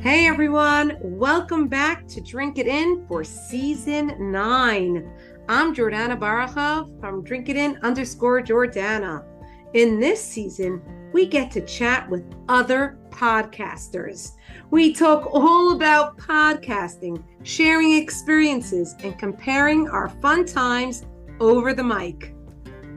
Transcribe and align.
Hey 0.00 0.26
everyone, 0.26 0.96
welcome 1.02 1.68
back 1.68 2.08
to 2.08 2.22
Drink 2.22 2.56
It 2.56 2.66
In 2.66 3.04
for 3.06 3.22
season 3.22 4.32
nine. 4.32 5.12
I'm 5.46 5.74
Jordana 5.74 6.18
Barachov 6.18 6.98
from 7.00 7.22
Drink 7.22 7.50
It 7.50 7.56
In 7.56 7.78
underscore 7.82 8.40
Jordana. 8.40 9.26
In 9.74 10.00
this 10.00 10.24
season, 10.24 10.80
we 11.12 11.26
get 11.26 11.50
to 11.50 11.60
chat 11.66 12.08
with 12.08 12.24
other 12.48 12.98
podcasters. 13.10 14.32
We 14.70 14.94
talk 14.94 15.28
all 15.34 15.72
about 15.72 16.16
podcasting, 16.16 17.22
sharing 17.42 17.92
experiences, 17.92 18.94
and 19.02 19.18
comparing 19.18 19.86
our 19.86 20.08
fun 20.08 20.46
times 20.46 21.04
over 21.40 21.74
the 21.74 21.84
mic. 21.84 22.34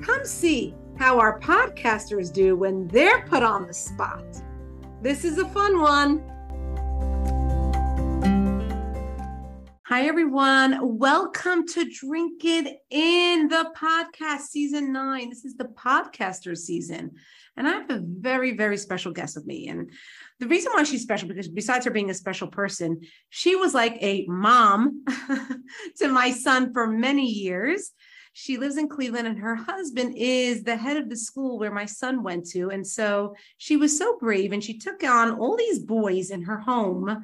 Come 0.02 0.24
see 0.24 0.74
how 0.98 1.20
our 1.20 1.38
podcasters 1.42 2.32
do 2.32 2.56
when 2.56 2.88
they're 2.88 3.28
put 3.28 3.44
on 3.44 3.68
the 3.68 3.74
spot. 3.74 4.24
This 5.02 5.26
is 5.26 5.38
a 5.38 5.50
fun 5.50 5.82
one. 5.82 6.30
Hi, 9.94 10.08
everyone. 10.08 10.98
Welcome 10.98 11.68
to 11.68 11.88
Drink 11.88 12.44
It 12.44 12.80
In 12.90 13.48
the 13.48 13.72
podcast 13.78 14.48
season 14.48 14.92
nine. 14.92 15.30
This 15.30 15.46
is 15.46 15.56
the 15.56 15.66
podcaster 15.66 16.58
season. 16.58 17.12
And 17.56 17.68
I 17.68 17.74
have 17.74 17.92
a 17.92 18.02
very, 18.04 18.58
very 18.58 18.78
special 18.78 19.12
guest 19.12 19.36
with 19.36 19.46
me. 19.46 19.68
And 19.68 19.92
the 20.40 20.48
reason 20.48 20.72
why 20.74 20.82
she's 20.82 21.04
special, 21.04 21.28
because 21.28 21.48
besides 21.48 21.86
her 21.86 21.92
being 21.92 22.10
a 22.10 22.16
special 22.16 22.48
person, 22.48 23.02
she 23.30 23.56
was 23.56 23.76
like 23.76 23.96
a 24.02 24.26
mom 24.28 25.06
to 25.98 26.08
my 26.08 26.32
son 26.32 26.74
for 26.74 26.88
many 26.88 27.28
years. 27.28 27.92
She 28.36 28.58
lives 28.58 28.78
in 28.78 28.90
Cleveland 28.90 29.28
and 29.28 29.38
her 29.38 29.56
husband 29.56 30.16
is 30.18 30.64
the 30.64 30.76
head 30.76 30.98
of 30.98 31.08
the 31.08 31.16
school 31.16 31.60
where 31.60 31.72
my 31.72 31.86
son 31.86 32.24
went 32.24 32.48
to. 32.50 32.72
And 32.72 32.86
so 32.86 33.36
she 33.58 33.78
was 33.78 33.96
so 33.96 34.18
brave 34.18 34.52
and 34.52 34.64
she 34.64 34.80
took 34.80 35.04
on 35.04 35.38
all 35.40 35.56
these 35.56 35.78
boys 35.78 36.32
in 36.32 36.42
her 36.42 36.58
home. 36.58 37.24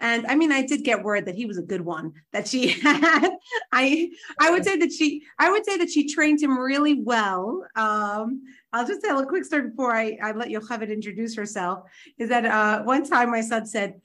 And 0.00 0.26
I 0.26 0.34
mean, 0.34 0.50
I 0.50 0.66
did 0.66 0.82
get 0.82 1.04
word 1.04 1.26
that 1.26 1.36
he 1.36 1.46
was 1.46 1.58
a 1.58 1.62
good 1.62 1.80
one 1.80 2.12
that 2.32 2.48
she 2.48 2.68
had. 2.82 3.30
I 3.70 4.10
I 4.40 4.50
would 4.50 4.64
say 4.64 4.76
that 4.78 4.92
she 4.92 5.22
I 5.38 5.50
would 5.50 5.64
say 5.64 5.78
that 5.78 5.90
she 5.90 6.08
trained 6.08 6.42
him 6.42 6.58
really 6.58 7.00
well. 7.02 7.64
Um, 7.76 8.42
I'll 8.72 8.86
just 8.86 9.02
tell 9.02 9.20
a 9.20 9.26
quick 9.26 9.44
story 9.44 9.70
before 9.70 9.94
I, 9.94 10.18
I 10.22 10.32
let 10.32 10.48
Yocheved 10.48 10.92
introduce 10.92 11.36
herself. 11.36 11.84
Is 12.18 12.28
that 12.30 12.44
uh, 12.44 12.82
one 12.82 13.08
time 13.08 13.30
my 13.30 13.40
son 13.40 13.64
said, 13.64 14.00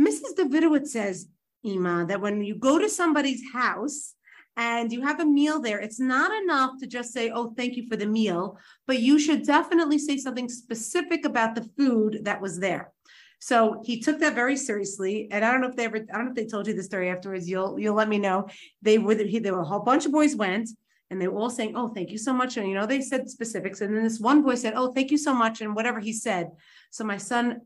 Mrs. 0.00 0.36
Davidowitz 0.36 0.88
says, 0.88 1.28
Ima, 1.64 2.04
that 2.06 2.20
when 2.20 2.42
you 2.42 2.54
go 2.56 2.78
to 2.78 2.88
somebody's 2.88 3.42
house 3.52 4.14
and 4.56 4.92
you 4.92 5.02
have 5.02 5.20
a 5.20 5.24
meal 5.24 5.60
there, 5.60 5.80
it's 5.80 5.98
not 5.98 6.30
enough 6.42 6.78
to 6.80 6.86
just 6.86 7.12
say, 7.12 7.30
oh, 7.30 7.52
thank 7.56 7.76
you 7.76 7.88
for 7.88 7.96
the 7.96 8.06
meal, 8.06 8.58
but 8.86 9.00
you 9.00 9.18
should 9.18 9.44
definitely 9.44 9.98
say 9.98 10.16
something 10.16 10.48
specific 10.48 11.24
about 11.24 11.54
the 11.54 11.68
food 11.76 12.20
that 12.22 12.40
was 12.40 12.58
there. 12.58 12.92
So 13.40 13.82
he 13.84 14.00
took 14.00 14.20
that 14.20 14.34
very 14.34 14.56
seriously. 14.56 15.28
And 15.30 15.44
I 15.44 15.52
don't 15.52 15.60
know 15.60 15.68
if 15.68 15.76
they 15.76 15.84
ever, 15.84 15.96
I 15.96 16.16
don't 16.16 16.24
know 16.24 16.30
if 16.30 16.36
they 16.36 16.46
told 16.46 16.66
you 16.66 16.74
the 16.74 16.82
story 16.82 17.10
afterwards. 17.10 17.48
You'll, 17.48 17.78
you'll 17.78 17.94
let 17.94 18.08
me 18.08 18.18
know. 18.18 18.48
They 18.80 18.96
were, 18.96 19.16
he, 19.16 19.38
there 19.38 19.52
were 19.52 19.60
a 19.60 19.66
whole 19.66 19.80
bunch 19.80 20.06
of 20.06 20.12
boys 20.12 20.34
went 20.34 20.70
and 21.10 21.20
they 21.20 21.28
were 21.28 21.38
all 21.38 21.50
saying, 21.50 21.76
oh, 21.76 21.88
thank 21.88 22.10
you 22.10 22.16
so 22.16 22.32
much. 22.32 22.56
And, 22.56 22.66
you 22.66 22.74
know, 22.74 22.86
they 22.86 23.02
said 23.02 23.28
specifics. 23.28 23.82
And 23.82 23.94
then 23.94 24.02
this 24.02 24.18
one 24.18 24.42
boy 24.42 24.54
said, 24.54 24.72
oh, 24.76 24.92
thank 24.92 25.10
you 25.10 25.18
so 25.18 25.34
much. 25.34 25.60
And 25.60 25.74
whatever 25.74 26.00
he 26.00 26.12
said. 26.12 26.52
So 26.90 27.04
my 27.04 27.18
son 27.18 27.60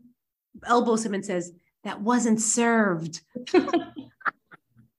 elbows 0.66 1.06
him 1.06 1.14
and 1.14 1.24
says, 1.24 1.52
that 1.84 2.00
wasn't 2.00 2.40
served. 2.40 3.20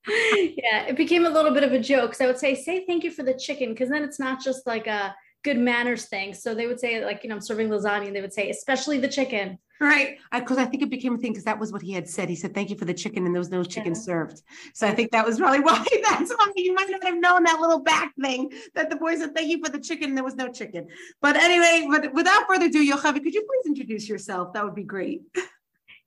yeah, 0.09 0.87
it 0.87 0.97
became 0.97 1.25
a 1.25 1.29
little 1.29 1.51
bit 1.51 1.63
of 1.63 1.71
a 1.71 1.79
joke. 1.79 2.15
So 2.15 2.25
I 2.25 2.27
would 2.27 2.39
say, 2.39 2.55
say 2.55 2.85
thank 2.85 3.03
you 3.03 3.11
for 3.11 3.23
the 3.23 3.33
chicken, 3.33 3.69
because 3.69 3.89
then 3.89 4.03
it's 4.03 4.19
not 4.19 4.43
just 4.43 4.65
like 4.67 4.87
a 4.87 5.15
good 5.43 5.57
manners 5.57 6.05
thing. 6.05 6.33
So 6.33 6.53
they 6.53 6.67
would 6.67 6.79
say, 6.79 7.03
like, 7.03 7.23
you 7.23 7.29
know, 7.29 7.35
I'm 7.35 7.41
serving 7.41 7.69
lasagna, 7.69 8.07
and 8.07 8.15
they 8.15 8.21
would 8.21 8.33
say, 8.33 8.49
especially 8.49 8.99
the 8.99 9.07
chicken. 9.07 9.57
Right. 9.81 10.17
Because 10.33 10.57
I, 10.57 10.63
I, 10.63 10.65
think 10.65 10.83
it 10.83 10.89
became 10.89 11.15
a 11.15 11.17
thing 11.17 11.31
because 11.31 11.45
that 11.45 11.57
was 11.57 11.71
what 11.71 11.81
he 11.81 11.93
had 11.93 12.07
said. 12.09 12.27
He 12.27 12.35
said, 12.35 12.53
Thank 12.53 12.69
you 12.69 12.77
for 12.77 12.83
the 12.83 12.93
chicken, 12.93 13.25
and 13.25 13.33
there 13.33 13.39
was 13.39 13.49
no 13.49 13.63
chicken 13.63 13.93
yeah. 13.93 14.01
served. 14.01 14.41
So 14.73 14.85
I 14.85 14.93
think 14.93 15.11
that 15.11 15.25
was 15.25 15.39
probably 15.39 15.59
why 15.61 15.85
that's 16.03 16.31
why 16.31 16.51
you 16.57 16.73
might 16.73 16.89
not 16.89 17.03
have 17.03 17.17
known 17.17 17.43
that 17.43 17.61
little 17.61 17.79
back 17.79 18.13
thing 18.21 18.51
that 18.75 18.89
the 18.89 18.97
boy 18.97 19.15
said, 19.15 19.33
Thank 19.33 19.49
you 19.49 19.63
for 19.63 19.71
the 19.71 19.79
chicken, 19.79 20.09
and 20.09 20.17
there 20.17 20.23
was 20.25 20.35
no 20.35 20.51
chicken. 20.51 20.87
But 21.21 21.37
anyway, 21.37 21.87
but 21.89 22.13
without 22.13 22.45
further 22.47 22.65
ado, 22.65 22.85
Yocheved, 22.85 23.23
could 23.23 23.33
you 23.33 23.47
please 23.47 23.67
introduce 23.67 24.09
yourself? 24.09 24.53
That 24.53 24.65
would 24.65 24.75
be 24.75 24.83
great. 24.83 25.21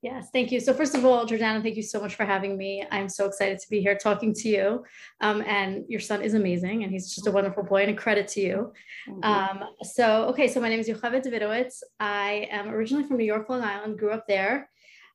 Yes, 0.02 0.30
thank 0.32 0.50
you. 0.50 0.58
So 0.58 0.74
first 0.74 0.96
of 0.96 1.04
all, 1.04 1.24
Jordana, 1.26 1.62
thank 1.62 1.76
you 1.76 1.82
so 1.82 2.00
much 2.00 2.16
for 2.16 2.24
having 2.24 2.56
me. 2.56 2.84
I'm 2.90 3.08
so 3.08 3.24
excited 3.24 3.60
to 3.60 3.70
be 3.70 3.80
here 3.80 3.96
talking 3.96 4.34
to 4.34 4.48
you. 4.48 4.84
Um, 5.20 5.42
and 5.46 5.84
your 5.88 6.00
son 6.00 6.22
is 6.22 6.34
amazing, 6.34 6.82
and 6.82 6.92
he's 6.92 7.14
just 7.14 7.28
a 7.28 7.30
wonderful 7.30 7.62
boy, 7.62 7.82
and 7.82 7.92
a 7.92 7.94
credit 7.94 8.26
to 8.28 8.40
you. 8.40 8.72
Um, 9.22 9.62
so, 9.82 10.24
okay, 10.30 10.48
so 10.48 10.60
my 10.60 10.68
name 10.68 10.80
is 10.80 10.88
Yocheved 10.88 11.24
Davidowitz. 11.24 11.84
I 12.00 12.48
am 12.50 12.68
originally 12.70 13.04
from 13.04 13.18
New 13.18 13.24
York, 13.24 13.48
Long 13.48 13.62
Island, 13.62 13.96
grew 13.96 14.10
up 14.10 14.26
there. 14.26 14.68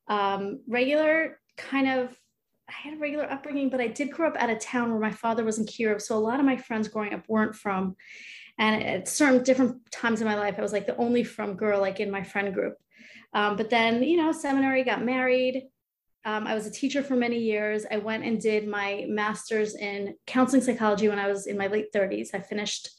Um, 0.07 0.61
regular 0.69 1.41
kind 1.57 1.89
of, 1.89 2.17
I 2.69 2.71
had 2.71 2.93
a 2.93 2.97
regular 2.97 3.29
upbringing, 3.29 3.69
but 3.69 3.81
I 3.81 3.87
did 3.87 4.09
grow 4.09 4.29
up 4.29 4.41
at 4.41 4.49
a 4.49 4.55
town 4.55 4.91
where 4.91 5.01
my 5.01 5.11
father 5.11 5.43
was 5.43 5.59
in 5.59 5.65
kiruv. 5.65 6.01
So 6.01 6.15
a 6.15 6.19
lot 6.19 6.39
of 6.39 6.45
my 6.45 6.55
friends 6.55 6.87
growing 6.87 7.13
up 7.13 7.25
weren't 7.27 7.57
frum. 7.57 7.97
And 8.57 8.81
at 8.81 9.09
certain 9.09 9.43
different 9.43 9.91
times 9.91 10.21
in 10.21 10.27
my 10.27 10.35
life, 10.35 10.55
I 10.57 10.61
was 10.61 10.71
like 10.71 10.87
the 10.87 10.95
only 10.95 11.25
frum 11.25 11.55
girl, 11.55 11.81
like 11.81 11.99
in 11.99 12.09
my 12.09 12.23
friend 12.23 12.53
group. 12.53 12.75
Um, 13.33 13.55
but 13.55 13.69
then, 13.69 14.03
you 14.03 14.17
know, 14.17 14.31
seminary, 14.31 14.83
got 14.83 15.03
married. 15.03 15.63
Um, 16.25 16.45
I 16.45 16.55
was 16.55 16.65
a 16.65 16.71
teacher 16.71 17.03
for 17.03 17.15
many 17.15 17.37
years. 17.39 17.85
I 17.89 17.97
went 17.97 18.25
and 18.25 18.39
did 18.39 18.67
my 18.67 19.05
master's 19.07 19.75
in 19.75 20.15
counseling 20.25 20.61
psychology 20.61 21.07
when 21.07 21.19
I 21.19 21.27
was 21.27 21.47
in 21.47 21.57
my 21.57 21.67
late 21.67 21.93
30s. 21.93 22.29
I 22.33 22.39
finished 22.39 22.89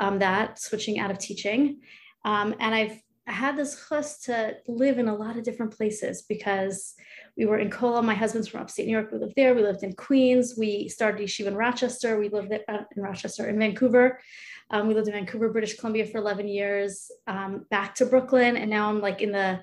um, 0.00 0.18
that, 0.18 0.60
switching 0.60 0.98
out 0.98 1.10
of 1.10 1.18
teaching. 1.18 1.80
Um, 2.24 2.54
and 2.58 2.74
I've 2.74 2.98
had 3.26 3.56
this 3.56 3.80
chus 3.88 4.18
to 4.22 4.56
live 4.66 4.98
in 4.98 5.08
a 5.08 5.14
lot 5.14 5.36
of 5.36 5.44
different 5.44 5.76
places 5.76 6.22
because 6.22 6.94
we 7.36 7.46
were 7.46 7.58
in 7.58 7.70
kollel. 7.70 8.04
My 8.04 8.14
husband's 8.14 8.48
from 8.48 8.62
upstate 8.62 8.86
New 8.86 8.92
York. 8.92 9.10
We 9.12 9.18
lived 9.18 9.34
there. 9.36 9.54
We 9.54 9.62
lived 9.62 9.84
in 9.84 9.92
Queens. 9.92 10.54
We 10.58 10.88
started 10.88 11.20
yeshiva 11.20 11.46
in 11.46 11.54
Rochester. 11.54 12.18
We 12.18 12.28
lived 12.28 12.52
in 12.52 13.02
Rochester, 13.02 13.48
in 13.48 13.58
Vancouver. 13.58 14.20
Um, 14.70 14.88
we 14.88 14.94
lived 14.94 15.06
in 15.06 15.14
Vancouver, 15.14 15.50
British 15.50 15.76
Columbia 15.76 16.06
for 16.06 16.18
11 16.18 16.48
years, 16.48 17.10
um, 17.26 17.66
back 17.70 17.94
to 17.96 18.06
Brooklyn. 18.06 18.56
And 18.56 18.70
now 18.70 18.88
I'm 18.88 19.00
like 19.00 19.20
in 19.20 19.30
the 19.30 19.60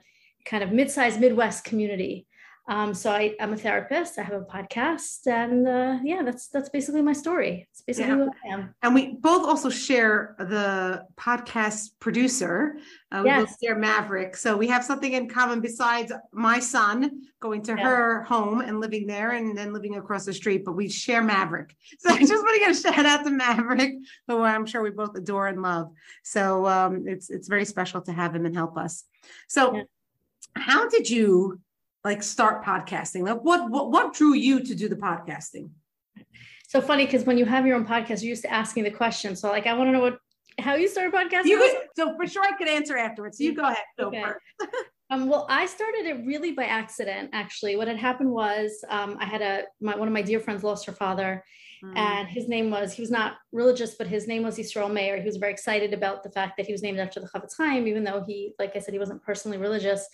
kind 0.50 0.64
of 0.64 0.72
mid-sized 0.72 1.20
Midwest 1.20 1.64
community. 1.64 2.26
Um, 2.70 2.94
so 2.94 3.12
I, 3.12 3.36
am 3.40 3.52
a 3.52 3.58
therapist. 3.58 4.20
I 4.20 4.22
have 4.22 4.36
a 4.36 4.46
podcast, 4.46 5.26
and 5.26 5.68
uh, 5.68 5.98
yeah, 6.04 6.22
that's 6.22 6.50
that's 6.50 6.70
basically 6.70 7.02
my 7.02 7.14
story. 7.14 7.68
It's 7.72 7.82
basically 7.82 8.12
yeah. 8.12 8.28
I 8.46 8.54
am. 8.54 8.76
And 8.84 8.94
we 8.94 9.16
both 9.16 9.48
also 9.48 9.72
share 9.72 10.36
the 10.38 11.04
podcast 11.16 11.90
producer. 12.00 12.78
Uh, 13.12 13.22
we 13.24 13.30
yes. 13.32 13.50
both 13.50 13.58
share 13.64 13.76
Maverick, 13.76 14.38
so 14.38 14.56
we 14.56 14.68
have 14.68 14.86
something 14.86 15.14
in 15.14 15.28
common 15.28 15.62
besides 15.62 16.12
my 16.32 16.60
son 16.60 17.24
going 17.40 17.64
to 17.64 17.72
yeah. 17.76 17.84
her 17.84 18.22
home 18.22 18.62
and 18.62 18.80
living 18.80 19.08
there, 19.08 19.32
and 19.32 19.58
then 19.58 19.74
living 19.74 19.98
across 19.98 20.26
the 20.26 20.34
street. 20.34 20.64
But 20.64 20.74
we 20.74 20.90
share 20.90 21.24
Maverick. 21.24 21.76
So 21.98 22.14
I 22.14 22.20
just 22.20 22.32
want 22.32 22.54
to 22.54 22.60
give 22.60 22.78
a 22.78 22.80
shout 22.80 23.06
out 23.08 23.24
to 23.24 23.32
Maverick, 23.32 23.94
who 24.28 24.44
I'm 24.44 24.68
sure 24.68 24.84
we 24.84 24.92
both 24.92 25.18
adore 25.18 25.48
and 25.48 25.64
love. 25.64 25.92
So 26.24 26.68
um, 26.68 27.08
it's 27.08 27.32
it's 27.32 27.48
very 27.48 27.66
special 27.66 28.02
to 28.02 28.12
have 28.12 28.36
him 28.36 28.46
and 28.46 28.56
help 28.56 28.78
us. 28.78 29.06
So. 29.48 29.76
Yeah 29.76 29.84
how 30.56 30.90
did 30.90 31.10
you 31.10 31.60
like 32.04 32.24
start 32.24 32.64
podcasting? 32.64 33.24
Like 33.24 33.42
what 33.44 33.70
what 33.70 33.92
what 33.92 34.14
drew 34.14 34.34
you 34.34 34.64
to 34.64 34.76
do 34.76 34.90
the 34.90 34.96
podcasting? 34.96 35.70
So 36.68 36.82
funny 36.82 37.06
because 37.06 37.26
when 37.26 37.38
you 37.38 37.46
have 37.46 37.66
your 37.66 37.76
own 37.76 37.86
podcast, 37.86 38.22
you're 38.22 38.30
used 38.30 38.44
to 38.44 38.54
asking 38.54 38.84
the 38.84 38.92
question. 38.92 39.36
So 39.36 39.50
like 39.50 39.68
I 39.68 39.74
want 39.74 39.88
to 39.88 39.92
know 39.92 40.02
what 40.02 40.20
how 40.60 40.76
you 40.76 40.88
started 40.88 41.14
podcasting. 41.14 41.46
You 41.46 41.58
could, 41.58 41.88
so 41.96 42.16
for 42.16 42.28
sure 42.28 42.44
I 42.44 42.56
could 42.58 42.68
answer 42.68 42.98
afterwards. 42.98 43.38
So 43.38 43.44
you 43.44 43.56
go 43.56 43.64
ahead. 43.64 43.78
Go 43.98 44.08
okay. 44.08 44.24
um, 45.10 45.28
well, 45.28 45.46
I 45.50 45.66
started 45.66 46.06
it 46.06 46.26
really 46.26 46.52
by 46.52 46.66
accident. 46.66 47.32
Actually, 47.34 47.76
what 47.76 47.88
had 47.88 47.98
happened 47.98 48.32
was 48.32 48.84
um, 48.90 49.18
I 49.20 49.26
had 49.26 49.42
a 49.42 49.64
my, 49.82 49.96
one 49.96 50.08
of 50.08 50.14
my 50.14 50.22
dear 50.22 50.40
friends 50.40 50.64
lost 50.64 50.86
her 50.86 50.94
father, 50.94 51.44
mm. 51.84 51.98
and 51.98 52.28
his 52.28 52.48
name 52.48 52.70
was 52.70 52.94
he 52.94 53.02
was 53.02 53.12
not 53.12 53.38
religious, 53.52 53.96
but 53.96 54.08
his 54.08 54.28
name 54.28 54.44
was 54.44 54.58
Yisrael 54.58 54.92
Meir. 54.92 55.18
He 55.18 55.26
was 55.26 55.38
very 55.38 55.52
excited 55.52 55.94
about 55.94 56.24
the 56.24 56.32
fact 56.32 56.58
that 56.58 56.66
he 56.66 56.72
was 56.72 56.84
named 56.84 57.00
after 57.00 57.20
the 57.20 57.28
Chofetz 57.28 57.56
Chaim, 57.58 57.88
even 57.88 58.04
though 58.04 58.24
he, 58.26 58.54
like 58.60 58.76
I 58.76 58.80
said, 58.80 58.94
he 58.94 59.00
wasn't 59.00 59.24
personally 59.24 59.58
religious. 59.58 60.08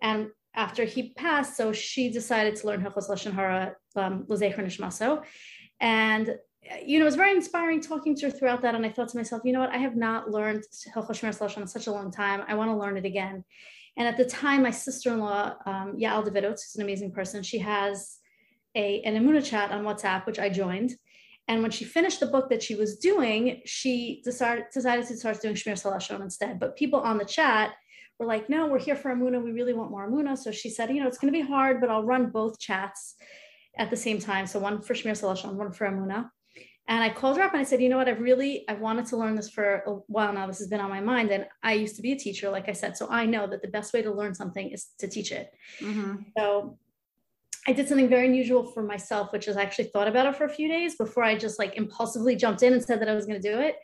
And 0.00 0.28
after 0.54 0.84
he 0.84 1.12
passed, 1.14 1.56
so 1.56 1.72
she 1.72 2.10
decided 2.10 2.56
to 2.56 2.66
learn 2.66 2.82
Hilchos 2.82 3.08
Lashon 3.08 3.32
Hara 3.32 3.76
um, 3.94 4.24
Nishmaso. 4.28 5.22
And 5.80 6.36
you 6.84 6.98
know, 6.98 7.04
it 7.04 7.06
was 7.06 7.16
very 7.16 7.32
inspiring 7.32 7.80
talking 7.80 8.14
to 8.16 8.26
her 8.26 8.30
throughout 8.30 8.62
that. 8.62 8.74
And 8.74 8.84
I 8.84 8.90
thought 8.90 9.08
to 9.10 9.16
myself, 9.16 9.42
you 9.44 9.52
know 9.52 9.60
what, 9.60 9.70
I 9.70 9.78
have 9.78 9.96
not 9.96 10.30
learned 10.30 10.64
Hilchos 10.94 11.20
Lashon 11.20 11.62
in 11.62 11.66
such 11.66 11.86
a 11.86 11.92
long 11.92 12.10
time. 12.10 12.42
I 12.48 12.54
want 12.54 12.70
to 12.70 12.76
learn 12.76 12.96
it 12.96 13.04
again. 13.04 13.44
And 13.96 14.06
at 14.06 14.16
the 14.16 14.24
time, 14.24 14.62
my 14.62 14.70
sister-in-law, 14.70 15.54
um, 15.64 15.96
Yael 15.98 16.26
Davidowitz, 16.26 16.62
who's 16.64 16.76
an 16.76 16.82
amazing 16.82 17.12
person, 17.12 17.42
she 17.42 17.58
has 17.60 18.18
a, 18.74 19.00
an 19.02 19.14
Emunah 19.14 19.44
chat 19.44 19.70
on 19.70 19.84
WhatsApp, 19.84 20.26
which 20.26 20.38
I 20.38 20.50
joined. 20.50 20.94
And 21.48 21.62
when 21.62 21.70
she 21.70 21.84
finished 21.84 22.20
the 22.20 22.26
book 22.26 22.50
that 22.50 22.62
she 22.62 22.74
was 22.74 22.96
doing, 22.96 23.62
she 23.64 24.20
decided, 24.24 24.64
decided 24.74 25.06
to 25.06 25.16
start 25.16 25.40
doing 25.40 25.54
Shmiras 25.54 25.84
Halashon 25.84 26.20
instead. 26.20 26.58
But 26.58 26.76
people 26.76 27.00
on 27.00 27.18
the 27.18 27.24
chat 27.24 27.72
were 28.18 28.26
like, 28.26 28.48
no, 28.48 28.66
we're 28.66 28.78
here 28.78 28.96
for 28.96 29.10
Amuna. 29.10 29.42
We 29.42 29.52
really 29.52 29.74
want 29.74 29.90
more 29.90 30.08
Amuna. 30.08 30.36
So 30.36 30.50
she 30.50 30.70
said, 30.70 30.90
you 30.90 31.00
know, 31.00 31.08
it's 31.08 31.18
going 31.18 31.32
to 31.32 31.38
be 31.38 31.46
hard, 31.46 31.80
but 31.80 31.90
I'll 31.90 32.04
run 32.04 32.30
both 32.30 32.58
chats 32.58 33.16
at 33.78 33.90
the 33.90 33.96
same 33.96 34.18
time. 34.18 34.46
So 34.46 34.58
one 34.58 34.80
for 34.80 34.94
Shmiras 34.94 35.22
Halashon, 35.22 35.54
one 35.54 35.72
for 35.72 35.86
Amuna. 35.86 36.30
And 36.88 37.02
I 37.02 37.10
called 37.10 37.36
her 37.36 37.42
up 37.42 37.52
and 37.52 37.60
I 37.60 37.64
said, 37.64 37.82
you 37.82 37.88
know 37.88 37.96
what, 37.96 38.08
I've 38.08 38.20
really, 38.20 38.64
I 38.68 38.74
wanted 38.74 39.06
to 39.06 39.16
learn 39.16 39.34
this 39.34 39.50
for 39.50 39.82
a 39.86 39.90
while 40.06 40.32
now. 40.32 40.46
This 40.46 40.60
has 40.60 40.68
been 40.68 40.80
on 40.80 40.88
my 40.88 41.00
mind. 41.00 41.30
And 41.32 41.46
I 41.62 41.72
used 41.72 41.96
to 41.96 42.02
be 42.02 42.12
a 42.12 42.18
teacher, 42.18 42.48
like 42.48 42.68
I 42.68 42.72
said. 42.72 42.96
So 42.96 43.08
I 43.10 43.26
know 43.26 43.46
that 43.48 43.60
the 43.60 43.68
best 43.68 43.92
way 43.92 44.02
to 44.02 44.12
learn 44.12 44.34
something 44.34 44.70
is 44.70 44.86
to 45.00 45.08
teach 45.08 45.32
it. 45.32 45.50
Mm-hmm. 45.80 46.16
So 46.38 46.78
I 47.66 47.72
did 47.72 47.88
something 47.88 48.08
very 48.08 48.28
unusual 48.28 48.64
for 48.64 48.84
myself, 48.84 49.32
which 49.32 49.48
is 49.48 49.56
I 49.56 49.62
actually 49.62 49.86
thought 49.86 50.06
about 50.06 50.26
it 50.26 50.36
for 50.36 50.44
a 50.44 50.48
few 50.48 50.68
days 50.68 50.94
before 50.94 51.24
I 51.24 51.36
just 51.36 51.58
like 51.58 51.76
impulsively 51.76 52.36
jumped 52.36 52.62
in 52.62 52.72
and 52.72 52.82
said 52.82 53.00
that 53.00 53.08
I 53.08 53.14
was 53.14 53.26
going 53.26 53.42
to 53.42 53.52
do 53.52 53.58
it. 53.58 53.74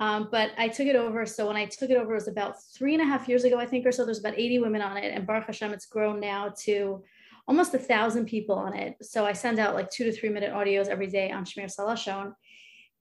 Um, 0.00 0.28
but 0.32 0.52
I 0.56 0.68
took 0.68 0.86
it 0.86 0.96
over. 0.96 1.26
So 1.26 1.46
when 1.46 1.56
I 1.56 1.66
took 1.66 1.90
it 1.90 1.96
over, 1.96 2.12
it 2.12 2.14
was 2.14 2.26
about 2.26 2.56
three 2.74 2.94
and 2.94 3.02
a 3.02 3.06
half 3.06 3.28
years 3.28 3.44
ago, 3.44 3.58
I 3.58 3.66
think, 3.66 3.86
or 3.86 3.92
so. 3.92 4.04
There's 4.06 4.18
about 4.18 4.38
80 4.38 4.60
women 4.60 4.80
on 4.80 4.96
it, 4.96 5.12
and 5.14 5.26
Baruch 5.26 5.44
Hashem, 5.46 5.72
it's 5.72 5.86
grown 5.86 6.18
now 6.18 6.54
to 6.60 7.04
almost 7.46 7.74
a 7.74 7.78
thousand 7.78 8.24
people 8.24 8.54
on 8.54 8.74
it. 8.74 8.96
So 9.02 9.26
I 9.26 9.34
send 9.34 9.58
out 9.58 9.74
like 9.74 9.90
two 9.90 10.04
to 10.04 10.12
three 10.12 10.30
minute 10.30 10.52
audios 10.52 10.88
every 10.88 11.06
day 11.06 11.30
on 11.30 11.44
Shmiras 11.44 11.78
Halashon. 11.78 12.32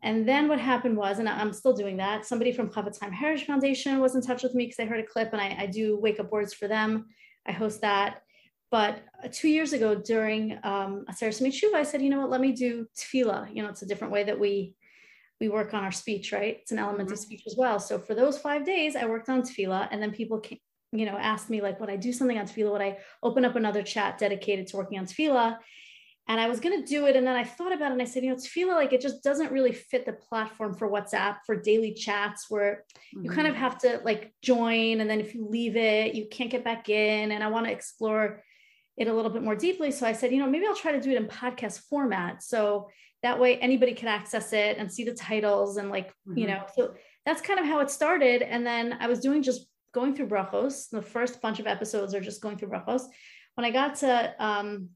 And 0.02 0.28
then 0.28 0.48
what 0.48 0.60
happened 0.60 0.98
was, 0.98 1.20
and 1.20 1.28
I'm 1.28 1.54
still 1.54 1.74
doing 1.74 1.98
that. 1.98 2.26
Somebody 2.26 2.52
from 2.52 2.70
Chofetz 2.70 3.00
Chaim 3.00 3.12
Heritage 3.12 3.48
Foundation 3.48 4.00
was 4.00 4.16
in 4.16 4.22
touch 4.22 4.44
with 4.44 4.54
me 4.56 4.66
because 4.66 4.80
I 4.80 4.86
heard 4.86 5.00
a 5.00 5.08
clip, 5.08 5.32
and 5.32 5.42
I, 5.42 5.56
I 5.60 5.66
do 5.68 5.98
wake 5.98 6.20
up 6.20 6.32
words 6.32 6.54
for 6.54 6.68
them. 6.68 7.06
I 7.48 7.54
host 7.54 7.82
that. 7.82 8.24
But 8.72 9.04
uh, 9.24 9.30
two 9.32 9.48
years 9.48 9.74
ago 9.74 9.96
during 9.96 10.60
um, 10.64 11.06
Aseret 11.10 11.52
Shuva, 11.52 11.76
I 11.76 11.84
said, 11.84 12.02
you 12.02 12.10
know 12.10 12.20
what, 12.20 12.30
let 12.30 12.42
me 12.42 12.52
do 12.52 12.88
tefillah. 12.96 13.56
You 13.56 13.64
know, 13.64 13.70
it's 13.70 13.82
a 13.82 13.88
different 13.88 14.14
way 14.14 14.24
that 14.26 14.40
we 14.40 14.76
we 15.40 15.50
work 15.50 15.74
on 15.74 15.84
our 15.84 15.92
speech, 15.92 16.32
right? 16.32 16.58
It's 16.62 16.72
an 16.72 16.80
element 16.80 17.08
mm-hmm. 17.10 17.14
of 17.14 17.20
speech 17.20 17.44
as 17.48 17.56
well. 17.58 17.80
So 17.80 17.98
for 17.98 18.14
those 18.14 18.38
five 18.38 18.66
days, 18.66 18.96
I 18.96 19.06
worked 19.06 19.30
on 19.30 19.42
tefillah, 19.42 19.88
and 19.92 20.02
then 20.02 20.12
people 20.12 20.40
came, 20.40 20.60
you 20.92 21.06
know, 21.06 21.18
asked 21.18 21.50
me 21.50 21.62
like, 21.62 21.80
would 21.80 21.90
I 21.90 21.96
do 21.96 22.12
something 22.12 22.38
on 22.38 22.46
tefillah? 22.46 22.72
Would 22.72 22.82
I 22.82 22.98
open 23.24 23.46
up 23.46 23.56
another 23.56 23.84
chat 23.84 24.18
dedicated 24.18 24.68
to 24.68 24.78
working 24.78 25.00
on 25.00 25.06
tefillah? 25.06 25.58
And 26.28 26.40
I 26.40 26.48
was 26.48 26.60
going 26.60 26.80
to 26.80 26.88
do 26.88 27.08
it. 27.08 27.16
And 27.16 27.26
then 27.26 27.36
I 27.36 27.44
thought 27.44 27.74
about 27.74 27.90
it 27.90 27.94
and 27.94 28.02
I 28.02 28.06
said, 28.06 28.24
you 28.24 28.30
know, 28.30 28.36
tefillah, 28.36 28.76
like 28.76 28.94
it 28.94 29.02
just 29.02 29.24
doesn't 29.24 29.52
really 29.52 29.72
fit 29.72 30.06
the 30.06 30.14
platform 30.14 30.76
for 30.76 30.88
WhatsApp 30.88 31.38
for 31.44 31.56
daily 31.56 31.94
chats 31.94 32.46
where 32.50 32.86
mm-hmm. 33.16 33.26
you 33.26 33.32
kind 33.32 33.48
of 33.48 33.56
mm-hmm. 33.56 33.64
have 33.64 33.80
to 33.80 34.02
like 34.04 34.32
join. 34.44 35.02
And 35.02 35.10
then 35.10 35.20
if 35.20 35.34
you 35.34 35.48
leave 35.48 35.76
it, 35.76 36.14
you 36.14 36.28
can't 36.30 36.52
get 36.52 36.64
back 36.64 36.88
in. 36.88 37.32
And 37.32 37.44
I 37.44 37.48
want 37.48 37.66
to 37.66 37.72
explore 37.72 38.44
it 38.96 39.08
a 39.08 39.14
little 39.14 39.32
bit 39.32 39.42
more 39.42 39.56
deeply. 39.56 39.90
So 39.90 40.06
I 40.06 40.12
said, 40.12 40.32
you 40.32 40.38
know, 40.38 40.48
maybe 40.48 40.68
I'll 40.68 40.76
try 40.76 40.92
to 40.92 41.02
do 41.02 41.10
it 41.10 41.18
in 41.18 41.28
podcast 41.28 41.80
format. 41.90 42.44
So 42.44 42.90
that 43.24 43.40
way 43.40 43.58
anybody 43.58 43.94
can 43.94 44.08
access 44.08 44.54
it 44.54 44.78
and 44.78 44.92
see 44.92 45.04
the 45.04 45.14
titles 45.14 45.78
and 45.78 45.90
like, 45.90 46.10
mm-hmm. 46.10 46.38
you 46.38 46.48
know, 46.48 46.64
so 46.76 46.94
that's 47.26 47.42
kind 47.42 47.60
of 47.60 47.66
how 47.66 47.80
it 47.80 47.90
started. 47.90 48.42
And 48.42 48.66
then 48.66 48.98
I 49.00 49.08
was 49.08 49.20
doing 49.20 49.44
just 49.44 49.68
going 49.94 50.16
through 50.16 50.28
brachos. 50.28 50.90
The 50.90 51.02
first 51.02 51.42
bunch 51.42 51.60
of 51.60 51.68
episodes 51.68 52.14
are 52.14 52.22
just 52.22 52.42
going 52.42 52.58
through 52.58 52.70
brachos. 52.70 53.04
When 53.56 53.66
I 53.66 53.72
got 53.72 53.96
to 53.96 54.34
um, 54.40 54.90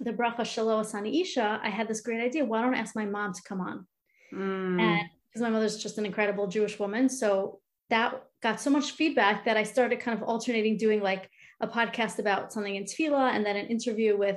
the 0.00 0.12
bracha 0.12 0.40
Shelo 0.40 0.84
Asani 0.84 1.22
Isha, 1.22 1.60
I 1.62 1.70
had 1.70 1.88
this 1.88 2.00
great 2.00 2.20
idea. 2.20 2.44
Why 2.44 2.60
don't 2.60 2.74
I 2.74 2.78
ask 2.78 2.94
my 2.94 3.06
mom 3.06 3.32
to 3.32 3.42
come 3.42 3.60
on? 3.60 3.86
Mm. 4.34 4.80
And 4.80 5.08
because 5.28 5.42
my 5.42 5.50
mother's 5.50 5.76
just 5.76 5.98
an 5.98 6.06
incredible 6.06 6.46
Jewish 6.46 6.78
woman. 6.78 7.08
So 7.08 7.60
that 7.90 8.22
got 8.42 8.60
so 8.60 8.70
much 8.70 8.92
feedback 8.92 9.44
that 9.44 9.56
I 9.56 9.62
started 9.62 10.00
kind 10.00 10.16
of 10.16 10.26
alternating 10.26 10.76
doing 10.76 11.00
like 11.00 11.30
a 11.60 11.66
podcast 11.66 12.18
about 12.18 12.52
something 12.52 12.74
in 12.74 12.84
tefillah 12.84 13.32
and 13.34 13.44
then 13.44 13.56
an 13.56 13.66
interview 13.66 14.16
with 14.16 14.36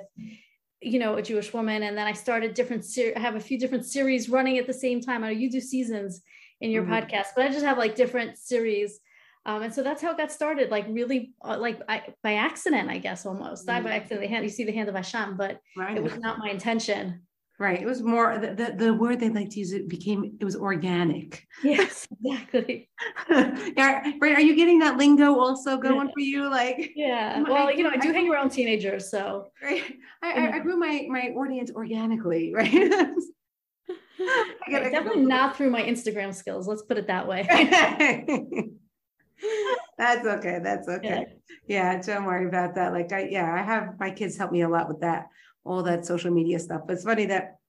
you 0.82 1.00
know 1.00 1.16
a 1.16 1.22
jewish 1.22 1.54
woman 1.54 1.84
and 1.84 1.98
then 1.98 2.08
i 2.08 2.14
started 2.14 2.54
different 2.54 2.86
ser- 2.86 3.14
i 3.16 3.20
have 3.20 3.36
a 3.36 3.40
few 3.40 3.60
different 3.60 3.86
series 3.86 4.30
running 4.30 4.58
at 4.58 4.68
the 4.68 4.74
same 4.74 5.02
time 5.02 5.24
i 5.24 5.28
know 5.28 5.34
you 5.34 5.52
do 5.52 5.60
seasons 5.60 6.22
in 6.62 6.72
your 6.72 6.84
mm-hmm. 6.84 6.94
podcast 6.94 7.28
but 7.36 7.46
i 7.46 7.50
just 7.50 7.66
have 7.66 7.78
like 7.78 7.96
different 7.96 8.38
series 8.38 9.00
um, 9.46 9.64
and 9.64 9.74
so 9.74 9.82
that's 9.82 10.02
how 10.02 10.12
it 10.12 10.18
got 10.18 10.32
started 10.32 10.70
like 10.70 10.86
really 10.90 11.34
uh, 11.44 11.58
like 11.58 11.82
I, 11.88 12.04
by 12.24 12.36
accident 12.36 12.90
i 12.90 12.98
guess 12.98 13.26
almost 13.26 13.68
mm-hmm. 13.68 13.84
by 13.84 13.92
accident 13.92 14.22
the 14.22 14.28
hand 14.28 14.44
you 14.44 14.50
see 14.50 14.64
the 14.64 14.72
hand 14.72 14.90
of 14.90 14.96
Hashem 14.96 15.38
but 15.38 15.60
right. 15.78 15.98
it 15.98 16.04
was 16.04 16.18
not 16.18 16.40
my 16.40 16.50
intention 16.50 17.22
Right. 17.60 17.82
It 17.82 17.86
was 17.86 18.02
more 18.02 18.38
the, 18.38 18.54
the, 18.54 18.74
the, 18.78 18.94
word 18.94 19.20
they 19.20 19.28
like 19.28 19.50
to 19.50 19.60
use 19.60 19.74
it 19.74 19.90
became 19.90 20.38
it 20.40 20.46
was 20.46 20.56
organic. 20.56 21.46
Yes, 21.62 22.08
exactly. 22.24 22.90
yeah, 23.30 24.14
right. 24.22 24.36
Are 24.36 24.42
you 24.42 24.56
getting 24.56 24.80
that 24.80 24.96
lingo 24.96 25.38
also 25.38 25.76
going 25.76 26.08
yeah. 26.08 26.14
for 26.14 26.20
you? 26.22 26.50
Like 26.50 26.94
yeah. 26.96 27.44
Well, 27.50 27.68
I, 27.68 27.72
you 27.72 27.84
know, 27.84 27.90
I 27.90 27.98
do 27.98 28.12
I, 28.12 28.14
hang 28.14 28.32
around 28.32 28.52
teenagers, 28.52 29.12
so 29.12 29.52
right. 29.62 29.84
I, 30.24 30.52
I, 30.54 30.60
grew 30.60 30.78
my 30.78 31.06
my 31.10 31.34
audience 31.36 31.70
organically, 31.72 32.54
right? 32.56 32.74
I 34.22 34.72
gotta, 34.72 34.90
definitely 34.90 35.26
not 35.26 35.58
through 35.58 35.70
my 35.70 35.84
Instagram 35.84 36.34
skills. 36.34 36.66
Let's 36.66 36.84
put 36.84 36.98
it 36.98 37.08
that 37.08 37.28
way. 37.28 37.46
That's 39.98 40.26
okay. 40.26 40.60
That's 40.64 40.88
okay. 40.88 41.26
Yeah. 41.68 41.96
yeah, 41.96 42.02
don't 42.02 42.24
worry 42.24 42.48
about 42.48 42.76
that. 42.76 42.94
Like 42.94 43.12
I 43.12 43.28
yeah, 43.30 43.54
I 43.54 43.64
have 43.64 44.00
my 44.00 44.12
kids 44.12 44.38
help 44.38 44.54
me 44.54 44.62
a 44.62 44.70
lot 44.70 44.88
with 44.88 45.02
that 45.02 45.28
all 45.64 45.84
that 45.84 46.06
social 46.06 46.32
media 46.32 46.60
stuff. 46.60 46.82
But 46.88 46.94
it's 46.94 47.04
funny 47.04 47.26
that 47.28 47.60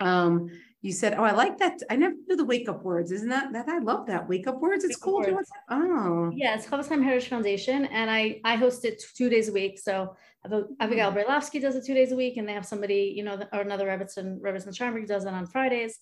um, 0.00 0.50
you 0.82 0.92
said, 0.92 1.14
"Oh, 1.14 1.24
I 1.24 1.32
like 1.32 1.58
that." 1.58 1.80
I 1.90 1.96
never 1.96 2.14
knew 2.26 2.36
the 2.36 2.44
wake 2.44 2.68
up 2.68 2.82
words. 2.82 3.10
Isn't 3.10 3.30
that 3.30 3.52
that? 3.52 3.68
I 3.68 3.78
love 3.78 4.06
that 4.06 4.28
wake 4.28 4.46
up 4.46 4.60
words. 4.60 4.84
It's 4.84 4.96
wake 4.96 5.02
cool. 5.02 5.32
Words. 5.32 5.50
Oh, 5.70 6.30
yeah, 6.34 6.54
it's 6.54 6.66
Chaim 6.66 7.02
Heritage 7.02 7.28
Foundation, 7.28 7.86
and 7.86 8.10
I 8.10 8.40
I 8.44 8.56
host 8.56 8.84
it 8.84 9.02
two 9.16 9.28
days 9.28 9.48
a 9.48 9.52
week. 9.52 9.78
So 9.78 10.16
Abigail 10.44 11.10
mm-hmm. 11.10 11.18
Brailovsky 11.18 11.60
does 11.60 11.74
it 11.76 11.84
two 11.86 11.94
days 11.94 12.12
a 12.12 12.16
week, 12.16 12.36
and 12.36 12.48
they 12.48 12.52
have 12.52 12.66
somebody, 12.66 13.14
you 13.16 13.24
know, 13.24 13.40
or 13.52 13.60
another 13.60 13.86
Rebbitzin 13.86 14.40
Rebbitzin 14.40 14.76
Sharmberg 14.76 15.06
does 15.06 15.24
it 15.24 15.32
on 15.32 15.46
Fridays 15.46 15.98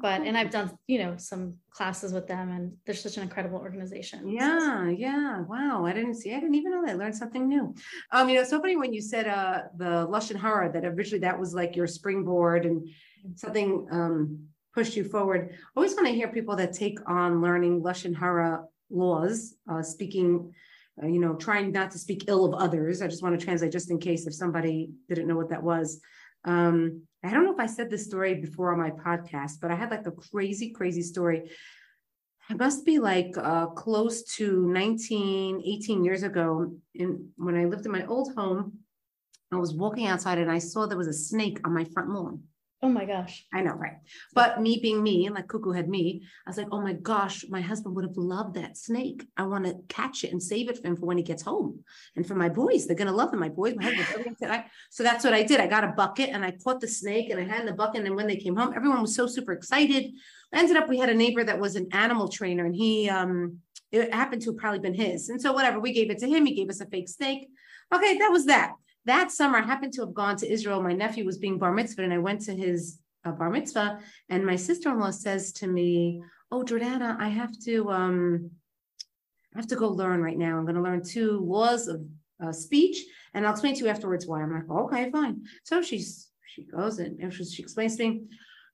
but 0.00 0.22
and 0.22 0.36
I've 0.36 0.50
done 0.50 0.70
you 0.86 0.98
know 0.98 1.16
some 1.16 1.54
classes 1.70 2.12
with 2.12 2.26
them 2.26 2.50
and 2.50 2.72
they're 2.84 2.94
such 2.94 3.16
an 3.16 3.22
incredible 3.22 3.58
organization. 3.58 4.28
Yeah, 4.28 4.88
yeah. 4.88 5.40
Wow. 5.42 5.84
I 5.84 5.92
didn't 5.92 6.14
see 6.14 6.34
I 6.34 6.40
didn't 6.40 6.54
even 6.54 6.72
know 6.72 6.84
that. 6.84 6.92
I 6.92 6.94
learned 6.94 7.16
something 7.16 7.48
new. 7.48 7.74
Um, 8.12 8.28
you 8.28 8.36
know, 8.36 8.44
so 8.44 8.60
funny 8.60 8.76
when 8.76 8.92
you 8.92 9.00
said 9.00 9.26
uh 9.26 9.62
the 9.76 10.06
Lashon 10.08 10.36
Hara 10.36 10.72
that 10.72 10.84
originally 10.84 11.20
that 11.20 11.38
was 11.38 11.54
like 11.54 11.76
your 11.76 11.86
springboard 11.86 12.66
and 12.66 12.88
something 13.36 13.86
um 13.90 14.46
pushed 14.74 14.96
you 14.96 15.04
forward. 15.04 15.50
I 15.52 15.56
always 15.76 15.94
want 15.94 16.06
to 16.06 16.14
hear 16.14 16.28
people 16.28 16.56
that 16.56 16.72
take 16.72 16.98
on 17.08 17.40
learning 17.40 17.82
Lashon 17.82 18.14
Hara 18.14 18.64
laws, 18.90 19.54
uh 19.70 19.82
speaking 19.82 20.52
uh, 21.02 21.06
you 21.06 21.18
know, 21.18 21.34
trying 21.34 21.72
not 21.72 21.90
to 21.90 21.98
speak 21.98 22.24
ill 22.28 22.44
of 22.44 22.54
others. 22.54 23.02
I 23.02 23.08
just 23.08 23.22
want 23.22 23.38
to 23.38 23.44
translate 23.44 23.72
just 23.72 23.90
in 23.90 23.98
case 23.98 24.26
if 24.26 24.34
somebody 24.34 24.90
didn't 25.08 25.26
know 25.26 25.36
what 25.36 25.50
that 25.50 25.62
was. 25.62 26.00
Um, 26.44 27.02
I 27.24 27.30
don't 27.30 27.44
know 27.44 27.54
if 27.54 27.60
I 27.60 27.66
said 27.66 27.90
this 27.90 28.04
story 28.04 28.34
before 28.34 28.72
on 28.72 28.78
my 28.78 28.90
podcast, 28.90 29.60
but 29.60 29.70
I 29.70 29.76
had 29.76 29.90
like 29.90 30.06
a 30.06 30.12
crazy, 30.12 30.70
crazy 30.70 31.02
story. 31.02 31.50
It 32.50 32.58
must 32.58 32.84
be 32.84 32.98
like 32.98 33.34
uh, 33.38 33.66
close 33.68 34.22
to 34.36 34.66
19, 34.68 35.62
18 35.64 36.04
years 36.04 36.22
ago. 36.22 36.74
In, 36.94 37.30
when 37.36 37.56
I 37.56 37.64
lived 37.64 37.86
in 37.86 37.92
my 37.92 38.04
old 38.06 38.34
home, 38.34 38.80
I 39.50 39.56
was 39.56 39.72
walking 39.72 40.06
outside 40.06 40.38
and 40.38 40.50
I 40.50 40.58
saw 40.58 40.86
there 40.86 40.98
was 40.98 41.06
a 41.06 41.12
snake 41.12 41.60
on 41.64 41.72
my 41.72 41.84
front 41.84 42.10
lawn. 42.10 42.42
Oh 42.84 42.88
my 42.90 43.06
gosh. 43.06 43.46
I 43.50 43.62
know, 43.62 43.72
right? 43.72 43.96
But 44.34 44.60
me 44.60 44.78
being 44.82 45.02
me, 45.02 45.30
like 45.30 45.48
Cuckoo 45.48 45.72
had 45.72 45.88
me, 45.88 46.20
I 46.46 46.50
was 46.50 46.58
like, 46.58 46.66
oh 46.70 46.82
my 46.82 46.92
gosh, 46.92 47.46
my 47.48 47.62
husband 47.62 47.96
would 47.96 48.04
have 48.04 48.18
loved 48.18 48.56
that 48.56 48.76
snake. 48.76 49.26
I 49.38 49.46
want 49.46 49.64
to 49.64 49.78
catch 49.88 50.22
it 50.22 50.32
and 50.32 50.42
save 50.42 50.68
it 50.68 50.76
for 50.76 50.88
him 50.88 50.96
for 50.96 51.06
when 51.06 51.16
he 51.16 51.22
gets 51.22 51.42
home. 51.42 51.82
And 52.14 52.26
for 52.26 52.34
my 52.34 52.50
boys, 52.50 52.86
they're 52.86 52.94
going 52.94 53.08
to 53.08 53.14
love 53.14 53.32
him. 53.32 53.40
My 53.40 53.48
boys, 53.48 53.74
my 53.76 53.90
husband. 53.90 54.36
So 54.90 55.02
that's 55.02 55.24
what 55.24 55.32
I 55.32 55.42
did. 55.44 55.60
I 55.60 55.66
got 55.66 55.84
a 55.84 55.94
bucket 55.96 56.28
and 56.28 56.44
I 56.44 56.50
caught 56.50 56.82
the 56.82 56.86
snake 56.86 57.30
and 57.30 57.40
I 57.40 57.44
had 57.44 57.60
in 57.60 57.66
the 57.66 57.72
bucket. 57.72 58.04
And 58.04 58.16
when 58.16 58.26
they 58.26 58.36
came 58.36 58.54
home, 58.54 58.74
everyone 58.76 59.00
was 59.00 59.14
so 59.14 59.26
super 59.26 59.52
excited. 59.52 60.12
Ended 60.52 60.76
up, 60.76 60.86
we 60.86 60.98
had 60.98 61.08
a 61.08 61.14
neighbor 61.14 61.42
that 61.42 61.58
was 61.58 61.76
an 61.76 61.88
animal 61.92 62.28
trainer 62.28 62.66
and 62.66 62.76
he, 62.76 63.08
um, 63.08 63.60
it 63.92 64.12
happened 64.12 64.42
to 64.42 64.50
have 64.50 64.58
probably 64.58 64.80
been 64.80 64.92
his. 64.92 65.30
And 65.30 65.40
so 65.40 65.54
whatever, 65.54 65.80
we 65.80 65.94
gave 65.94 66.10
it 66.10 66.18
to 66.18 66.28
him. 66.28 66.44
He 66.44 66.54
gave 66.54 66.68
us 66.68 66.82
a 66.82 66.86
fake 66.86 67.08
snake. 67.08 67.48
Okay, 67.94 68.18
that 68.18 68.30
was 68.30 68.44
that 68.44 68.74
that 69.06 69.30
summer, 69.30 69.58
I 69.58 69.62
happened 69.62 69.92
to 69.94 70.02
have 70.02 70.14
gone 70.14 70.36
to 70.36 70.50
Israel. 70.50 70.82
My 70.82 70.92
nephew 70.92 71.24
was 71.24 71.38
being 71.38 71.58
bar 71.58 71.72
mitzvah, 71.72 72.02
and 72.02 72.12
I 72.12 72.18
went 72.18 72.40
to 72.42 72.54
his 72.54 72.98
uh, 73.24 73.32
bar 73.32 73.50
mitzvah. 73.50 74.00
And 74.28 74.46
my 74.46 74.56
sister 74.56 74.90
in 74.90 74.98
law 74.98 75.10
says 75.10 75.52
to 75.54 75.66
me, 75.66 76.22
"Oh, 76.50 76.62
Jordana, 76.62 77.16
I 77.18 77.28
have 77.28 77.52
to, 77.64 77.90
um, 77.90 78.50
I 79.54 79.58
have 79.58 79.68
to 79.68 79.76
go 79.76 79.88
learn 79.88 80.22
right 80.22 80.38
now. 80.38 80.56
I'm 80.56 80.64
going 80.64 80.76
to 80.76 80.82
learn 80.82 81.02
two 81.04 81.40
laws 81.40 81.88
of 81.88 82.02
uh, 82.42 82.52
speech, 82.52 83.04
and 83.34 83.44
I'll 83.44 83.52
explain 83.52 83.74
to 83.74 83.84
you 83.84 83.88
afterwards 83.88 84.26
why." 84.26 84.42
I'm 84.42 84.52
like, 84.52 84.70
"Okay, 84.70 85.10
fine." 85.10 85.42
So 85.64 85.82
she's 85.82 86.30
she 86.46 86.64
goes 86.64 86.98
and 86.98 87.32
she 87.32 87.62
explains 87.62 87.96
to 87.96 88.08
me. 88.08 88.22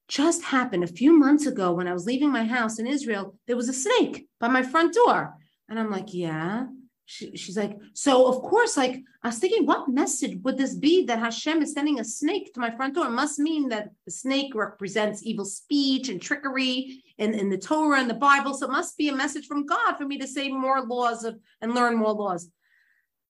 Just 0.06 0.42
happened 0.42 0.82
a 0.82 0.88
few 0.88 1.16
months 1.16 1.46
ago 1.46 1.72
when 1.72 1.86
I 1.86 1.92
was 1.92 2.04
leaving 2.04 2.32
my 2.32 2.44
house 2.44 2.80
in 2.80 2.86
Israel. 2.86 3.36
There 3.46 3.56
was 3.56 3.68
a 3.68 3.72
snake 3.72 4.26
by 4.40 4.48
my 4.48 4.62
front 4.62 4.94
door, 4.94 5.34
and 5.68 5.78
I'm 5.78 5.90
like, 5.90 6.12
"Yeah." 6.14 6.66
She, 7.10 7.36
she's 7.36 7.56
like, 7.56 7.76
so 7.92 8.28
of 8.28 8.40
course, 8.40 8.76
like 8.76 9.02
I 9.24 9.28
was 9.28 9.38
thinking, 9.38 9.66
what 9.66 9.88
message 9.88 10.38
would 10.44 10.56
this 10.56 10.76
be 10.76 11.04
that 11.06 11.18
Hashem 11.18 11.60
is 11.60 11.72
sending 11.72 11.98
a 11.98 12.04
snake 12.04 12.54
to 12.54 12.60
my 12.60 12.70
front 12.70 12.94
door? 12.94 13.06
It 13.06 13.10
must 13.10 13.40
mean 13.40 13.68
that 13.70 13.88
the 14.04 14.12
snake 14.12 14.54
represents 14.54 15.24
evil 15.24 15.44
speech 15.44 16.08
and 16.08 16.22
trickery 16.22 17.02
in, 17.18 17.34
in 17.34 17.50
the 17.50 17.58
Torah 17.58 17.98
and 17.98 18.08
the 18.08 18.14
Bible. 18.14 18.54
So 18.54 18.66
it 18.66 18.70
must 18.70 18.96
be 18.96 19.08
a 19.08 19.16
message 19.16 19.48
from 19.48 19.66
God 19.66 19.96
for 19.96 20.06
me 20.06 20.18
to 20.18 20.26
say 20.28 20.50
more 20.50 20.82
laws 20.82 21.24
of 21.24 21.36
and 21.60 21.74
learn 21.74 21.96
more 21.96 22.12
laws. 22.12 22.48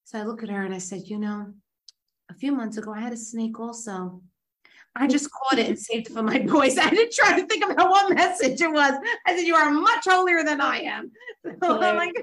So 0.03 0.19
I 0.19 0.23
look 0.23 0.43
at 0.43 0.49
her 0.49 0.63
and 0.63 0.75
I 0.75 0.79
said, 0.79 1.01
you 1.05 1.17
know, 1.17 1.51
a 2.29 2.35
few 2.35 2.51
months 2.51 2.77
ago 2.77 2.93
I 2.93 2.99
had 2.99 3.13
a 3.13 3.17
snake 3.17 3.59
also. 3.59 4.21
I 4.95 5.07
just 5.07 5.31
caught 5.31 5.57
it 5.57 5.67
and 5.67 5.79
saved 5.79 6.09
it 6.09 6.13
for 6.13 6.21
my 6.21 6.39
boys. 6.47 6.77
I 6.77 6.89
didn't 6.89 7.13
try 7.13 7.39
to 7.39 7.47
think 7.47 7.63
about 7.63 7.89
what 7.89 8.13
message 8.13 8.59
it 8.59 8.71
was. 8.71 8.93
I 9.25 9.35
said, 9.35 9.45
"You 9.45 9.55
are 9.55 9.71
much 9.71 10.05
holier 10.05 10.43
than 10.43 10.61
I 10.61 10.81
am." 10.81 11.11
So 11.63 11.79
like, 11.79 12.13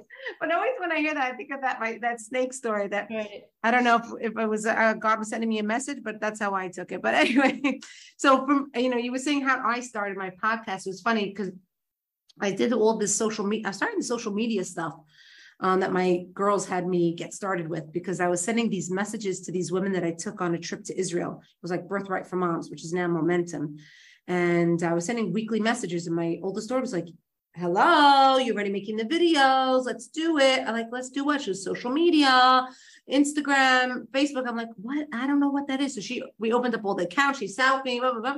but 0.41 0.53
always 0.53 0.75
when 0.79 0.93
I 0.93 0.99
hear 0.99 1.13
that, 1.13 1.33
I 1.33 1.37
think 1.37 1.51
of 1.53 1.61
that 1.63 1.81
my 1.81 1.99
that 2.03 2.21
snake 2.21 2.53
story. 2.53 2.87
That 2.87 3.09
right. 3.11 3.43
I 3.65 3.73
don't 3.73 3.83
know 3.83 3.97
if, 3.97 4.31
if 4.31 4.39
it 4.39 4.47
was 4.47 4.65
uh, 4.65 4.95
God 4.95 5.19
was 5.19 5.31
sending 5.31 5.49
me 5.49 5.59
a 5.59 5.65
message, 5.65 5.99
but 6.05 6.21
that's 6.21 6.39
how 6.39 6.55
I 6.55 6.69
took 6.69 6.93
it. 6.93 7.03
But 7.03 7.15
anyway, 7.25 7.81
so 8.17 8.47
from 8.47 8.71
you 8.77 8.89
know, 8.91 8.97
you 8.97 9.11
were 9.11 9.19
saying 9.19 9.41
how 9.41 9.61
I 9.67 9.81
started 9.81 10.17
my 10.17 10.31
podcast. 10.31 10.87
It 10.87 10.91
was 10.91 11.01
funny 11.01 11.27
because 11.27 11.51
I 12.41 12.53
did 12.53 12.73
all 12.73 12.97
this 12.97 13.17
social 13.17 13.45
media. 13.45 13.69
I 13.69 13.73
started 13.73 13.99
the 13.99 14.05
social 14.05 14.33
media 14.33 14.65
stuff 14.65 14.95
um, 15.61 15.81
that 15.81 15.93
my 15.93 16.25
girls 16.33 16.67
had 16.67 16.87
me 16.87 17.15
get 17.15 17.35
started 17.35 17.69
with 17.69 17.93
because 17.93 18.21
I 18.21 18.29
was 18.29 18.41
sending 18.41 18.71
these 18.71 18.91
messages 18.91 19.41
to 19.43 19.53
these 19.53 19.73
women 19.73 19.93
that 19.93 20.05
I 20.05 20.13
took 20.13 20.41
on 20.41 20.55
a 20.55 20.59
trip 20.59 20.85
to 20.85 20.99
Israel. 20.99 21.41
It 21.43 21.63
was 21.63 21.71
like 21.71 21.89
Birthright 21.89 22.27
for 22.27 22.37
Moms, 22.37 22.71
which 22.71 22.85
is 22.85 22.93
now 22.93 23.09
Momentum. 23.09 23.77
And 24.29 24.83
I 24.83 24.93
was 24.93 25.07
sending 25.07 25.33
weekly 25.33 25.59
messages, 25.59 26.07
and 26.07 26.15
my 26.15 26.39
oldest 26.43 26.69
daughter 26.69 26.83
was 26.83 26.93
like, 26.93 27.09
Hello, 27.57 28.37
you 28.37 28.55
ready 28.55 28.71
making 28.71 28.97
the 28.97 29.05
videos? 29.05 29.85
Let's 29.85 30.07
do 30.07 30.39
it. 30.39 30.61
I'm 30.61 30.75
like, 30.75 30.87
let's 30.93 31.11
do 31.11 31.25
what? 31.25 31.41
She 31.41 31.51
was 31.51 31.65
social 31.65 31.91
media, 31.91 32.69
Instagram, 33.11 34.07
Facebook. 34.13 34.47
I'm 34.47 34.57
like, 34.57 34.69
what? 34.77 35.09
I 35.13 35.27
don't 35.27 35.41
know 35.41 35.49
what 35.49 35.67
that 35.67 35.81
is. 35.81 35.97
So 35.97 36.01
she, 36.01 36.23
we 36.39 36.53
opened 36.53 36.77
up 36.77 36.85
all 36.85 36.95
the 36.95 37.07
accounts. 37.07 37.41
She 37.41 37.49
south 37.49 37.85
me, 37.85 37.99
blah, 37.99 38.13
blah, 38.13 38.21
blah. 38.21 38.37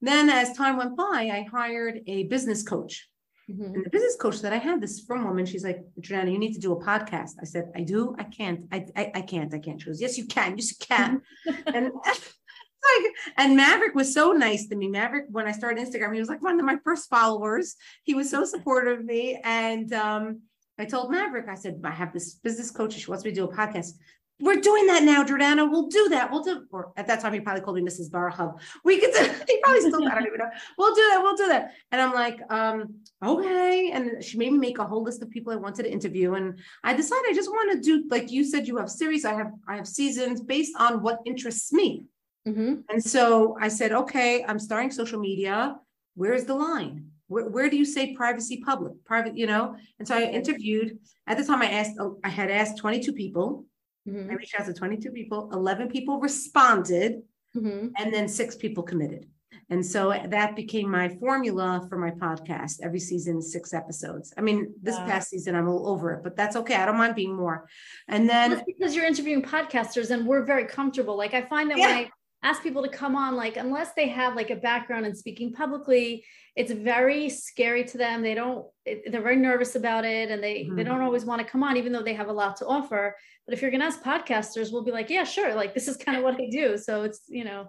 Then 0.00 0.28
as 0.28 0.56
time 0.56 0.78
went 0.78 0.96
by, 0.96 1.30
I 1.32 1.46
hired 1.48 2.00
a 2.08 2.24
business 2.24 2.64
coach 2.64 3.08
Mm-hmm. 3.50 3.74
And 3.74 3.84
the 3.84 3.90
business 3.90 4.16
coach 4.16 4.40
that 4.40 4.52
I 4.52 4.58
had, 4.58 4.80
this 4.80 5.00
frum 5.00 5.24
woman, 5.24 5.46
she's 5.46 5.62
like, 5.62 5.78
Jordana, 6.00 6.32
you 6.32 6.38
need 6.38 6.54
to 6.54 6.60
do 6.60 6.72
a 6.72 6.84
podcast. 6.84 7.32
I 7.40 7.44
said, 7.44 7.70
I 7.76 7.82
do, 7.82 8.14
I 8.18 8.24
can't, 8.24 8.62
I, 8.72 8.86
I, 8.96 9.12
I 9.14 9.20
can't, 9.20 9.54
I 9.54 9.58
can't. 9.58 9.80
She 9.80 9.86
goes, 9.86 10.00
Yes, 10.00 10.18
you 10.18 10.26
can, 10.26 10.56
yes, 10.56 10.70
you 10.70 10.76
can. 10.80 11.22
and 11.66 11.92
like, 12.04 13.12
and 13.36 13.56
Maverick 13.56 13.94
was 13.94 14.12
so 14.12 14.32
nice 14.32 14.66
to 14.66 14.76
me. 14.76 14.88
Maverick, 14.88 15.26
when 15.28 15.46
I 15.46 15.52
started 15.52 15.84
Instagram, 15.84 16.12
he 16.12 16.20
was 16.20 16.28
like 16.28 16.42
one 16.42 16.58
of 16.58 16.66
my 16.66 16.78
first 16.82 17.08
followers. 17.08 17.76
He 18.02 18.14
was 18.14 18.30
so 18.30 18.44
supportive 18.44 19.00
of 19.00 19.04
me. 19.04 19.40
And 19.44 19.92
um, 19.92 20.42
I 20.78 20.84
told 20.84 21.10
Maverick, 21.10 21.48
I 21.48 21.54
said, 21.54 21.80
I 21.84 21.90
have 21.90 22.12
this 22.12 22.34
business 22.34 22.70
coach. 22.70 22.94
She 22.94 23.06
wants 23.06 23.24
me 23.24 23.30
to 23.30 23.36
do 23.36 23.44
a 23.44 23.54
podcast 23.54 23.92
we're 24.38 24.60
doing 24.60 24.86
that 24.86 25.02
now, 25.02 25.24
Jordana. 25.24 25.70
We'll 25.70 25.86
do 25.86 26.08
that. 26.10 26.30
We'll 26.30 26.42
do, 26.42 26.66
or 26.70 26.92
at 26.96 27.06
that 27.06 27.20
time, 27.20 27.32
he 27.32 27.40
probably 27.40 27.62
called 27.62 27.76
me 27.76 27.82
Mrs. 27.82 28.10
Barhub. 28.10 28.60
We 28.84 29.00
could, 29.00 29.12
do, 29.12 29.20
he 29.48 29.60
probably 29.62 29.80
still, 29.80 30.06
I 30.06 30.14
don't 30.14 30.26
even 30.26 30.38
know. 30.38 30.50
We'll 30.76 30.94
do 30.94 31.08
that. 31.10 31.20
We'll 31.22 31.36
do 31.36 31.48
that. 31.48 31.72
And 31.90 32.00
I'm 32.00 32.12
like, 32.12 32.40
um, 32.50 32.96
okay. 33.24 33.90
And 33.92 34.22
she 34.22 34.36
made 34.36 34.52
me 34.52 34.58
make 34.58 34.78
a 34.78 34.84
whole 34.84 35.02
list 35.02 35.22
of 35.22 35.30
people 35.30 35.52
I 35.52 35.56
wanted 35.56 35.84
to 35.84 35.92
interview. 35.92 36.34
And 36.34 36.58
I 36.84 36.94
decided 36.94 37.30
I 37.30 37.34
just 37.34 37.50
want 37.50 37.72
to 37.72 37.80
do, 37.80 38.06
like 38.10 38.30
you 38.30 38.44
said, 38.44 38.68
you 38.68 38.76
have 38.76 38.90
series. 38.90 39.24
I 39.24 39.32
have, 39.32 39.52
I 39.66 39.76
have 39.76 39.88
seasons 39.88 40.42
based 40.42 40.74
on 40.78 41.02
what 41.02 41.20
interests 41.24 41.72
me. 41.72 42.04
Mm-hmm. 42.46 42.74
And 42.90 43.02
so 43.02 43.56
I 43.60 43.68
said, 43.68 43.92
okay, 43.92 44.44
I'm 44.44 44.58
starting 44.58 44.90
social 44.90 45.18
media. 45.18 45.76
Where's 46.14 46.44
the 46.44 46.54
line? 46.54 47.06
Where, 47.28 47.48
where 47.48 47.70
do 47.70 47.76
you 47.76 47.86
say 47.86 48.14
privacy 48.14 48.62
public 48.64 48.92
private, 49.06 49.36
you 49.36 49.46
know? 49.46 49.76
And 49.98 50.06
so 50.06 50.14
I 50.14 50.24
interviewed 50.24 50.98
at 51.26 51.38
the 51.38 51.44
time 51.44 51.62
I 51.62 51.70
asked, 51.70 51.98
I 52.22 52.28
had 52.28 52.50
asked 52.50 52.76
22 52.76 53.14
people 53.14 53.64
Mm-hmm. 54.08 54.30
I 54.30 54.34
reached 54.34 54.58
out 54.58 54.66
to 54.66 54.72
22 54.72 55.10
people, 55.10 55.50
11 55.52 55.88
people 55.88 56.20
responded, 56.20 57.22
mm-hmm. 57.56 57.88
and 57.96 58.14
then 58.14 58.28
six 58.28 58.56
people 58.56 58.82
committed. 58.82 59.26
And 59.68 59.84
so 59.84 60.14
that 60.26 60.54
became 60.54 60.88
my 60.90 61.08
formula 61.08 61.84
for 61.88 61.98
my 61.98 62.10
podcast. 62.12 62.80
Every 62.82 63.00
season, 63.00 63.42
six 63.42 63.74
episodes. 63.74 64.32
I 64.38 64.40
mean, 64.40 64.72
this 64.80 64.94
wow. 64.96 65.06
past 65.06 65.30
season, 65.30 65.56
I'm 65.56 65.68
all 65.68 65.88
over 65.88 66.12
it, 66.12 66.22
but 66.22 66.36
that's 66.36 66.54
okay. 66.56 66.76
I 66.76 66.86
don't 66.86 66.96
mind 66.96 67.16
being 67.16 67.34
more. 67.34 67.68
And 68.06 68.28
then 68.28 68.50
that's 68.50 68.62
because 68.64 68.94
you're 68.94 69.06
interviewing 69.06 69.42
podcasters 69.42 70.10
and 70.10 70.24
we're 70.24 70.44
very 70.44 70.66
comfortable. 70.66 71.16
Like 71.16 71.34
I 71.34 71.42
find 71.42 71.70
that 71.70 71.78
yeah. 71.78 71.86
when 71.88 71.96
I 71.96 72.10
ask 72.46 72.62
people 72.62 72.82
to 72.82 72.88
come 72.88 73.16
on, 73.16 73.34
like 73.34 73.56
unless 73.56 73.92
they 73.94 74.08
have 74.08 74.36
like 74.36 74.50
a 74.50 74.56
background 74.56 75.04
in 75.04 75.14
speaking 75.14 75.52
publicly, 75.52 76.24
it's 76.54 76.70
very 76.70 77.28
scary 77.28 77.82
to 77.84 77.98
them. 77.98 78.22
They 78.22 78.34
don't, 78.34 78.64
they're 78.84 79.20
very 79.20 79.34
nervous 79.34 79.74
about 79.74 80.04
it 80.04 80.30
and 80.30 80.40
they, 80.42 80.60
mm-hmm. 80.60 80.76
they 80.76 80.84
don't 80.84 81.02
always 81.02 81.24
want 81.24 81.42
to 81.42 81.46
come 81.46 81.64
on, 81.64 81.76
even 81.76 81.92
though 81.92 82.04
they 82.04 82.14
have 82.14 82.28
a 82.28 82.32
lot 82.32 82.56
to 82.58 82.66
offer. 82.66 83.16
But 83.44 83.54
if 83.54 83.62
you're 83.62 83.72
going 83.72 83.80
to 83.80 83.86
ask 83.86 84.00
podcasters, 84.00 84.72
we'll 84.72 84.84
be 84.84 84.92
like, 84.92 85.10
yeah, 85.10 85.24
sure. 85.24 85.54
Like 85.54 85.74
this 85.74 85.88
is 85.88 85.96
kind 85.96 86.16
of 86.16 86.22
what 86.22 86.40
I 86.40 86.48
do. 86.48 86.78
So 86.78 87.02
it's, 87.02 87.22
you 87.26 87.44
know. 87.44 87.66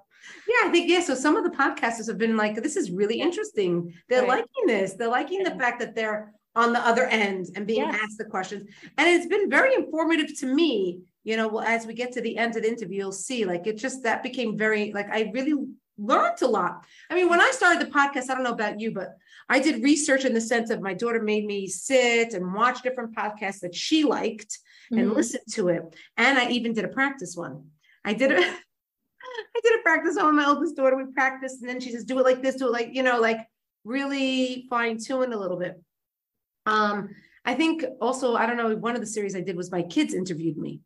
Yeah, 0.48 0.68
I 0.68 0.72
think, 0.72 0.90
yeah. 0.90 1.02
So 1.02 1.16
some 1.16 1.36
of 1.36 1.44
the 1.44 1.58
podcasters 1.58 2.08
have 2.08 2.20
been 2.20 2.38
like, 2.38 2.62
this 2.62 2.78
is 2.78 2.92
really 2.92 3.20
interesting. 3.20 3.92
They're 4.10 4.22
right. 4.22 4.46
liking 4.46 4.68
this. 4.68 4.94
They're 4.94 5.10
liking 5.10 5.42
yeah. 5.42 5.50
the 5.50 5.60
fact 5.60 5.80
that 5.80 5.96
they're 5.96 6.34
on 6.56 6.74
the 6.74 6.80
other 6.80 7.06
end 7.06 7.48
and 7.56 7.66
being 7.66 7.82
yes. 7.82 8.00
asked 8.04 8.18
the 8.18 8.26
questions. 8.26 8.64
And 8.98 9.08
it's 9.08 9.28
been 9.28 9.50
very 9.50 9.74
informative 9.74 10.38
to 10.40 10.46
me. 10.46 11.02
You 11.28 11.36
know, 11.36 11.50
well, 11.50 11.66
as 11.66 11.86
we 11.86 11.94
get 11.94 12.14
to 12.14 12.22
the 12.22 12.38
end 12.38 12.56
of 12.56 12.64
the 12.64 12.70
interview, 12.70 13.00
you'll 13.00 13.12
see 13.12 13.44
like 13.44 13.68
it 13.68 13.76
just 13.76 14.02
that 14.04 14.24
became 14.24 14.58
very 14.58 14.94
like 14.94 15.10
I 15.12 15.30
really 15.34 15.56
learned 15.98 16.42
a 16.42 16.48
lot. 16.48 16.86
I 17.10 17.16
mean, 17.16 17.28
when 17.28 17.42
I 17.42 17.52
started 17.52 17.86
the 17.86 17.92
podcast, 17.92 18.30
I 18.30 18.36
don't 18.36 18.44
know 18.44 18.54
about 18.54 18.80
you, 18.80 18.92
but 18.92 19.18
I 19.50 19.60
did 19.60 19.84
research 19.84 20.24
in 20.24 20.34
the 20.34 20.40
sense 20.40 20.70
of 20.70 20.80
my 20.82 20.94
daughter 20.94 21.22
made 21.22 21.46
me 21.46 21.68
sit 21.68 22.34
and 22.34 22.54
watch 22.54 22.82
different 22.82 23.14
podcasts 23.14 23.60
that 23.60 23.76
she 23.76 24.06
liked 24.06 24.58
and 24.90 25.02
mm-hmm. 25.02 25.18
listen 25.18 25.42
to 25.52 25.68
it. 25.68 25.82
And 26.16 26.40
I 26.40 26.50
even 26.50 26.72
did 26.72 26.86
a 26.86 26.90
practice 26.90 27.36
one. 27.36 27.72
I 28.06 28.14
did 28.14 28.32
a 28.32 28.38
I 28.40 29.60
did 29.62 29.80
a 29.82 29.84
practice 29.84 30.16
one 30.16 30.28
with 30.28 30.46
my 30.46 30.50
oldest 30.50 30.78
daughter. 30.78 30.96
We 30.96 31.12
practiced, 31.12 31.60
and 31.60 31.70
then 31.70 31.82
she 31.82 31.92
says, 31.92 32.06
do 32.06 32.18
it 32.20 32.24
like 32.24 32.42
this, 32.42 32.56
do 32.56 32.68
it 32.68 32.72
like, 32.72 32.92
you 32.94 33.04
know, 33.04 33.20
like 33.20 33.40
really 33.84 34.66
fine 34.70 34.98
tune 34.98 35.34
a 35.34 35.38
little 35.38 35.58
bit. 35.58 35.76
Um, 36.66 37.10
I 37.44 37.54
think 37.54 37.84
also, 38.00 38.36
I 38.36 38.46
don't 38.46 38.56
know, 38.56 38.74
one 38.78 38.96
of 38.96 39.02
the 39.02 39.08
series 39.08 39.36
I 39.36 39.42
did 39.42 39.58
was 39.58 39.74
my 39.74 39.82
kids 39.82 40.14
interviewed 40.14 40.58
me. 40.58 40.80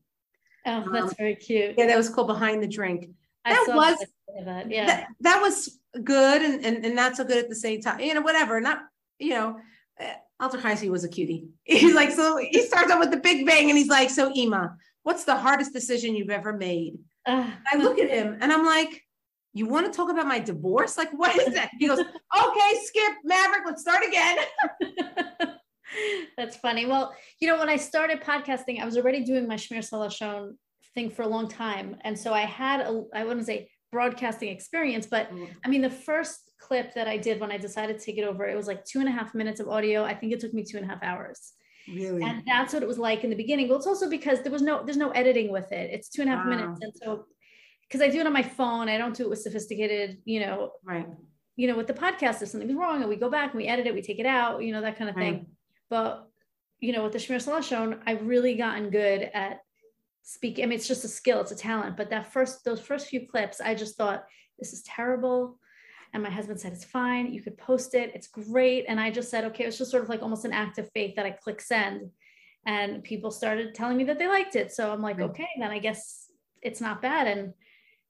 Oh, 0.66 0.86
that's 0.92 1.10
um, 1.10 1.14
very 1.18 1.36
cute. 1.36 1.76
Yeah, 1.78 1.88
that 1.88 1.98
was 1.98 2.10
cool. 2.10 2.26
Behind 2.26 2.62
the 2.62 2.68
Drink. 2.68 3.10
That 3.46 3.66
was 3.68 4.06
that. 4.46 4.70
yeah. 4.70 4.86
That, 4.86 5.08
that 5.22 5.42
was 5.42 5.80
good 6.04 6.42
and, 6.42 6.64
and 6.64 6.86
and 6.86 6.96
not 6.96 7.18
so 7.18 7.24
good 7.24 7.38
at 7.38 7.50
the 7.50 7.56
same 7.56 7.82
time. 7.82 8.00
You 8.00 8.14
know, 8.14 8.22
whatever. 8.22 8.62
Not, 8.62 8.80
you 9.20 9.32
know, 9.32 9.58
eh, 10.00 10.14
Alter 10.40 10.60
was 10.90 11.04
a 11.04 11.10
cutie. 11.10 11.48
He's 11.64 11.96
like, 11.96 12.12
so 12.12 12.38
he 12.38 12.62
starts 12.64 12.92
out 12.92 13.00
with 13.00 13.12
the 13.12 13.18
big 13.18 13.46
bang 13.46 13.70
and 13.70 13.78
he's 13.78 13.90
like, 13.90 14.10
so 14.10 14.32
Ima, 14.34 14.76
what's 15.04 15.24
the 15.24 15.36
hardest 15.36 15.74
decision 15.74 16.16
you've 16.16 16.30
ever 16.30 16.54
made? 16.54 16.98
Uh, 17.26 17.50
I 17.72 17.78
look 17.78 18.00
at 18.00 18.10
him 18.10 18.38
and 18.42 18.52
I'm 18.52 18.66
like, 18.66 19.04
you 19.54 19.68
want 19.68 19.86
to 19.86 19.96
talk 19.96 20.10
about 20.10 20.28
my 20.28 20.40
divorce? 20.40 20.98
Like, 20.98 21.12
what 21.12 21.36
is 21.36 21.54
that? 21.54 21.70
He 21.78 21.88
goes, 21.88 22.00
okay, 22.00 22.80
skip 22.84 23.14
Maverick, 23.24 23.64
let's 23.66 23.82
start 23.82 24.04
again. 24.06 24.38
That's 26.38 26.58
funny. 26.58 26.86
Well, 26.86 27.14
you 27.40 27.48
know, 27.48 27.58
when 27.58 27.70
I 27.70 27.78
started 27.78 28.22
podcasting, 28.22 28.82
I 28.82 28.86
was 28.86 28.98
already 28.98 29.24
doing 29.24 29.48
my 29.48 29.56
Shmiras 29.56 29.92
Halashon 29.92 30.56
thing 30.94 31.10
for 31.10 31.24
a 31.24 31.28
long 31.28 31.48
time. 31.48 31.98
And 32.02 32.18
so 32.18 32.34
I 32.34 32.42
had 32.42 32.82
a, 32.82 33.04
I 33.14 33.24
wouldn't 33.24 33.46
say 33.46 33.70
broadcasting 33.92 34.50
experience, 34.50 35.06
but 35.06 35.32
mm. 35.32 35.48
I 35.66 35.70
mean, 35.70 35.82
the 35.82 35.90
first 35.90 36.52
clip 36.60 36.94
that 36.94 37.08
I 37.08 37.18
did 37.18 37.40
when 37.40 37.52
I 37.52 37.58
decided 37.58 38.00
to 38.00 38.06
take 38.06 38.18
it 38.18 38.24
over, 38.24 38.48
it 38.48 38.56
was 38.56 38.68
like 38.68 38.86
two 38.86 39.00
and 39.00 39.08
a 39.08 39.12
half 39.12 39.34
minutes 39.34 39.60
of 39.60 39.68
audio. 39.68 40.04
I 40.04 40.14
think 40.14 40.34
it 40.34 40.40
took 40.40 40.54
me 40.54 40.64
two 40.64 40.78
and 40.78 40.86
a 40.86 40.90
half 40.90 41.04
hours. 41.04 41.54
Really? 41.88 42.24
And 42.24 42.44
that's 42.46 42.74
what 42.74 42.84
it 42.84 42.88
was 42.88 43.00
like 43.00 43.24
in 43.24 43.30
the 43.30 43.36
beginning. 43.36 43.68
Well, 43.68 43.78
it's 43.78 43.88
also 43.88 44.10
because 44.10 44.42
there 44.42 44.52
was 44.52 44.62
no, 44.62 44.84
there's 44.84 44.98
no 44.98 45.10
editing 45.12 45.52
with 45.52 45.72
it. 45.72 45.90
It's 45.92 46.10
two 46.10 46.22
and 46.22 46.32
a 46.32 46.36
half 46.36 46.46
wow. 46.46 46.52
minutes. 46.52 46.80
And 46.82 46.94
so, 46.96 47.26
because 47.88 48.02
I 48.02 48.10
do 48.10 48.20
it 48.22 48.28
on 48.28 48.34
my 48.34 48.44
phone, 48.44 48.88
I 48.88 48.98
don't 48.98 49.16
do 49.16 49.24
it 49.24 49.30
with 49.30 49.42
sophisticated, 49.42 50.20
you 50.24 50.40
know, 50.40 50.72
right. 50.86 51.08
You 51.58 51.68
know, 51.68 51.76
with 51.76 51.88
the 51.88 51.94
podcast, 51.94 52.42
if 52.42 52.48
something's 52.48 52.74
wrong 52.74 53.02
and 53.02 53.10
we 53.10 53.18
go 53.18 53.30
back 53.30 53.52
and 53.52 53.62
we 53.62 53.68
edit 53.68 53.86
it, 53.86 53.94
we 53.94 54.02
take 54.02 54.20
it 54.20 54.26
out, 54.26 54.64
you 54.64 54.72
know, 54.72 54.82
that 54.82 54.98
kind 54.98 55.10
of 55.10 55.16
thing. 55.18 55.48
But, 55.92 56.28
you 56.80 56.94
know, 56.94 57.04
with 57.04 57.12
the 57.12 57.20
Shmiras 57.20 57.48
Halashon, 57.48 58.00
I've 58.08 58.26
really 58.26 58.56
gotten 58.56 58.90
good 58.90 59.30
at 59.34 59.60
speaking. 60.24 60.64
I 60.64 60.68
mean, 60.68 60.78
it's 60.78 60.88
just 60.88 61.04
a 61.04 61.10
skill, 61.10 61.42
it's 61.42 61.52
a 61.52 61.56
talent. 61.56 61.98
But 61.98 62.10
that 62.10 62.32
first, 62.32 62.64
those 62.64 62.80
first 62.80 63.08
few 63.08 63.28
clips, 63.28 63.60
I 63.60 63.76
just 63.76 63.98
thought, 63.98 64.24
this 64.58 64.72
is 64.72 64.82
terrible. 64.84 65.60
And 66.14 66.24
my 66.24 66.30
husband 66.30 66.62
said, 66.62 66.72
it's 66.72 66.86
fine. 66.86 67.34
You 67.34 67.42
could 67.42 67.58
post 67.58 67.94
it. 67.94 68.12
It's 68.16 68.28
great. 68.28 68.86
And 68.88 69.02
I 69.02 69.12
just 69.12 69.30
said, 69.30 69.44
okay, 69.46 69.64
it 69.64 69.68
was 69.68 69.78
just 69.78 69.92
sort 69.92 70.04
of 70.04 70.10
like 70.10 70.22
almost 70.22 70.46
an 70.46 70.54
act 70.54 70.78
of 70.78 70.90
faith 70.94 71.16
that 71.18 71.26
I 71.26 71.32
click 71.32 71.60
send. 71.60 72.10
And 72.66 73.04
people 73.04 73.32
started 73.32 73.76
telling 73.76 73.98
me 73.98 74.06
that 74.06 74.18
they 74.18 74.28
liked 74.28 74.56
it. 74.56 74.72
So 74.72 74.92
I'm 74.94 75.02
like, 75.02 75.18
right. 75.18 75.30
okay, 75.30 75.50
then 75.60 75.72
I 75.72 75.80
guess 75.80 76.32
it's 76.62 76.80
not 76.80 77.02
bad. 77.02 77.28
And, 77.28 77.54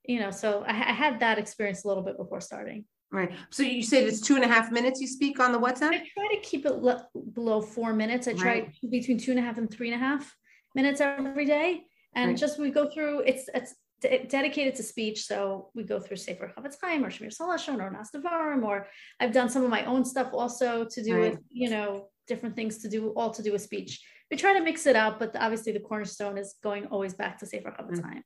you 0.04 0.20
know, 0.20 0.30
so 0.30 0.62
I, 0.66 0.70
I, 0.70 0.92
had 0.92 1.20
that 1.20 1.38
experience 1.38 1.84
a 1.84 1.88
little 1.88 2.02
bit 2.02 2.18
before 2.18 2.40
starting. 2.40 2.84
Right. 3.12 3.30
So 3.50 3.62
you 3.62 3.82
said 3.82 4.04
it's 4.04 4.20
two 4.20 4.36
and 4.36 4.44
a 4.44 4.48
half 4.48 4.72
minutes 4.72 4.98
you 4.98 5.06
speak 5.06 5.38
on 5.38 5.52
the 5.52 5.58
WhatsApp? 5.58 5.90
I 5.90 5.98
try 5.98 6.28
to 6.34 6.40
keep 6.42 6.64
it 6.64 6.76
le- 6.76 7.06
below 7.34 7.60
four 7.60 7.92
minutes. 7.92 8.26
I 8.26 8.32
try 8.32 8.52
right. 8.52 8.76
between 8.90 9.18
two 9.18 9.32
and 9.32 9.38
a 9.38 9.42
half 9.42 9.58
and 9.58 9.70
three 9.70 9.92
and 9.92 10.02
a 10.02 10.04
half 10.04 10.34
minutes 10.74 11.00
every 11.02 11.44
day. 11.44 11.82
And 12.14 12.30
right. 12.30 12.36
just 12.36 12.58
we 12.58 12.70
go 12.70 12.88
through, 12.88 13.20
it's, 13.20 13.50
it's 13.54 13.74
dedicated 14.00 14.74
to 14.76 14.82
speech. 14.82 15.26
So 15.26 15.68
we 15.74 15.82
go 15.82 16.00
through 16.00 16.16
Sefer 16.16 16.52
Chaim 16.56 17.04
or 17.04 17.10
Shmiras 17.10 17.38
Halashon 17.38 17.80
or 17.80 17.90
Nas 17.90 18.08
Devarim, 18.14 18.64
or 18.64 18.88
I've 19.20 19.32
done 19.32 19.50
some 19.50 19.62
of 19.62 19.70
my 19.70 19.84
own 19.84 20.06
stuff 20.06 20.30
also 20.32 20.86
to 20.90 21.02
do 21.04 21.14
right. 21.14 21.30
with, 21.32 21.40
you 21.50 21.68
know, 21.68 22.08
different 22.26 22.56
things 22.56 22.78
to 22.78 22.88
do, 22.88 23.10
all 23.10 23.30
to 23.30 23.42
do 23.42 23.52
with 23.52 23.60
speech. 23.60 24.00
We 24.30 24.38
try 24.38 24.54
to 24.54 24.64
mix 24.64 24.86
it 24.86 24.96
up, 24.96 25.18
but 25.18 25.36
obviously 25.36 25.72
the 25.72 25.80
cornerstone 25.80 26.38
is 26.38 26.54
going 26.62 26.86
always 26.86 27.12
back 27.12 27.38
to 27.40 27.46
Sefer 27.46 27.74
Chofetz 27.78 28.00
mm. 28.00 28.04
Chaim. 28.04 28.22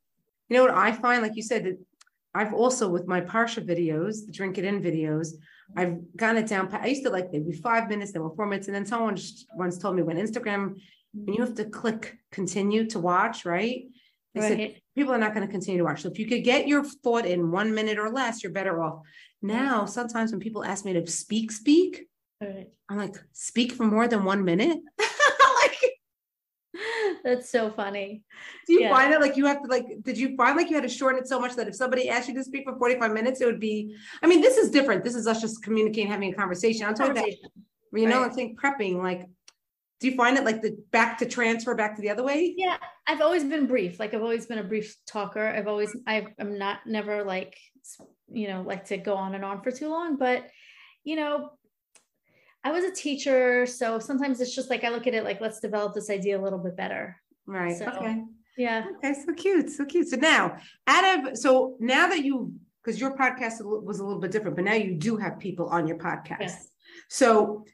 You 0.48 0.56
know 0.56 0.62
what 0.62 0.74
I 0.74 0.92
find, 0.92 1.22
like 1.22 1.34
you 1.34 1.42
said, 1.42 1.76
I've 2.36 2.52
also 2.52 2.88
with 2.88 3.06
my 3.06 3.20
Parsha 3.20 3.64
videos, 3.64 4.26
the 4.26 4.32
Drink 4.32 4.58
It 4.58 4.64
In 4.64 4.82
videos, 4.82 5.28
I've 5.76 5.96
gotten 6.16 6.42
it 6.42 6.48
down. 6.48 6.68
I 6.72 6.88
used 6.88 7.04
to 7.04 7.10
like 7.10 7.32
maybe 7.32 7.52
five 7.52 7.88
minutes, 7.88 8.12
then 8.12 8.22
four 8.36 8.46
minutes, 8.46 8.68
and 8.68 8.74
then 8.74 8.86
someone 8.86 9.16
just 9.16 9.46
once 9.54 9.78
told 9.78 9.96
me 9.96 10.02
when 10.02 10.18
Instagram, 10.18 10.76
when 11.14 11.34
you 11.34 11.42
have 11.42 11.54
to 11.54 11.64
click 11.64 12.18
continue 12.30 12.86
to 12.90 12.98
watch, 12.98 13.44
right? 13.44 13.84
They 14.34 14.40
right. 14.40 14.48
said 14.48 14.80
people 14.94 15.14
are 15.14 15.18
not 15.18 15.34
going 15.34 15.46
to 15.46 15.50
continue 15.50 15.78
to 15.78 15.84
watch. 15.84 16.02
So 16.02 16.10
if 16.10 16.18
you 16.18 16.26
could 16.26 16.44
get 16.44 16.68
your 16.68 16.84
thought 16.84 17.24
in 17.24 17.50
one 17.50 17.74
minute 17.74 17.98
or 17.98 18.10
less, 18.10 18.42
you're 18.42 18.52
better 18.52 18.82
off. 18.82 19.00
Now, 19.40 19.86
sometimes 19.86 20.30
when 20.30 20.40
people 20.40 20.62
ask 20.62 20.84
me 20.84 20.92
to 20.92 21.06
speak, 21.06 21.50
speak, 21.50 22.06
right. 22.40 22.68
I'm 22.90 22.98
like, 22.98 23.16
speak 23.32 23.72
for 23.72 23.84
more 23.84 24.08
than 24.08 24.24
one 24.24 24.44
minute. 24.44 24.78
that's 27.26 27.50
so 27.50 27.70
funny. 27.70 28.22
Do 28.68 28.74
you 28.74 28.82
yeah. 28.82 28.94
find 28.94 29.12
it 29.12 29.20
like 29.20 29.36
you 29.36 29.46
have 29.46 29.60
to 29.62 29.68
like? 29.68 29.84
Did 30.02 30.16
you 30.16 30.36
find 30.36 30.56
like 30.56 30.70
you 30.70 30.76
had 30.76 30.84
to 30.84 30.88
shorten 30.88 31.20
it 31.20 31.26
so 31.26 31.40
much 31.40 31.56
that 31.56 31.66
if 31.66 31.74
somebody 31.74 32.08
asked 32.08 32.28
you 32.28 32.34
to 32.34 32.44
speak 32.44 32.62
for 32.64 32.78
45 32.78 33.10
minutes, 33.10 33.40
it 33.40 33.46
would 33.46 33.58
be? 33.58 33.96
I 34.22 34.28
mean, 34.28 34.40
this 34.40 34.56
is 34.56 34.70
different. 34.70 35.02
This 35.02 35.16
is 35.16 35.26
us 35.26 35.40
just 35.40 35.60
communicating, 35.64 36.08
having 36.08 36.32
a 36.32 36.36
conversation. 36.36 36.86
I'm 36.86 36.94
talking 36.94 37.18
about, 37.18 37.28
you 37.92 38.08
know, 38.08 38.22
right. 38.22 38.30
I 38.30 38.34
think 38.34 38.60
prepping 38.60 39.02
like 39.02 39.26
do 39.98 40.08
you 40.08 40.16
find 40.16 40.36
it 40.36 40.44
like 40.44 40.60
the 40.62 40.76
back 40.92 41.18
to 41.18 41.26
transfer 41.26 41.74
back 41.74 41.96
to 41.96 42.02
the 42.02 42.10
other 42.10 42.22
way? 42.22 42.54
Yeah, 42.56 42.76
I've 43.06 43.22
always 43.22 43.42
been 43.42 43.66
brief. 43.66 43.98
Like 43.98 44.14
I've 44.14 44.22
always 44.22 44.46
been 44.46 44.58
a 44.58 44.64
brief 44.64 44.94
talker. 45.06 45.46
I've 45.48 45.68
always 45.68 45.96
I 46.06 46.26
am 46.38 46.58
not 46.58 46.80
never 46.86 47.24
like 47.24 47.56
you 48.28 48.48
know 48.48 48.62
like 48.62 48.84
to 48.86 48.98
go 48.98 49.14
on 49.14 49.34
and 49.34 49.44
on 49.44 49.62
for 49.62 49.72
too 49.72 49.88
long. 49.88 50.16
But 50.16 50.46
you 51.02 51.16
know, 51.16 51.50
I 52.66 52.72
was 52.72 52.82
a 52.82 52.90
teacher, 52.90 53.64
so 53.64 54.00
sometimes 54.00 54.40
it's 54.40 54.52
just 54.52 54.70
like 54.70 54.82
I 54.82 54.88
look 54.88 55.06
at 55.06 55.14
it 55.14 55.22
like 55.22 55.40
let's 55.40 55.60
develop 55.60 55.94
this 55.94 56.10
idea 56.10 56.36
a 56.36 56.42
little 56.42 56.58
bit 56.58 56.76
better. 56.76 57.16
Right. 57.46 57.76
So, 57.76 57.86
okay. 57.86 58.24
Yeah. 58.58 58.86
Okay. 58.96 59.14
So 59.14 59.32
cute. 59.34 59.70
So 59.70 59.84
cute. 59.84 60.08
So 60.08 60.16
now, 60.16 60.56
out 60.88 61.28
of 61.28 61.38
so 61.38 61.76
now 61.78 62.08
that 62.08 62.24
you 62.24 62.52
because 62.82 63.00
your 63.00 63.16
podcast 63.16 63.62
was 63.62 64.00
a 64.00 64.04
little 64.04 64.20
bit 64.20 64.32
different, 64.32 64.56
but 64.56 64.64
now 64.64 64.74
you 64.74 64.96
do 64.96 65.16
have 65.16 65.38
people 65.38 65.68
on 65.68 65.86
your 65.86 65.96
podcast. 65.96 66.40
Yes. 66.40 66.68
So 67.08 67.64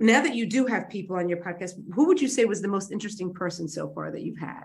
now 0.00 0.20
that 0.22 0.34
you 0.34 0.46
do 0.46 0.66
have 0.66 0.88
people 0.88 1.14
on 1.14 1.28
your 1.28 1.38
podcast, 1.38 1.74
who 1.94 2.08
would 2.08 2.20
you 2.20 2.26
say 2.26 2.44
was 2.44 2.62
the 2.62 2.66
most 2.66 2.90
interesting 2.90 3.32
person 3.32 3.68
so 3.68 3.92
far 3.94 4.10
that 4.10 4.22
you've 4.22 4.40
had? 4.40 4.62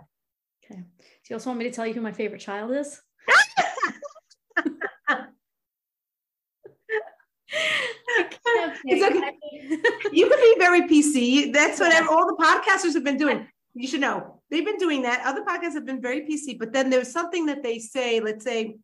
Okay. 0.65 0.81
Do 0.81 1.25
you 1.29 1.36
also 1.36 1.51
want 1.51 1.60
me 1.60 1.65
to 1.65 1.72
tell 1.72 1.86
you 1.86 1.93
who 1.93 2.01
my 2.01 2.13
favorite 2.13 2.41
child 2.41 2.72
is? 2.72 3.00
It's 8.86 9.03
okay. 9.03 9.38
you 10.12 10.29
can 10.29 10.39
be 10.39 10.55
very 10.59 10.81
PC. 10.83 11.53
That's 11.53 11.79
what 11.79 11.93
all 12.07 12.27
the 12.27 12.36
podcasters 12.41 12.93
have 12.93 13.03
been 13.03 13.17
doing. 13.17 13.47
You 13.74 13.88
should 13.88 14.01
know 14.01 14.41
they've 14.50 14.65
been 14.65 14.77
doing 14.77 15.01
that. 15.03 15.25
Other 15.25 15.43
podcasts 15.43 15.74
have 15.74 15.86
been 15.86 16.01
very 16.01 16.21
PC, 16.21 16.57
but 16.57 16.74
then 16.74 16.89
there's 16.89 17.12
something 17.12 17.45
that 17.47 17.63
they 17.63 17.79
say. 17.79 18.19
Let's 18.19 18.43
say 18.43 18.77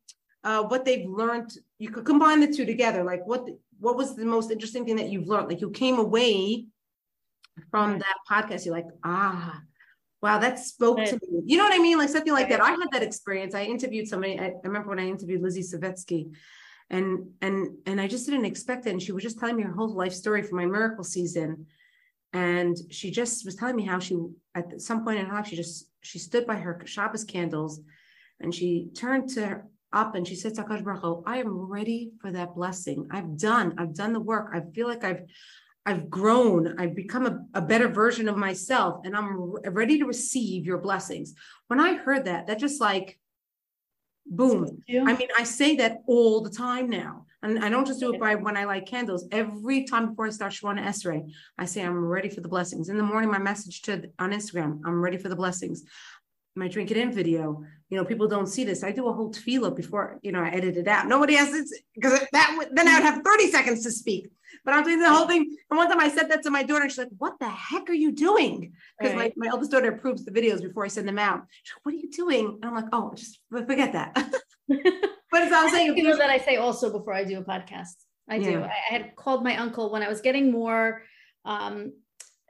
uh, 0.43 0.63
what 0.63 0.85
they've 0.85 1.07
learned. 1.07 1.53
You 1.79 1.89
could 1.89 2.05
combine 2.05 2.39
the 2.39 2.53
two 2.53 2.65
together. 2.65 3.03
Like 3.03 3.25
what 3.25 3.47
what 3.79 3.97
was 3.97 4.15
the 4.15 4.25
most 4.25 4.51
interesting 4.51 4.85
thing 4.85 4.95
that 4.97 5.09
you've 5.09 5.27
learned? 5.27 5.49
Like 5.49 5.61
you 5.61 5.69
came 5.69 5.99
away 5.99 6.67
from 7.69 7.99
that 7.99 8.15
podcast, 8.29 8.65
you're 8.65 8.73
like, 8.73 8.87
ah, 9.03 9.61
wow, 10.21 10.39
that 10.39 10.59
spoke 10.59 10.97
right. 10.97 11.07
to 11.07 11.15
me. 11.15 11.43
You 11.45 11.57
know 11.57 11.65
what 11.65 11.73
I 11.73 11.79
mean? 11.79 11.97
Like 11.97 12.09
something 12.09 12.33
like 12.33 12.49
that. 12.49 12.61
I 12.61 12.71
had 12.71 12.87
that 12.91 13.03
experience. 13.03 13.53
I 13.53 13.63
interviewed 13.63 14.07
somebody. 14.07 14.39
I, 14.39 14.45
I 14.45 14.53
remember 14.63 14.89
when 14.89 14.99
I 14.99 15.07
interviewed 15.07 15.41
Lizzie 15.41 15.61
Savetsky, 15.61 16.31
and 16.93 17.31
and 17.41 17.75
and 17.87 17.99
I 17.99 18.07
just 18.07 18.25
didn't 18.27 18.45
expect 18.45 18.85
it. 18.85 18.91
And 18.91 19.01
she 19.01 19.11
was 19.11 19.23
just 19.23 19.39
telling 19.39 19.55
me 19.55 19.63
her 19.63 19.73
whole 19.73 19.93
life 19.93 20.13
story 20.13 20.43
for 20.43 20.55
my 20.55 20.65
miracle 20.65 21.03
season. 21.03 21.65
And 22.31 22.77
she 22.89 23.11
just 23.11 23.45
was 23.45 23.55
telling 23.55 23.75
me 23.75 23.85
how 23.85 23.99
she 23.99 24.15
at 24.55 24.79
some 24.79 25.03
point 25.03 25.19
in 25.19 25.25
her 25.25 25.33
life 25.33 25.47
she 25.47 25.55
just 25.55 25.89
she 26.01 26.19
stood 26.19 26.45
by 26.45 26.55
her 26.55 26.81
Shabbos 26.85 27.23
candles, 27.23 27.81
and 28.39 28.53
she 28.53 28.89
turned 28.95 29.29
to 29.31 29.63
up 29.91 30.15
and 30.15 30.27
she 30.27 30.35
said 30.35 30.53
to 30.55 30.63
Akash 30.63 30.83
Baruch 30.83 31.23
I 31.25 31.37
am 31.37 31.53
ready 31.53 32.11
for 32.21 32.31
that 32.31 32.55
blessing. 32.55 33.07
I've 33.11 33.37
done, 33.37 33.75
I've 33.77 33.95
done 33.95 34.13
the 34.13 34.19
work. 34.19 34.51
I 34.53 34.61
feel 34.73 34.87
like 34.87 35.03
I've 35.03 35.23
I've 35.85 36.09
grown, 36.09 36.79
I've 36.79 36.95
become 36.95 37.25
a, 37.25 37.39
a 37.55 37.61
better 37.61 37.89
version 37.89 38.29
of 38.29 38.37
myself, 38.37 39.01
and 39.03 39.15
I'm 39.17 39.51
re- 39.51 39.61
ready 39.69 39.99
to 39.99 40.05
receive 40.05 40.65
your 40.65 40.77
blessings. 40.77 41.33
When 41.67 41.79
I 41.79 41.95
heard 41.95 42.25
that, 42.25 42.47
that 42.47 42.59
just 42.59 42.79
like 42.79 43.19
boom. 44.25 44.83
I 44.89 45.13
mean, 45.15 45.27
I 45.37 45.43
say 45.43 45.75
that 45.77 46.03
all 46.07 46.41
the 46.41 46.49
time 46.49 46.89
now. 46.89 47.25
And 47.43 47.59
I 47.59 47.67
don't 47.67 47.85
just 47.85 47.99
do 47.99 48.13
it 48.13 48.21
by 48.21 48.35
when 48.35 48.55
I 48.55 48.63
light 48.63 48.85
candles. 48.85 49.27
Every 49.29 49.83
time 49.83 50.11
before 50.11 50.27
I 50.27 50.29
start 50.29 50.53
Shemona 50.53 50.81
Esrei, 50.81 51.29
I 51.57 51.65
say 51.65 51.83
I'm 51.83 52.05
ready 52.05 52.29
for 52.29 52.39
the 52.39 52.47
blessings. 52.47 52.87
In 52.87 52.95
the 52.95 53.03
morning, 53.03 53.29
my 53.29 53.37
message 53.37 53.81
to 53.83 54.09
on 54.17 54.31
Instagram, 54.31 54.79
I'm 54.85 55.01
ready 55.01 55.17
for 55.17 55.27
the 55.27 55.35
blessings 55.35 55.83
my 56.55 56.67
drink 56.67 56.91
it 56.91 56.97
in 56.97 57.11
video. 57.11 57.63
You 57.89 57.97
know, 57.97 58.05
people 58.05 58.27
don't 58.27 58.47
see 58.47 58.63
this. 58.63 58.83
I 58.83 58.91
do 58.91 59.07
a 59.07 59.13
whole 59.13 59.31
tefillah 59.31 59.75
before, 59.75 60.19
you 60.21 60.31
know, 60.31 60.41
I 60.41 60.49
edit 60.49 60.77
it 60.77 60.87
out. 60.87 61.07
Nobody 61.07 61.35
has 61.35 61.53
it 61.53 61.67
because 61.95 62.19
that 62.31 62.69
then 62.73 62.87
I 62.87 62.95
would 62.95 63.03
have 63.03 63.21
30 63.23 63.51
seconds 63.51 63.83
to 63.83 63.91
speak. 63.91 64.29
But 64.65 64.75
I'm 64.75 64.83
doing 64.83 64.99
the 64.99 65.13
whole 65.13 65.27
thing. 65.27 65.57
And 65.69 65.77
one 65.77 65.89
time 65.89 65.99
I 65.99 66.09
said 66.09 66.29
that 66.29 66.43
to 66.43 66.51
my 66.51 66.63
daughter, 66.63 66.83
and 66.83 66.91
she's 66.91 66.99
like, 66.99 67.09
What 67.17 67.39
the 67.39 67.49
heck 67.49 67.89
are 67.89 67.93
you 67.93 68.11
doing? 68.11 68.73
Because 68.99 69.15
right. 69.15 69.33
my, 69.35 69.47
my 69.47 69.51
eldest 69.51 69.71
daughter 69.71 69.89
approves 69.89 70.23
the 70.25 70.31
videos 70.31 70.61
before 70.61 70.85
I 70.85 70.87
send 70.87 71.07
them 71.07 71.19
out. 71.19 71.43
She's 71.63 71.73
like, 71.75 71.85
What 71.85 71.95
are 71.95 71.97
you 71.97 72.11
doing? 72.11 72.59
And 72.61 72.65
I'm 72.65 72.75
like, 72.75 72.93
Oh, 72.93 73.13
just 73.15 73.39
forget 73.51 73.93
that. 73.93 74.13
but 74.67 75.41
as 75.41 75.51
I 75.51 75.63
was 75.63 75.71
saying, 75.71 75.97
you 75.97 76.03
know 76.03 76.17
that 76.17 76.29
I 76.29 76.37
say 76.37 76.57
also 76.57 76.91
before 76.91 77.13
I 77.13 77.23
do 77.23 77.39
a 77.39 77.43
podcast. 77.43 77.95
I 78.29 78.39
do. 78.39 78.63
I 78.63 78.71
had 78.87 79.15
called 79.15 79.43
my 79.43 79.57
uncle 79.57 79.91
when 79.91 80.01
I 80.01 80.07
was 80.07 80.21
getting 80.21 80.51
more 80.51 81.01
um, 81.45 81.91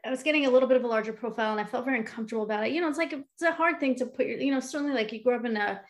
I 0.05 0.09
was 0.09 0.23
getting 0.23 0.45
a 0.45 0.49
little 0.49 0.67
bit 0.67 0.77
of 0.77 0.83
a 0.83 0.87
larger 0.87 1.13
profile 1.13 1.51
and 1.51 1.61
I 1.61 1.63
felt 1.63 1.85
very 1.85 1.97
uncomfortable 1.97 2.43
about 2.43 2.65
it. 2.65 2.73
You 2.73 2.81
know, 2.81 2.89
it's 2.89 2.97
like 2.97 3.13
it's 3.13 3.41
a 3.41 3.53
hard 3.53 3.79
thing 3.79 3.95
to 3.95 4.05
put 4.05 4.25
your, 4.25 4.37
you 4.37 4.51
know, 4.51 4.59
certainly 4.59 4.93
like 4.93 5.13
you 5.13 5.23
grew 5.23 5.35
up 5.35 5.45
in 5.45 5.55
a, 5.55 5.81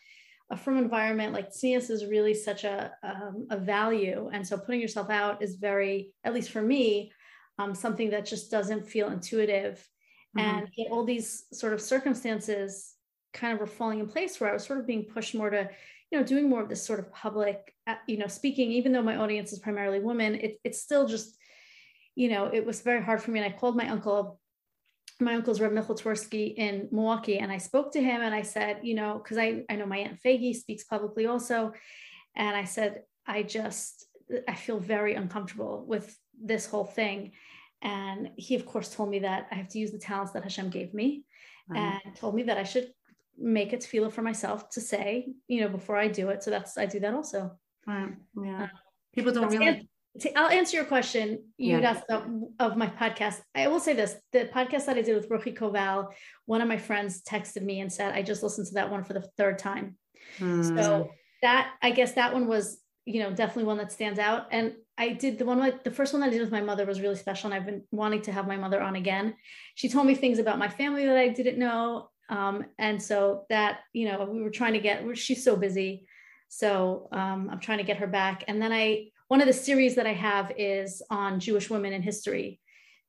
a 0.50 0.56
frum 0.56 0.78
environment, 0.78 1.32
like 1.32 1.50
tznius 1.50 1.90
is 1.90 2.06
really 2.06 2.34
such 2.34 2.64
a, 2.64 2.92
um, 3.02 3.46
a 3.50 3.56
value. 3.56 4.30
And 4.32 4.46
so 4.46 4.56
putting 4.56 4.80
yourself 4.80 5.10
out 5.10 5.42
is 5.42 5.56
very, 5.56 6.12
at 6.22 6.34
least 6.34 6.50
for 6.50 6.62
me, 6.62 7.12
um, 7.58 7.74
something 7.74 8.10
that 8.10 8.26
just 8.26 8.50
doesn't 8.50 8.86
feel 8.86 9.08
intuitive. 9.08 9.84
Mm-hmm. 10.36 10.58
And 10.58 10.68
all 10.90 11.04
these 11.04 11.46
sort 11.52 11.72
of 11.72 11.80
circumstances 11.80 12.94
kind 13.32 13.52
of 13.52 13.58
were 13.58 13.66
falling 13.66 13.98
in 13.98 14.06
place 14.06 14.38
where 14.38 14.50
I 14.50 14.52
was 14.52 14.64
sort 14.64 14.78
of 14.78 14.86
being 14.86 15.04
pushed 15.04 15.34
more 15.34 15.50
to, 15.50 15.68
you 16.10 16.18
know, 16.18 16.24
doing 16.24 16.48
more 16.48 16.62
of 16.62 16.68
this 16.68 16.86
sort 16.86 17.00
of 17.00 17.12
public, 17.12 17.74
uh, 17.88 17.96
you 18.06 18.18
know, 18.18 18.28
speaking, 18.28 18.70
even 18.70 18.92
though 18.92 19.02
my 19.02 19.16
audience 19.16 19.52
is 19.52 19.58
primarily 19.58 19.98
women, 19.98 20.36
it, 20.36 20.60
it's 20.62 20.80
still 20.80 21.08
just, 21.08 21.36
you 22.14 22.28
know, 22.28 22.46
it 22.46 22.64
was 22.64 22.80
very 22.80 23.02
hard 23.02 23.22
for 23.22 23.30
me. 23.30 23.40
And 23.40 23.52
I 23.52 23.56
called 23.56 23.76
my 23.76 23.88
uncle, 23.88 24.40
my 25.20 25.34
uncle's 25.34 25.60
Reb 25.60 25.72
Michel 25.72 25.96
Twerski 25.96 26.54
in 26.54 26.88
Milwaukee, 26.90 27.38
and 27.38 27.50
I 27.52 27.58
spoke 27.58 27.92
to 27.92 28.02
him 28.02 28.20
and 28.22 28.34
I 28.34 28.42
said, 28.42 28.80
you 28.82 28.94
know, 28.94 29.18
because 29.18 29.38
I, 29.38 29.64
I 29.68 29.76
know 29.76 29.86
my 29.86 29.98
Aunt 29.98 30.18
Faigy 30.24 30.54
speaks 30.54 30.84
publicly 30.84 31.26
also. 31.26 31.72
And 32.36 32.56
I 32.56 32.64
said, 32.64 33.02
I 33.26 33.42
just, 33.42 34.06
I 34.48 34.54
feel 34.54 34.80
very 34.80 35.14
uncomfortable 35.14 35.84
with 35.86 36.16
this 36.40 36.66
whole 36.66 36.84
thing. 36.84 37.32
And 37.80 38.30
he, 38.36 38.54
of 38.56 38.66
course, 38.66 38.94
told 38.94 39.10
me 39.10 39.20
that 39.20 39.46
I 39.52 39.54
have 39.54 39.68
to 39.68 39.78
use 39.78 39.92
the 39.92 39.98
talents 39.98 40.32
that 40.32 40.42
Hashem 40.42 40.70
gave 40.70 40.94
me 40.94 41.24
and 41.74 42.00
told 42.16 42.34
me 42.34 42.42
that 42.44 42.58
I 42.58 42.64
should 42.64 42.88
make 43.38 43.72
it 43.72 43.84
feel 43.84 44.10
for 44.10 44.22
myself 44.22 44.68
to 44.70 44.80
say, 44.80 45.28
you 45.48 45.60
know, 45.60 45.68
before 45.68 45.96
I 45.96 46.08
do 46.08 46.30
it. 46.30 46.42
So 46.42 46.50
that's, 46.50 46.76
I 46.76 46.86
do 46.86 47.00
that 47.00 47.14
also. 47.14 47.58
Right. 47.86 48.14
Yeah. 48.42 48.64
Um, 48.64 48.70
People 49.14 49.32
don't 49.32 49.48
really 49.48 49.88
I'll 50.36 50.48
answer 50.48 50.76
your 50.76 50.86
question 50.86 51.44
you 51.56 51.78
yeah. 51.78 51.90
asked 51.90 52.04
of, 52.08 52.24
of 52.60 52.76
my 52.76 52.86
podcast. 52.86 53.40
I 53.54 53.66
will 53.66 53.80
say 53.80 53.94
this: 53.94 54.14
the 54.32 54.48
podcast 54.54 54.86
that 54.86 54.96
I 54.96 55.02
did 55.02 55.16
with 55.16 55.28
Ruchi 55.28 55.56
Koval, 55.56 56.12
one 56.46 56.60
of 56.60 56.68
my 56.68 56.78
friends 56.78 57.22
texted 57.22 57.62
me 57.62 57.80
and 57.80 57.92
said, 57.92 58.14
"I 58.14 58.22
just 58.22 58.42
listened 58.42 58.68
to 58.68 58.74
that 58.74 58.90
one 58.90 59.02
for 59.02 59.12
the 59.12 59.28
third 59.36 59.58
time." 59.58 59.96
Hmm. 60.38 60.76
So 60.76 61.10
that 61.42 61.72
I 61.82 61.90
guess 61.90 62.12
that 62.12 62.32
one 62.32 62.46
was, 62.46 62.80
you 63.04 63.20
know, 63.20 63.30
definitely 63.30 63.64
one 63.64 63.78
that 63.78 63.92
stands 63.92 64.18
out. 64.18 64.46
And 64.52 64.74
I 64.96 65.10
did 65.10 65.38
the 65.38 65.44
one 65.44 65.58
with 65.58 65.82
the 65.82 65.90
first 65.90 66.12
one 66.12 66.20
that 66.20 66.28
I 66.28 66.30
did 66.30 66.40
with 66.40 66.52
my 66.52 66.60
mother 66.60 66.86
was 66.86 67.00
really 67.00 67.16
special, 67.16 67.50
and 67.50 67.54
I've 67.54 67.66
been 67.66 67.82
wanting 67.90 68.22
to 68.22 68.32
have 68.32 68.46
my 68.46 68.56
mother 68.56 68.80
on 68.80 68.94
again. 68.94 69.34
She 69.74 69.88
told 69.88 70.06
me 70.06 70.14
things 70.14 70.38
about 70.38 70.58
my 70.58 70.68
family 70.68 71.06
that 71.06 71.16
I 71.16 71.28
didn't 71.28 71.58
know, 71.58 72.10
um, 72.28 72.66
and 72.78 73.02
so 73.02 73.46
that 73.50 73.80
you 73.92 74.08
know 74.08 74.28
we 74.30 74.42
were 74.42 74.50
trying 74.50 74.74
to 74.74 74.80
get. 74.80 75.18
She's 75.18 75.42
so 75.42 75.56
busy, 75.56 76.06
so 76.48 77.08
um, 77.10 77.48
I'm 77.50 77.58
trying 77.58 77.78
to 77.78 77.84
get 77.84 77.96
her 77.96 78.06
back. 78.06 78.44
And 78.46 78.62
then 78.62 78.72
I 78.72 79.08
one 79.28 79.40
of 79.40 79.46
the 79.46 79.52
series 79.52 79.94
that 79.94 80.06
I 80.06 80.12
have 80.12 80.52
is 80.56 81.02
on 81.10 81.40
Jewish 81.40 81.70
women 81.70 81.92
in 81.92 82.02
history. 82.02 82.60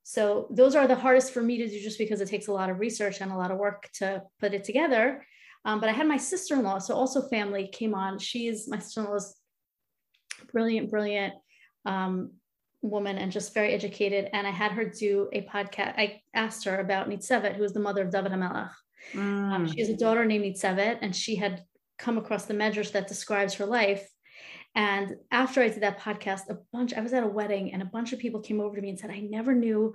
So 0.03 0.47
those 0.51 0.75
are 0.75 0.87
the 0.87 0.95
hardest 0.95 1.33
for 1.33 1.41
me 1.41 1.57
to 1.57 1.67
do 1.67 1.79
just 1.81 1.97
because 1.97 2.21
it 2.21 2.29
takes 2.29 2.47
a 2.47 2.53
lot 2.53 2.69
of 2.69 2.79
research 2.79 3.21
and 3.21 3.31
a 3.31 3.37
lot 3.37 3.51
of 3.51 3.57
work 3.57 3.89
to 3.95 4.21
put 4.39 4.53
it 4.53 4.63
together. 4.63 5.25
Um, 5.65 5.79
but 5.79 5.89
I 5.89 5.93
had 5.93 6.07
my 6.07 6.17
sister-in-law, 6.17 6.79
so 6.79 6.93
also 6.93 7.27
family 7.27 7.67
came 7.67 7.95
on. 7.95 8.19
She's 8.19 8.67
my 8.67 8.77
sister-in-law's 8.77 9.35
brilliant, 10.51 10.91
brilliant 10.91 11.33
um, 11.85 12.33
woman 12.83 13.17
and 13.17 13.31
just 13.31 13.53
very 13.53 13.73
educated. 13.73 14.29
And 14.31 14.45
I 14.45 14.51
had 14.51 14.73
her 14.73 14.85
do 14.85 15.27
a 15.33 15.41
podcast. 15.41 15.95
I 15.97 16.21
asked 16.35 16.65
her 16.65 16.77
about 16.77 17.09
Nitzevet, 17.09 17.55
who 17.55 17.63
is 17.63 17.73
the 17.73 17.79
mother 17.79 18.03
of 18.03 18.11
David 18.11 18.31
HaMelech. 18.31 18.71
Mm. 19.13 19.51
Um, 19.51 19.67
she 19.67 19.79
has 19.79 19.89
a 19.89 19.97
daughter 19.97 20.23
named 20.23 20.45
Nitzevet, 20.45 20.99
and 21.01 21.15
she 21.15 21.35
had 21.35 21.63
come 21.97 22.17
across 22.19 22.45
the 22.45 22.53
medrash 22.53 22.91
that 22.91 23.07
describes 23.07 23.55
her 23.55 23.65
life 23.65 24.07
and 24.75 25.15
after 25.31 25.61
I 25.61 25.69
did 25.69 25.81
that 25.83 25.99
podcast, 25.99 26.49
a 26.49 26.57
bunch, 26.73 26.93
I 26.93 27.01
was 27.01 27.13
at 27.13 27.23
a 27.23 27.27
wedding 27.27 27.71
and 27.73 27.81
a 27.81 27.85
bunch 27.85 28.11
of 28.11 28.19
people 28.19 28.41
came 28.41 28.59
over 28.59 28.75
to 28.75 28.81
me 28.81 28.89
and 28.89 28.99
said, 28.99 29.09
I 29.09 29.19
never 29.19 29.53
knew 29.53 29.93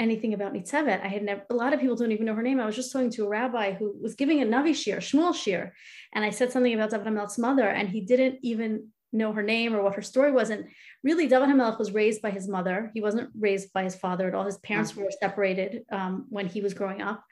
anything 0.00 0.34
about 0.34 0.54
Nitzevet. 0.54 1.04
I 1.04 1.08
had 1.08 1.22
never, 1.22 1.42
a 1.50 1.54
lot 1.54 1.72
of 1.72 1.80
people 1.80 1.94
don't 1.94 2.10
even 2.10 2.26
know 2.26 2.34
her 2.34 2.42
name. 2.42 2.58
I 2.58 2.66
was 2.66 2.74
just 2.74 2.90
talking 2.90 3.10
to 3.10 3.26
a 3.26 3.28
rabbi 3.28 3.74
who 3.74 3.94
was 4.00 4.14
giving 4.14 4.42
a 4.42 4.46
Navi 4.46 4.70
shiur, 4.70 4.96
Shmuel 4.96 5.34
shiur. 5.34 5.70
And 6.14 6.24
I 6.24 6.30
said 6.30 6.50
something 6.50 6.72
about 6.74 6.90
David 6.90 7.06
HaMelech's 7.06 7.38
mother, 7.38 7.68
and 7.68 7.88
he 7.88 8.00
didn't 8.00 8.38
even 8.42 8.88
know 9.12 9.32
her 9.32 9.42
name 9.42 9.74
or 9.74 9.82
what 9.82 9.94
her 9.94 10.02
story 10.02 10.32
was. 10.32 10.50
And 10.50 10.64
really, 11.04 11.28
David 11.28 11.50
HaMelech 11.50 11.78
was 11.78 11.92
raised 11.92 12.22
by 12.22 12.30
his 12.30 12.48
mother. 12.48 12.90
He 12.94 13.00
wasn't 13.00 13.30
raised 13.38 13.72
by 13.72 13.84
his 13.84 13.94
father 13.94 14.26
at 14.26 14.34
all. 14.34 14.44
His 14.44 14.58
parents 14.58 14.92
mm-hmm. 14.92 15.02
were 15.02 15.10
separated 15.20 15.84
um, 15.92 16.26
when 16.30 16.46
he 16.46 16.60
was 16.60 16.74
growing 16.74 17.02
up. 17.02 17.22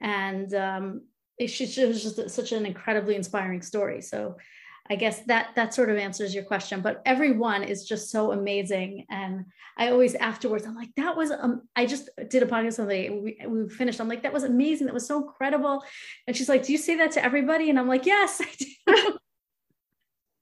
And 0.00 0.54
um, 0.54 1.02
it, 1.38 1.60
it 1.60 1.88
was 1.88 2.02
just 2.02 2.30
such 2.30 2.52
an 2.52 2.66
incredibly 2.66 3.16
inspiring 3.16 3.62
story. 3.62 4.02
So 4.02 4.36
I 4.90 4.96
guess 4.96 5.20
that 5.22 5.54
that 5.54 5.72
sort 5.72 5.88
of 5.88 5.96
answers 5.96 6.34
your 6.34 6.44
question. 6.44 6.80
But 6.80 7.00
everyone 7.06 7.62
is 7.62 7.84
just 7.84 8.10
so 8.10 8.32
amazing, 8.32 9.06
and 9.08 9.46
I 9.78 9.90
always 9.90 10.14
afterwards 10.14 10.66
I'm 10.66 10.74
like, 10.74 10.94
that 10.96 11.16
was 11.16 11.30
um. 11.30 11.62
I 11.74 11.86
just 11.86 12.10
did 12.28 12.42
a 12.42 12.46
podcast 12.46 12.78
with 12.78 12.88
the 12.88 13.10
we, 13.10 13.38
we 13.46 13.68
finished. 13.68 14.00
I'm 14.00 14.08
like, 14.08 14.22
that 14.22 14.32
was 14.32 14.44
amazing. 14.44 14.86
That 14.86 14.94
was 14.94 15.06
so 15.06 15.22
incredible. 15.22 15.82
And 16.26 16.36
she's 16.36 16.48
like, 16.48 16.64
do 16.64 16.72
you 16.72 16.78
say 16.78 16.96
that 16.96 17.12
to 17.12 17.24
everybody? 17.24 17.70
And 17.70 17.78
I'm 17.78 17.88
like, 17.88 18.04
yes, 18.06 18.40
I 18.40 18.48
do. 18.58 19.18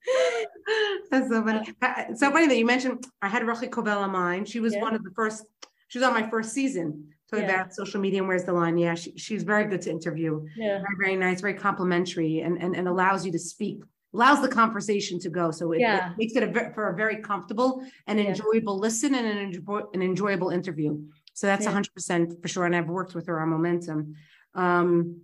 That's 1.11 1.29
so 1.29 1.43
funny. 1.43 1.73
So 2.15 2.31
funny 2.31 2.47
that 2.47 2.57
you 2.57 2.65
mentioned 2.65 3.05
I 3.21 3.29
had 3.29 3.43
Ruchi 3.43 3.69
Koval 3.69 3.97
on 3.97 4.11
mine. 4.11 4.45
She 4.45 4.59
was 4.59 4.73
yeah. 4.73 4.81
one 4.81 4.93
of 4.93 5.03
the 5.03 5.11
first. 5.15 5.45
She 5.87 5.99
was 5.99 6.07
on 6.07 6.13
my 6.13 6.29
first 6.29 6.51
season 6.53 7.13
talking 7.29 7.47
Yeah. 7.47 7.61
about 7.61 7.73
social 7.73 7.99
media 8.01 8.19
and 8.19 8.27
where's 8.27 8.43
the 8.43 8.53
line. 8.53 8.77
Yeah, 8.77 8.95
she, 8.95 9.17
she's 9.17 9.43
very 9.43 9.65
good 9.65 9.81
to 9.83 9.89
interview. 9.89 10.45
Yeah. 10.55 10.79
Very, 10.79 10.95
very 10.99 11.15
nice, 11.15 11.41
very 11.41 11.53
complimentary 11.53 12.39
and, 12.41 12.61
and, 12.61 12.75
and 12.75 12.87
allows 12.87 13.25
you 13.25 13.31
to 13.31 13.39
speak, 13.39 13.83
allows 14.13 14.41
the 14.41 14.47
conversation 14.47 15.19
to 15.19 15.29
go. 15.29 15.51
So 15.51 15.71
it, 15.71 15.81
it 15.81 16.03
makes 16.17 16.35
it 16.35 16.43
a, 16.43 16.71
for 16.73 16.89
a 16.89 16.95
very 16.95 17.17
comfortable 17.17 17.83
and 18.07 18.19
Yeah. 18.19 18.25
enjoyable 18.29 18.77
listen 18.77 19.15
and 19.15 19.25
an, 19.27 19.37
enjoy, 19.37 19.81
an 19.93 20.01
enjoyable 20.01 20.49
interview. 20.49 21.01
So 21.33 21.47
that's 21.47 21.65
Yeah. 21.65 21.71
hundred 21.71 21.93
percent 21.93 22.41
for 22.41 22.47
sure. 22.47 22.65
And 22.65 22.75
I've 22.75 22.87
worked 22.87 23.15
with 23.15 23.27
her 23.27 23.41
on 23.41 23.49
momentum. 23.49 24.15
Um, 24.53 25.21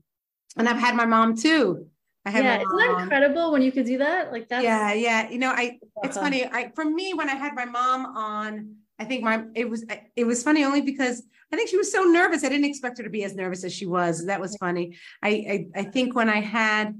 and 0.57 0.67
I've 0.67 0.79
had 0.79 0.95
my 0.95 1.05
mom 1.05 1.35
too. 1.37 1.87
I 2.25 2.31
had 2.31 2.43
Yeah. 2.43 2.55
Isn't 2.61 2.77
that 2.77 2.99
incredible 3.03 3.51
when 3.51 3.61
you 3.61 3.71
could 3.71 3.85
do 3.85 3.99
that? 3.99 4.31
Like 4.31 4.49
that's 4.49 4.63
Yeah, 4.63 4.93
yeah. 4.93 5.29
You 5.29 5.37
know, 5.39 5.51
I, 5.51 5.79
it's 6.03 6.17
awesome. 6.17 6.23
funny. 6.23 6.45
I 6.45 6.71
for 6.75 6.83
me 6.85 7.13
when 7.13 7.29
I 7.29 7.35
had 7.35 7.53
my 7.53 7.65
mom 7.65 8.05
on, 8.17 8.75
I 8.97 9.05
think 9.05 9.23
my 9.23 9.43
it 9.55 9.69
was 9.69 9.85
it 10.15 10.25
was 10.25 10.43
funny 10.43 10.63
only 10.65 10.81
because 10.81 11.23
I 11.51 11.55
think 11.55 11.69
she 11.69 11.77
was 11.77 11.91
so 11.91 12.03
nervous. 12.03 12.43
I 12.43 12.49
didn't 12.49 12.65
expect 12.65 12.97
her 12.97 13.03
to 13.03 13.09
be 13.09 13.23
as 13.23 13.35
nervous 13.35 13.63
as 13.63 13.73
she 13.73 13.85
was. 13.85 14.25
That 14.25 14.41
was 14.41 14.57
funny. 14.57 14.97
I 15.23 15.29
I, 15.29 15.81
I 15.81 15.83
think 15.83 16.15
when 16.15 16.27
I 16.29 16.41
had 16.41 16.99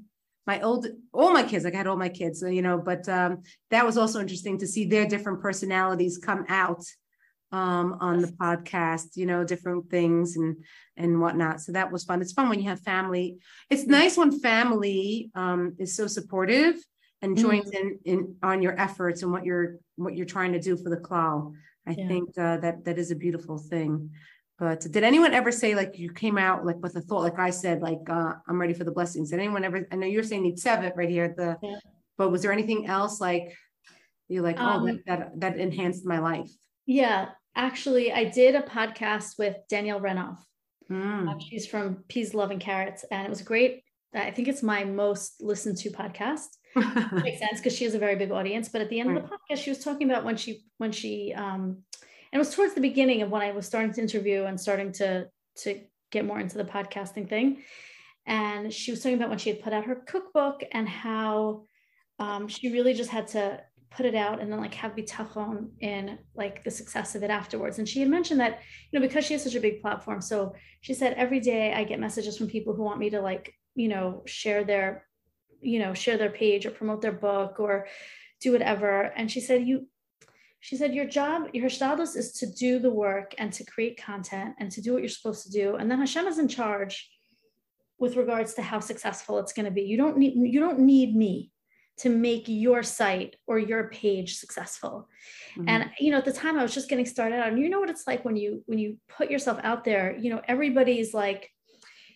my 0.49 0.59
old 0.61 0.87
all 1.13 1.31
my 1.31 1.43
kids, 1.43 1.63
like 1.63 1.75
I 1.75 1.77
had 1.81 1.85
all 1.91 2.05
my 2.07 2.13
kids, 2.21 2.37
you 2.41 2.63
know, 2.67 2.77
but 2.89 3.03
um 3.19 3.31
that 3.73 3.85
was 3.85 3.97
also 3.99 4.19
interesting 4.19 4.57
to 4.59 4.67
see 4.73 4.83
their 4.85 5.07
different 5.13 5.39
personalities 5.47 6.17
come 6.29 6.43
out 6.49 6.83
um 7.51 7.87
on 8.07 8.15
the 8.23 8.31
podcast, 8.45 9.07
you 9.19 9.27
know, 9.31 9.41
different 9.43 9.83
things 9.95 10.27
and 10.37 10.51
and 11.01 11.21
whatnot. 11.23 11.55
So 11.63 11.69
that 11.73 11.91
was 11.93 12.03
fun. 12.03 12.21
It's 12.21 12.37
fun 12.39 12.49
when 12.49 12.61
you 12.61 12.69
have 12.73 12.81
family. 12.95 13.25
It's 13.69 13.85
nice 13.99 14.17
when 14.17 14.39
family 14.51 15.03
um 15.43 15.61
is 15.83 15.91
so 15.99 16.05
supportive 16.17 16.75
and 17.21 17.37
joins 17.45 17.69
in 17.79 17.87
in 18.11 18.19
on 18.51 18.57
your 18.65 18.75
efforts 18.87 19.19
and 19.23 19.31
what 19.33 19.45
you're 19.47 19.69
what 20.03 20.15
you're 20.15 20.33
trying 20.35 20.53
to 20.53 20.65
do 20.67 20.73
for 20.81 20.89
the 20.89 21.03
klal. 21.07 21.37
I 21.91 21.93
Yeah. 21.93 22.07
think 22.09 22.27
uh, 22.45 22.57
that 22.63 22.75
that 22.85 22.97
is 23.03 23.11
a 23.11 23.21
beautiful 23.25 23.57
thing. 23.73 23.93
But 24.59 24.81
did 24.81 25.03
anyone 25.03 25.33
ever 25.33 25.51
say 25.51 25.73
like 25.73 25.97
you 25.97 26.11
came 26.11 26.37
out 26.37 26.65
like 26.65 26.77
with 26.81 26.95
a 26.97 27.01
thought, 27.01 27.23
like 27.23 27.39
I 27.39 27.49
said, 27.49 27.81
like 27.81 28.09
uh, 28.09 28.33
I'm 28.47 28.59
ready 28.59 28.73
for 28.73 28.83
the 28.83 28.91
blessings? 28.91 29.29
Did 29.29 29.39
anyone 29.39 29.63
ever? 29.63 29.87
I 29.91 29.95
know 29.95 30.05
you're 30.05 30.23
saying 30.23 30.43
Nitzevet 30.43 30.97
right 30.97 31.09
here 31.09 31.25
at 31.25 31.37
the. 31.37 31.57
Yeah. 31.63 31.77
But 32.17 32.31
was 32.31 32.41
there 32.41 32.51
anything 32.51 32.85
else 32.85 33.21
like 33.21 33.55
you're 34.27 34.43
like, 34.43 34.57
oh, 34.59 34.65
Um, 34.65 34.85
that, 34.85 35.05
that 35.05 35.39
that 35.39 35.59
enhanced 35.59 36.05
my 36.05 36.19
life? 36.19 36.51
Yeah, 36.85 37.29
actually, 37.55 38.11
I 38.11 38.25
did 38.25 38.55
a 38.55 38.61
podcast 38.61 39.39
with 39.39 39.55
Danielle 39.69 40.01
Renov. 40.01 40.37
Mm. 40.91 41.29
Um, 41.29 41.39
She's 41.39 41.65
from 41.65 42.03
Peas, 42.09 42.33
Love, 42.33 42.51
and 42.51 42.59
Carrots, 42.59 43.05
and 43.11 43.25
it 43.25 43.29
was 43.29 43.41
great. 43.41 43.83
I 44.13 44.31
think 44.31 44.47
it's 44.47 44.63
my 44.63 44.83
most 44.83 45.41
listened 45.41 45.77
to 45.77 45.91
podcast. 45.91 46.47
Makes 46.75 47.39
sense 47.39 47.59
because 47.59 47.75
she 47.75 47.85
has 47.85 47.93
a 47.93 47.99
very 47.99 48.15
big 48.15 48.31
audience. 48.31 48.69
But 48.69 48.81
at 48.81 48.89
the 48.89 48.99
end 48.99 49.15
of 49.15 49.23
the 49.23 49.29
podcast, 49.29 49.63
she 49.63 49.69
was 49.69 49.83
talking 49.83 50.09
about 50.09 50.25
when 50.25 50.35
she 50.35 50.63
when 50.77 50.91
she 50.91 51.33
um, 51.33 51.83
it 52.31 52.37
was 52.37 52.53
towards 52.53 52.73
the 52.73 52.81
beginning 52.81 53.21
of 53.21 53.29
when 53.29 53.41
I 53.41 53.51
was 53.51 53.65
starting 53.65 53.93
to 53.93 54.01
interview 54.01 54.43
and 54.43 54.59
starting 54.59 54.91
to 54.93 55.27
to 55.63 55.81
get 56.11 56.25
more 56.25 56.39
into 56.39 56.57
the 56.57 56.63
podcasting 56.63 57.27
thing. 57.27 57.63
And 58.25 58.71
she 58.73 58.91
was 58.91 59.01
talking 59.01 59.17
about 59.17 59.29
when 59.29 59.39
she 59.39 59.49
had 59.49 59.61
put 59.61 59.73
out 59.73 59.85
her 59.85 59.95
cookbook 59.95 60.63
and 60.71 60.87
how 60.87 61.65
um, 62.19 62.47
she 62.47 62.71
really 62.71 62.93
just 62.93 63.09
had 63.09 63.27
to 63.29 63.61
put 63.91 64.05
it 64.05 64.15
out 64.15 64.39
and 64.39 64.51
then 64.51 64.59
like 64.59 64.73
have 64.75 64.95
bitachon 64.95 65.69
in 65.79 66.19
like 66.35 66.63
the 66.63 66.71
success 66.71 67.15
of 67.15 67.23
it 67.23 67.31
afterwards. 67.31 67.79
And 67.79 67.89
she 67.89 67.99
had 67.99 68.09
mentioned 68.09 68.39
that, 68.39 68.59
you 68.91 68.99
know, 68.99 69.05
because 69.05 69.25
she 69.25 69.33
has 69.33 69.43
such 69.43 69.55
a 69.55 69.59
big 69.59 69.81
platform. 69.81 70.21
So 70.21 70.53
she 70.81 70.93
said 70.93 71.13
every 71.13 71.39
day 71.39 71.73
I 71.73 71.83
get 71.83 71.99
messages 71.99 72.37
from 72.37 72.47
people 72.47 72.75
who 72.75 72.83
want 72.83 72.99
me 72.99 73.09
to 73.09 73.21
like, 73.21 73.53
you 73.75 73.87
know, 73.87 74.21
share 74.25 74.63
their, 74.63 75.05
you 75.61 75.79
know, 75.79 75.93
share 75.93 76.17
their 76.17 76.29
page 76.29 76.65
or 76.65 76.71
promote 76.71 77.01
their 77.01 77.11
book 77.11 77.59
or 77.59 77.87
do 78.41 78.51
whatever. 78.51 79.01
And 79.01 79.31
she 79.31 79.41
said, 79.41 79.67
you, 79.67 79.87
she 80.61 80.75
said, 80.75 80.93
your 80.93 81.05
job, 81.05 81.49
your 81.53 81.69
status 81.69 82.15
is 82.15 82.33
to 82.33 82.45
do 82.45 82.79
the 82.79 82.91
work 82.91 83.33
and 83.37 83.51
to 83.53 83.63
create 83.63 84.01
content 84.01 84.55
and 84.59 84.71
to 84.71 84.81
do 84.81 84.93
what 84.93 85.01
you're 85.01 85.09
supposed 85.09 85.43
to 85.43 85.51
do. 85.51 85.75
And 85.75 85.89
then 85.89 85.99
Hashem 85.99 86.27
is 86.27 86.37
in 86.37 86.47
charge 86.47 87.09
with 87.97 88.15
regards 88.17 88.53
to 88.55 88.61
how 88.61 88.79
successful 88.79 89.39
it's 89.39 89.53
going 89.53 89.65
to 89.65 89.71
be. 89.71 89.83
You 89.83 89.97
don't 89.97 90.17
need, 90.17 90.33
you 90.35 90.59
don't 90.59 90.79
need 90.79 91.15
me 91.15 91.51
to 91.99 92.09
make 92.09 92.45
your 92.47 92.81
site 92.81 93.35
or 93.45 93.59
your 93.59 93.89
page 93.89 94.37
successful. 94.37 95.09
Mhm. 95.57 95.65
And 95.67 95.91
you 95.99 96.11
know, 96.11 96.17
at 96.17 96.25
the 96.25 96.31
time 96.31 96.57
I 96.57 96.63
was 96.63 96.73
just 96.73 96.89
getting 96.89 97.05
started 97.05 97.35
out, 97.35 97.49
and 97.49 97.59
you 97.59 97.69
know 97.69 97.79
what 97.79 97.89
it's 97.89 98.07
like 98.07 98.23
when 98.23 98.37
you 98.37 98.63
when 98.67 98.79
you 98.79 98.97
put 99.09 99.29
yourself 99.29 99.59
out 99.63 99.83
there, 99.83 100.17
you 100.17 100.29
know, 100.29 100.41
everybody's 100.47 101.13
like 101.13 101.49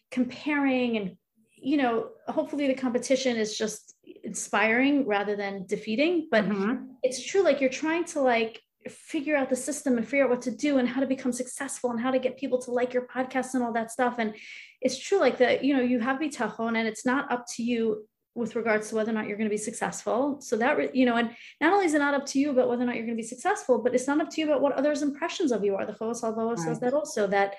comparing 0.10 0.98
and 0.98 1.18
you 1.58 1.78
know, 1.78 2.10
hopefully 2.28 2.68
the 2.68 2.74
competition 2.74 3.38
is 3.38 3.58
just 3.58 3.93
inspiring 4.24 5.06
rather 5.06 5.36
than 5.36 5.66
defeating, 5.68 6.28
but 6.32 6.46
Mhm. 6.46 6.88
it's 7.04 7.24
true 7.24 7.42
like 7.42 7.60
you're 7.62 7.70
trying 7.70 8.06
to 8.06 8.22
like 8.22 8.62
figure 8.88 9.36
out 9.36 9.50
the 9.50 9.56
system 9.56 9.98
and 9.98 10.08
figure 10.08 10.26
out 10.26 10.30
what 10.30 10.42
to 10.42 10.52
do 10.52 10.78
and 10.78 10.90
how 10.90 11.00
to 11.00 11.08
become 11.08 11.32
successful 11.32 11.92
and 11.92 12.02
how 12.02 12.12
to 12.12 12.20
get 12.20 12.38
people 12.38 12.60
to 12.62 12.72
like 12.72 12.94
your 12.94 13.08
podcast 13.08 13.54
and 13.54 13.64
all 13.64 13.72
that 13.72 13.90
stuff 13.92 14.16
and 14.20 14.36
it's 14.82 14.98
true 15.00 15.20
like 15.20 15.38
that 15.38 15.64
you 15.64 15.74
know 15.76 15.82
you 15.82 16.00
have 16.02 16.20
bitachon 16.20 16.78
and 16.78 16.86
it's 16.86 17.06
not 17.06 17.32
up 17.32 17.46
to 17.48 17.64
you 17.64 18.06
with 18.36 18.56
regards 18.56 18.90
to 18.90 18.96
whether 18.96 19.12
or 19.12 19.14
not 19.14 19.28
you're 19.28 19.38
going 19.38 19.50
to 19.50 19.54
be 19.54 19.58
successful. 19.58 20.42
So 20.42 20.58
that 20.58 20.96
you 20.96 21.06
know 21.06 21.16
and 21.16 21.36
not 21.62 21.74
only 21.74 21.86
is 21.86 21.94
it 21.94 22.00
not 22.00 22.14
up 22.14 22.26
to 22.28 22.40
you 22.40 22.50
about 22.50 22.68
whether 22.68 22.84
or 22.84 22.86
not 22.86 22.96
you're 22.96 23.06
going 23.06 23.18
to 23.18 23.22
be 23.22 23.28
successful 23.28 23.82
but 23.82 23.94
it's 23.94 24.08
not 24.08 24.20
up 24.22 24.30
to 24.32 24.42
you 24.42 24.48
about 24.48 24.62
what 24.62 24.74
others 24.74 25.02
impressions 25.02 25.52
of 25.52 25.64
you 25.64 25.76
are. 25.76 25.86
The 25.86 25.94
Chovos 25.94 26.24
Halvavos 26.24 26.60
says 26.60 26.80
that 26.80 26.94
also 26.94 27.28
that 27.28 27.56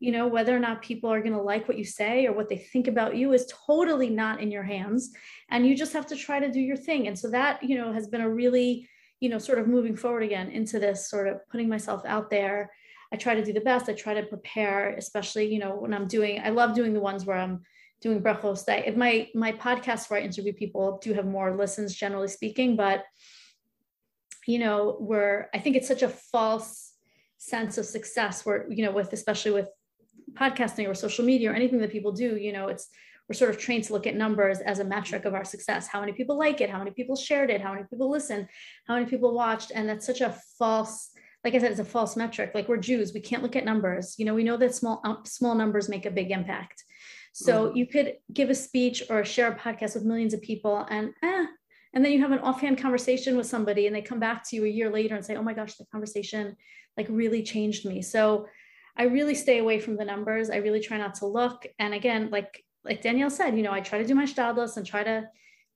you 0.00 0.12
know 0.12 0.26
whether 0.26 0.54
or 0.54 0.58
not 0.58 0.82
people 0.82 1.10
are 1.10 1.20
going 1.20 1.32
to 1.32 1.40
like 1.40 1.66
what 1.66 1.78
you 1.78 1.84
say 1.84 2.26
or 2.26 2.32
what 2.32 2.48
they 2.48 2.58
think 2.58 2.88
about 2.88 3.16
you 3.16 3.32
is 3.32 3.50
totally 3.66 4.10
not 4.10 4.40
in 4.40 4.50
your 4.50 4.62
hands 4.62 5.12
and 5.50 5.66
you 5.66 5.74
just 5.74 5.94
have 5.94 6.06
to 6.06 6.16
try 6.16 6.38
to 6.38 6.50
do 6.50 6.60
your 6.60 6.76
thing. 6.76 7.08
And 7.08 7.18
so 7.18 7.30
that 7.30 7.62
you 7.62 7.76
know 7.76 7.92
has 7.92 8.06
been 8.06 8.20
a 8.20 8.30
really 8.30 8.88
you 9.20 9.30
know 9.30 9.38
sort 9.38 9.58
of 9.58 9.66
moving 9.66 9.96
forward 9.96 10.22
again 10.22 10.50
into 10.50 10.78
this 10.78 11.08
sort 11.08 11.28
of 11.28 11.48
putting 11.48 11.68
myself 11.68 12.04
out 12.04 12.28
there. 12.30 12.70
I 13.10 13.16
try 13.16 13.34
to 13.34 13.42
do 13.42 13.54
the 13.54 13.60
best 13.60 13.88
i 13.88 13.94
try 13.94 14.12
to 14.12 14.22
prepare 14.24 14.90
especially 14.90 15.50
you 15.50 15.58
know 15.58 15.76
when 15.76 15.94
i'm 15.94 16.06
doing 16.06 16.42
i 16.44 16.50
love 16.50 16.74
doing 16.74 16.92
the 16.92 17.00
ones 17.00 17.24
where 17.24 17.38
i'm 17.38 17.62
doing 18.00 18.22
brachos 18.22 18.64
if 18.86 18.96
my 18.96 19.28
my 19.34 19.52
podcast 19.52 20.08
where 20.08 20.20
i 20.20 20.22
interview 20.22 20.52
people 20.52 20.98
do 21.02 21.12
have 21.12 21.26
more 21.26 21.56
listens 21.56 21.94
generally 21.94 22.28
speaking 22.28 22.76
but 22.76 23.04
you 24.46 24.58
know 24.58 24.96
where 25.00 25.50
i 25.54 25.58
think 25.58 25.76
it's 25.76 25.88
such 25.88 26.02
a 26.02 26.08
false 26.08 26.92
sense 27.38 27.78
of 27.78 27.84
success 27.84 28.44
where 28.44 28.66
you 28.70 28.84
know 28.84 28.90
with 28.92 29.12
especially 29.12 29.50
with 29.52 29.68
podcasting 30.34 30.88
or 30.88 30.94
social 30.94 31.24
media 31.24 31.50
or 31.50 31.54
anything 31.54 31.78
that 31.78 31.90
people 31.90 32.12
do 32.12 32.36
you 32.36 32.52
know 32.52 32.68
it's 32.68 32.88
we're 33.28 33.34
sort 33.34 33.50
of 33.50 33.58
trained 33.58 33.84
to 33.84 33.92
look 33.92 34.06
at 34.06 34.16
numbers 34.16 34.60
as 34.60 34.78
a 34.78 34.84
metric 34.84 35.26
of 35.26 35.34
our 35.34 35.44
success. 35.44 35.86
How 35.86 36.00
many 36.00 36.12
people 36.12 36.38
like 36.38 36.62
it? 36.62 36.70
How 36.70 36.78
many 36.78 36.92
people 36.92 37.14
shared 37.14 37.50
it? 37.50 37.60
How 37.60 37.74
many 37.74 37.84
people 37.84 38.10
listened? 38.10 38.48
How 38.86 38.94
many 38.94 39.04
people 39.04 39.34
watched? 39.34 39.70
And 39.74 39.86
that's 39.86 40.06
such 40.06 40.22
a 40.22 40.34
false 40.58 41.10
like 41.44 41.54
i 41.54 41.58
said 41.58 41.70
it's 41.70 41.80
a 41.80 41.84
false 41.84 42.16
metric. 42.16 42.50
Like 42.54 42.68
we're 42.68 42.78
jews. 42.78 43.14
We 43.14 43.20
can't 43.20 43.42
look 43.42 43.54
at 43.54 43.64
numbers. 43.64 44.16
You 44.18 44.24
know 44.24 44.34
we 44.34 44.44
know 44.44 44.56
that 44.56 44.74
small 44.74 45.00
uh, 45.04 45.16
small 45.24 45.54
numbers 45.54 45.88
make 45.88 46.04
a 46.04 46.10
big 46.10 46.30
impact 46.30 46.82
so 47.44 47.72
you 47.74 47.86
could 47.86 48.14
give 48.32 48.50
a 48.50 48.54
speech 48.54 49.02
or 49.10 49.24
share 49.24 49.52
a 49.52 49.58
podcast 49.58 49.94
with 49.94 50.04
millions 50.04 50.34
of 50.34 50.42
people 50.42 50.86
and 50.90 51.12
eh, 51.22 51.46
and 51.94 52.04
then 52.04 52.12
you 52.12 52.20
have 52.20 52.32
an 52.32 52.40
offhand 52.40 52.78
conversation 52.78 53.36
with 53.36 53.46
somebody 53.46 53.86
and 53.86 53.94
they 53.94 54.02
come 54.02 54.20
back 54.20 54.42
to 54.48 54.56
you 54.56 54.64
a 54.64 54.68
year 54.68 54.90
later 54.90 55.14
and 55.14 55.24
say 55.24 55.36
oh 55.36 55.42
my 55.42 55.54
gosh 55.54 55.74
the 55.76 55.86
conversation 55.86 56.56
like 56.96 57.06
really 57.08 57.42
changed 57.42 57.84
me 57.86 58.02
so 58.02 58.46
i 58.96 59.04
really 59.04 59.34
stay 59.34 59.58
away 59.58 59.78
from 59.78 59.96
the 59.96 60.04
numbers 60.04 60.50
i 60.50 60.56
really 60.56 60.80
try 60.80 60.98
not 60.98 61.14
to 61.14 61.26
look 61.26 61.66
and 61.78 61.94
again 61.94 62.28
like 62.30 62.64
like 62.84 63.02
danielle 63.02 63.30
said 63.30 63.56
you 63.56 63.62
know 63.62 63.72
i 63.72 63.80
try 63.80 63.98
to 63.98 64.06
do 64.06 64.14
my 64.14 64.24
hishtadlus 64.24 64.76
and 64.76 64.84
try 64.86 65.02
to 65.04 65.24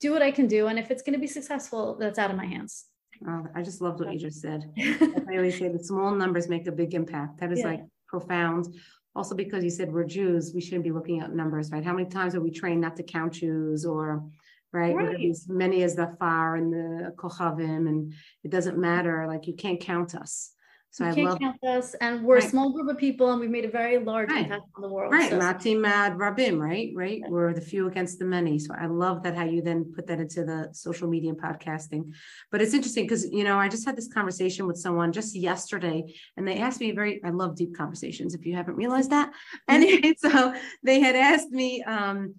do 0.00 0.12
what 0.12 0.22
i 0.22 0.30
can 0.30 0.46
do 0.46 0.66
and 0.66 0.78
if 0.78 0.90
it's 0.90 1.02
going 1.02 1.14
to 1.14 1.18
be 1.20 1.26
successful 1.28 1.96
that's 1.98 2.18
out 2.18 2.30
of 2.30 2.36
my 2.36 2.46
hands 2.46 2.86
Oh, 3.28 3.46
I 3.54 3.62
just 3.62 3.80
loved 3.80 4.00
what 4.00 4.12
you 4.12 4.18
just 4.18 4.40
said. 4.40 4.64
I 4.78 5.36
always 5.36 5.56
say 5.56 5.68
that 5.68 5.84
small 5.84 6.12
numbers 6.12 6.48
make 6.48 6.66
a 6.66 6.72
big 6.72 6.92
impact. 6.94 7.38
That 7.38 7.52
is 7.52 7.60
Yeah. 7.60 7.66
like 7.66 7.80
profound. 8.08 8.74
Also, 9.14 9.34
because 9.34 9.62
you 9.62 9.70
said 9.70 9.92
we're 9.92 10.04
Jews, 10.04 10.52
we 10.54 10.60
shouldn't 10.60 10.84
be 10.84 10.90
looking 10.90 11.20
at 11.20 11.34
numbers, 11.34 11.70
right? 11.70 11.84
How 11.84 11.92
many 11.92 12.08
times 12.08 12.34
are 12.34 12.40
we 12.40 12.50
trained 12.50 12.80
not 12.80 12.96
to 12.96 13.02
count 13.02 13.34
Jews 13.34 13.84
or, 13.84 14.24
right? 14.72 14.94
Right. 14.94 15.30
As 15.30 15.46
many 15.48 15.82
as 15.82 15.94
the 15.94 16.16
far 16.18 16.56
and 16.56 16.72
the 16.72 17.12
kochavim, 17.16 17.88
and 17.88 18.14
it 18.42 18.50
doesn't 18.50 18.78
matter. 18.78 19.26
Like 19.26 19.46
you 19.46 19.54
can't 19.54 19.80
count 19.80 20.14
us. 20.14 20.52
So 20.92 21.06
you 21.06 21.26
I 21.26 21.30
love 21.30 21.38
count 21.38 21.64
us 21.64 21.94
and 21.94 22.22
we're 22.22 22.34
Right. 22.34 22.44
a 22.44 22.48
small 22.50 22.70
group 22.70 22.86
of 22.90 22.98
people 22.98 23.30
and 23.32 23.40
we've 23.40 23.48
made 23.48 23.64
a 23.64 23.70
very 23.70 23.96
large 23.96 24.28
Right. 24.28 24.44
impact 24.44 24.64
on 24.76 24.82
the 24.82 24.90
world 24.90 25.10
Right, 25.10 25.30
so- 25.30 25.38
Mati 25.38 25.74
Mad 25.74 26.18
Rabim, 26.18 26.60
right? 26.60 26.92
Right. 26.94 27.22
We're 27.30 27.54
the 27.54 27.62
few 27.62 27.86
against 27.86 28.18
the 28.18 28.26
many. 28.26 28.58
So 28.58 28.74
I 28.78 28.86
love 28.86 29.22
that 29.22 29.34
how 29.34 29.44
you 29.44 29.62
then 29.62 29.90
put 29.94 30.06
that 30.08 30.20
into 30.20 30.44
the 30.44 30.68
social 30.72 31.08
media 31.08 31.30
and 31.30 31.40
podcasting. 31.40 32.12
But 32.50 32.60
it's 32.60 32.74
interesting 32.74 33.04
because 33.04 33.24
you 33.32 33.42
know, 33.42 33.58
I 33.58 33.68
just 33.70 33.86
had 33.86 33.96
this 33.96 34.12
conversation 34.12 34.66
with 34.66 34.76
someone 34.76 35.12
just 35.12 35.34
yesterday, 35.34 36.14
and 36.36 36.46
they 36.46 36.58
asked 36.58 36.78
me 36.80 36.90
a 36.90 36.94
very 36.94 37.24
I 37.24 37.30
love 37.30 37.56
deep 37.56 37.74
conversations, 37.74 38.34
if 38.34 38.44
you 38.44 38.54
haven't 38.54 38.76
realized 38.76 39.10
that. 39.12 39.32
anyway, 39.68 40.12
so 40.18 40.52
they 40.82 41.00
had 41.00 41.16
asked 41.16 41.50
me, 41.52 41.82
um, 41.84 42.34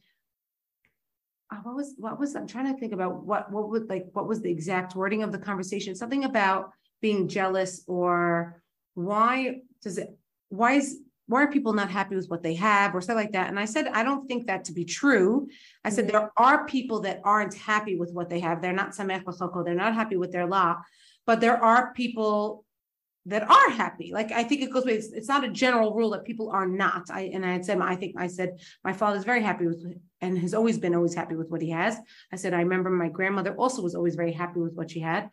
uh, 1.51 1.55
what 1.63 1.75
was 1.75 1.95
what 1.97 2.19
was 2.19 2.35
I'm 2.35 2.45
trying 2.45 2.71
to 2.71 2.79
think 2.79 2.93
about 2.93 3.25
what 3.25 3.51
what 3.51 3.71
would 3.71 3.89
like 3.89 4.05
what 4.13 4.27
was 4.27 4.41
the 4.43 4.51
exact 4.51 4.95
wording 4.95 5.23
of 5.23 5.31
the 5.31 5.39
conversation? 5.39 5.95
Something 5.95 6.25
about 6.25 6.69
being 7.03 7.27
jealous 7.27 7.83
or 7.87 8.61
why 8.95 9.33
does 9.83 9.97
it 10.03 10.09
why 10.59 10.71
is 10.81 10.87
why 11.27 11.43
are 11.43 11.51
people 11.57 11.73
not 11.73 11.89
happy 11.99 12.15
with 12.19 12.27
what 12.31 12.43
they 12.43 12.55
have 12.69 12.95
or 12.95 13.01
stuff 13.01 13.21
like 13.23 13.33
that 13.33 13.49
and 13.49 13.59
i 13.59 13.67
said 13.73 13.85
i 13.99 14.01
don't 14.07 14.25
think 14.29 14.47
that 14.47 14.61
to 14.65 14.73
be 14.79 14.85
true 15.01 15.29
i 15.87 15.89
said 15.89 16.05
Mhm. 16.05 16.11
there 16.11 16.29
are 16.45 16.65
people 16.75 16.99
that 17.01 17.17
aren't 17.33 17.55
happy 17.73 17.95
with 18.01 18.11
what 18.17 18.29
they 18.31 18.41
have 18.47 18.55
they're 18.61 18.81
not 18.83 18.91
sameach 18.97 19.23
b'chelko, 19.27 19.59
they're 19.65 19.83
not 19.85 19.99
happy 20.01 20.17
with 20.23 20.31
their 20.35 20.47
law 20.57 20.71
but 21.27 21.37
there 21.43 21.59
are 21.71 21.81
people 22.01 22.65
that 23.25 23.43
are 23.57 23.69
happy. 23.83 24.07
Like 24.17 24.31
I 24.39 24.43
think 24.47 24.59
it 24.61 24.71
goes 24.73 24.85
with 24.85 24.95
it's, 24.99 25.11
it's 25.19 25.31
not 25.33 25.45
a 25.45 25.51
general 25.63 25.89
rule 25.97 26.11
that 26.13 26.25
people 26.29 26.47
are 26.57 26.67
not. 26.83 27.03
I 27.19 27.21
and 27.35 27.43
I 27.45 27.61
said 27.61 27.79
I 27.93 27.95
think 28.01 28.13
I 28.25 28.27
said 28.37 28.49
my 28.83 28.93
father's 29.01 29.23
very 29.31 29.43
happy 29.49 29.65
with 29.69 29.79
and 30.23 30.37
has 30.45 30.53
always 30.53 30.77
been 30.83 30.95
always 30.99 31.15
happy 31.21 31.35
with 31.41 31.49
what 31.49 31.61
he 31.61 31.69
has. 31.81 31.93
I 32.33 32.37
said 32.41 32.53
I 32.53 32.61
remember 32.67 32.89
my 32.89 33.07
grandmother 33.17 33.53
also 33.55 33.81
was 33.81 33.95
always 33.95 34.15
very 34.15 34.33
happy 34.33 34.59
with 34.65 34.73
what 34.79 34.91
she 34.91 34.99
had. 35.11 35.23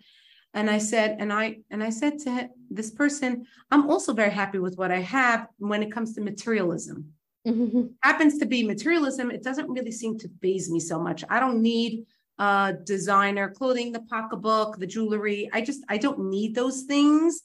And 0.52 0.68
I 0.68 0.78
said, 0.78 1.16
and 1.20 1.32
I 1.32 1.58
and 1.70 1.82
I 1.82 1.90
said 1.90 2.18
to 2.20 2.48
this 2.70 2.90
person, 2.90 3.46
I'm 3.70 3.88
also 3.88 4.12
very 4.12 4.30
happy 4.30 4.58
with 4.58 4.76
what 4.76 4.90
I 4.90 5.00
have 5.00 5.46
when 5.58 5.82
it 5.82 5.92
comes 5.92 6.14
to 6.14 6.20
materialism. 6.20 7.12
Mm-hmm. 7.46 7.82
Happens 8.02 8.38
to 8.38 8.46
be 8.46 8.66
materialism. 8.66 9.30
It 9.30 9.42
doesn't 9.42 9.70
really 9.70 9.92
seem 9.92 10.18
to 10.18 10.28
phase 10.42 10.70
me 10.70 10.80
so 10.80 10.98
much. 10.98 11.24
I 11.30 11.40
don't 11.40 11.62
need 11.62 12.04
uh, 12.38 12.72
designer 12.84 13.50
clothing, 13.50 13.92
the 13.92 14.00
pocketbook, 14.00 14.78
the 14.78 14.86
jewelry. 14.86 15.48
I 15.52 15.60
just 15.60 15.84
I 15.88 15.98
don't 15.98 16.30
need 16.30 16.54
those 16.54 16.82
things. 16.82 17.42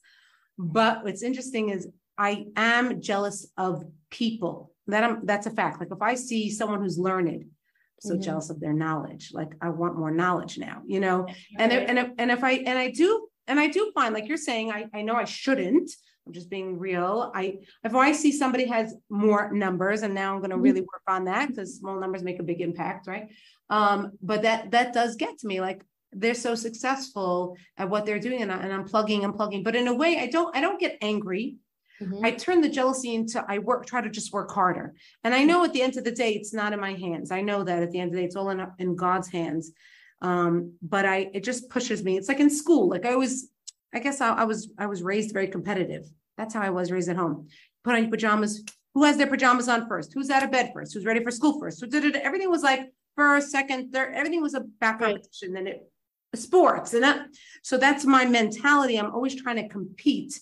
But 0.57 1.03
what's 1.03 1.21
interesting 1.21 1.69
is 1.69 1.87
I 2.17 2.47
am 2.55 3.01
jealous 3.01 3.45
of 3.57 3.83
people. 4.09 4.71
That 4.87 5.03
I'm 5.03 5.25
that's 5.25 5.47
a 5.47 5.51
fact. 5.51 5.79
Like 5.79 5.91
if 5.91 6.01
I 6.01 6.15
see 6.15 6.49
someone 6.49 6.81
who's 6.81 6.97
learned, 6.97 7.45
so 8.07 8.13
mm-hmm. 8.13 8.23
jealous 8.23 8.49
of 8.49 8.59
their 8.59 8.73
knowledge. 8.73 9.31
Like 9.33 9.53
I 9.61 9.69
want 9.69 9.97
more 9.97 10.11
knowledge 10.11 10.57
now, 10.57 10.81
you 10.85 10.99
know. 10.99 11.27
And 11.57 11.71
if, 11.71 11.89
and 11.89 11.99
if, 11.99 12.09
and 12.17 12.31
if 12.31 12.43
I 12.43 12.51
and 12.51 12.77
I 12.77 12.91
do 12.91 13.27
and 13.47 13.59
I 13.59 13.67
do 13.67 13.91
find 13.93 14.13
like 14.13 14.27
you're 14.27 14.37
saying, 14.37 14.71
I 14.71 14.87
I 14.93 15.01
know 15.01 15.15
I 15.15 15.25
shouldn't. 15.25 15.91
I'm 16.25 16.33
just 16.33 16.49
being 16.49 16.79
real. 16.79 17.31
I 17.35 17.59
if 17.83 17.93
I 17.93 18.11
see 18.11 18.31
somebody 18.31 18.65
has 18.67 18.95
more 19.09 19.51
numbers, 19.51 20.01
and 20.01 20.15
now 20.15 20.33
I'm 20.33 20.39
going 20.39 20.49
to 20.49 20.55
mm-hmm. 20.55 20.63
really 20.63 20.81
work 20.81 21.03
on 21.07 21.25
that 21.25 21.49
because 21.49 21.77
small 21.77 21.99
numbers 21.99 22.23
make 22.23 22.39
a 22.39 22.43
big 22.43 22.61
impact, 22.61 23.07
right? 23.07 23.29
Um, 23.69 24.13
but 24.21 24.41
that 24.43 24.71
that 24.71 24.93
does 24.93 25.15
get 25.15 25.37
to 25.39 25.47
me. 25.47 25.61
Like 25.61 25.83
they're 26.11 26.33
so 26.33 26.55
successful 26.55 27.57
at 27.77 27.89
what 27.89 28.05
they're 28.05 28.19
doing 28.19 28.41
and, 28.41 28.51
I, 28.51 28.57
and 28.57 28.73
I'm 28.73 28.85
plugging 28.85 29.25
and 29.25 29.35
plugging. 29.35 29.63
But 29.63 29.75
in 29.75 29.87
a 29.87 29.93
way, 29.93 30.17
I 30.17 30.27
don't 30.27 30.55
I 30.55 30.61
don't 30.61 30.79
get 30.79 30.97
angry. 31.01 31.57
Mm-hmm. 32.01 32.25
I 32.25 32.31
turn 32.31 32.61
the 32.61 32.69
jealousy 32.69 33.15
into 33.15 33.43
I 33.47 33.59
work, 33.59 33.85
try 33.85 34.01
to 34.01 34.09
just 34.09 34.33
work 34.33 34.51
harder. 34.51 34.93
And 35.23 35.33
I 35.33 35.43
know 35.43 35.63
at 35.63 35.73
the 35.73 35.81
end 35.81 35.97
of 35.97 36.03
the 36.03 36.11
day, 36.11 36.33
it's 36.33 36.53
not 36.53 36.73
in 36.73 36.79
my 36.79 36.93
hands. 36.93 37.31
I 37.31 37.41
know 37.41 37.63
that 37.63 37.83
at 37.83 37.91
the 37.91 37.99
end 37.99 38.09
of 38.09 38.15
the 38.15 38.21
day, 38.21 38.25
it's 38.25 38.35
all 38.35 38.49
in, 38.49 38.65
in 38.79 38.95
God's 38.95 39.29
hands. 39.29 39.71
Um, 40.21 40.73
but 40.81 41.05
I 41.05 41.29
it 41.33 41.43
just 41.43 41.69
pushes 41.69 42.03
me. 42.03 42.17
It's 42.17 42.27
like 42.27 42.39
in 42.39 42.49
school. 42.49 42.89
Like 42.89 43.05
I 43.05 43.15
was, 43.15 43.49
I 43.93 43.99
guess 43.99 44.21
I, 44.21 44.33
I 44.33 44.43
was 44.43 44.69
I 44.77 44.87
was 44.87 45.03
raised 45.03 45.33
very 45.33 45.47
competitive. 45.47 46.05
That's 46.37 46.53
how 46.53 46.61
I 46.61 46.69
was 46.69 46.91
raised 46.91 47.09
at 47.09 47.17
home. 47.17 47.47
Put 47.83 47.95
on 47.95 48.01
your 48.03 48.11
pajamas. 48.11 48.63
Who 48.93 49.03
has 49.03 49.17
their 49.17 49.27
pajamas 49.27 49.67
on 49.67 49.87
first? 49.87 50.13
Who's 50.13 50.29
out 50.29 50.43
of 50.43 50.51
bed 50.51 50.71
first? 50.73 50.93
Who's 50.93 51.05
ready 51.05 51.23
for 51.23 51.31
school 51.31 51.59
first? 51.59 51.79
So 51.79 51.87
everything 51.93 52.49
was 52.49 52.63
like 52.63 52.91
first, 53.15 53.51
second, 53.51 53.91
third. 53.91 54.13
Everything 54.15 54.41
was 54.41 54.53
a 54.53 54.61
back 54.61 54.99
competition. 54.99 55.53
Then 55.53 55.67
it 55.67 55.89
sports 56.35 56.93
and 56.93 57.03
that, 57.03 57.27
so 57.63 57.77
that's 57.77 58.05
my 58.05 58.25
mentality 58.25 58.97
i'm 58.97 59.13
always 59.13 59.41
trying 59.41 59.55
to 59.55 59.67
compete. 59.67 60.39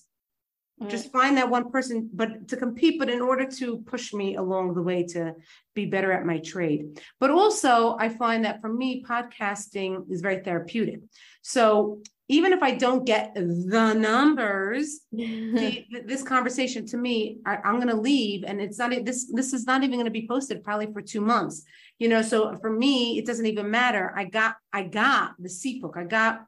Just 0.90 1.12
find 1.12 1.38
that 1.38 1.50
one 1.50 1.72
person 1.72 2.10
but 2.14 2.48
to 2.48 2.58
compete 2.58 3.00
but 3.00 3.10
in 3.10 3.22
order 3.22 3.46
to 3.46 3.78
push 3.84 4.14
me 4.14 4.36
along 4.36 4.74
the 4.74 4.82
way 4.82 5.04
to 5.04 5.34
be 5.74 5.86
better 5.86 6.12
at 6.12 6.26
my 6.26 6.40
trade 6.40 7.00
but 7.20 7.30
also 7.30 7.96
i 8.00 8.10
find 8.10 8.44
that 8.44 8.60
for 8.60 8.68
me 8.68 9.04
podcasting 9.04 10.04
is 10.12 10.20
very 10.20 10.44
therapeutic 10.44 11.00
so 11.42 12.02
even 12.30 12.54
if 12.54 12.64
I 12.64 12.72
don't 12.72 13.06
get 13.06 13.36
the 13.36 13.94
numbers, 13.94 15.02
the, 15.12 15.86
this 16.06 16.24
conversation 16.24 16.86
to 16.88 16.98
me, 16.98 17.40
I, 17.46 17.58
am 17.66 17.76
going 17.76 17.90
to 17.90 18.00
leave, 18.00 18.44
and 18.46 18.62
it's 18.62 18.80
not 18.80 18.92
this. 19.04 19.30
This 19.32 19.54
is 19.54 19.66
not 19.66 19.84
even 19.84 19.98
going 19.98 20.06
to 20.06 20.12
be 20.12 20.28
posted 20.28 20.64
probably 20.64 20.92
for 20.92 21.02
two 21.02 21.22
months. 21.22 21.64
You 22.00 22.08
know, 22.08 22.22
so 22.22 22.58
for 22.62 22.72
me, 22.72 23.20
it 23.20 23.26
doesn't 23.26 23.46
even 23.46 23.70
matter. 23.70 24.14
I 24.16 24.24
got, 24.24 24.56
I 24.72 24.84
got 24.84 25.34
the 25.38 25.50
seat 25.50 25.82
book. 25.82 25.96
I 25.98 26.06
got, 26.06 26.46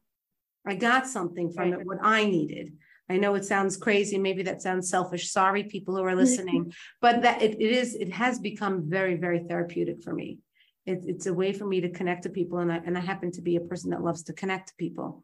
I 0.65 0.75
got 0.75 1.07
something 1.07 1.51
from 1.51 1.71
right. 1.71 1.81
it. 1.81 1.85
What 1.85 1.99
I 2.01 2.25
needed. 2.25 2.73
I 3.09 3.17
know 3.17 3.35
it 3.35 3.45
sounds 3.45 3.77
crazy. 3.77 4.17
Maybe 4.17 4.43
that 4.43 4.61
sounds 4.61 4.89
selfish. 4.89 5.31
Sorry, 5.31 5.63
people 5.63 5.95
who 5.95 6.03
are 6.03 6.15
listening, 6.15 6.73
but 7.01 7.21
that 7.21 7.41
it, 7.41 7.61
it 7.61 7.71
is. 7.71 7.95
It 7.95 8.11
has 8.11 8.39
become 8.39 8.89
very, 8.89 9.15
very 9.15 9.39
therapeutic 9.39 10.01
for 10.01 10.13
me. 10.13 10.39
It, 10.85 11.03
it's 11.05 11.27
a 11.27 11.33
way 11.33 11.53
for 11.53 11.65
me 11.65 11.81
to 11.81 11.89
connect 11.89 12.23
to 12.23 12.29
people, 12.29 12.59
and 12.59 12.71
I 12.71 12.77
and 12.77 12.97
I 12.97 13.01
happen 13.01 13.31
to 13.33 13.41
be 13.41 13.57
a 13.57 13.61
person 13.61 13.91
that 13.91 14.03
loves 14.03 14.23
to 14.23 14.33
connect 14.33 14.69
to 14.69 14.75
people 14.77 15.23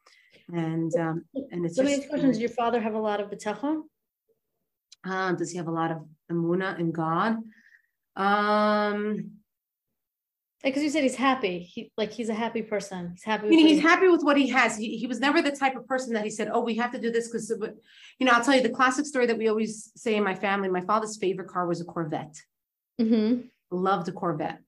and 0.53 0.95
um, 0.95 1.25
and 1.51 1.65
it's. 1.65 1.75
So 1.75 1.83
many 1.83 2.05
questions. 2.07 2.33
Does 2.33 2.39
your 2.39 2.49
father 2.49 2.81
have 2.81 2.93
a 2.93 2.99
lot 2.99 3.19
of 3.19 3.29
bitachon? 3.29 3.83
Um, 5.03 5.35
does 5.35 5.51
he 5.51 5.57
have 5.57 5.67
a 5.67 5.71
lot 5.71 5.91
of 5.91 6.05
amuna 6.31 6.79
in 6.79 6.91
God? 6.91 7.37
Um, 8.15 9.31
because 10.63 10.84
you 10.84 10.89
said 10.89 11.04
he's 11.04 11.15
happy. 11.15 11.60
He 11.60 11.91
like 11.97 12.12
he's 12.12 12.30
a 12.30 12.34
happy 12.34 12.62
person. 12.62 13.12
He's 13.13 13.24
happy. 13.24 13.47
Meaning 13.47 13.67
he's 13.67 13.82
happy 13.82 14.08
with 14.08 14.24
what 14.24 14.38
he 14.38 14.47
has. 14.50 14.78
He, 14.78 14.97
he 14.97 15.08
was 15.08 15.19
never 15.19 15.41
the 15.41 15.52
type 15.52 15.76
of 15.76 15.88
person 15.88 16.13
that 16.13 16.24
he 16.24 16.30
said, 16.30 16.50
"Oh, 16.52 16.62
we 16.62 16.76
have 16.76 16.91
to 16.91 17.00
do 17.00 17.12
this," 17.12 17.28
because 17.28 17.50
you 18.19 18.26
know. 18.26 18.32
I'll 18.32 18.43
tell 18.43 18.56
you 18.56 18.62
the 18.62 18.69
classic 18.69 19.06
story 19.06 19.26
that 19.26 19.38
we 19.38 19.47
always 19.47 19.91
say 19.95 20.15
in 20.15 20.24
my 20.24 20.36
family. 20.36 20.69
My 20.69 20.82
father's 20.82 21.17
favorite 21.17 21.47
car 21.47 21.67
was 21.67 21.82
a 21.82 21.86
Corvette. 21.86 22.41
Mm-hmm. 23.00 23.41
Loved 23.71 24.08
a 24.08 24.12
Corvette. 24.12 24.60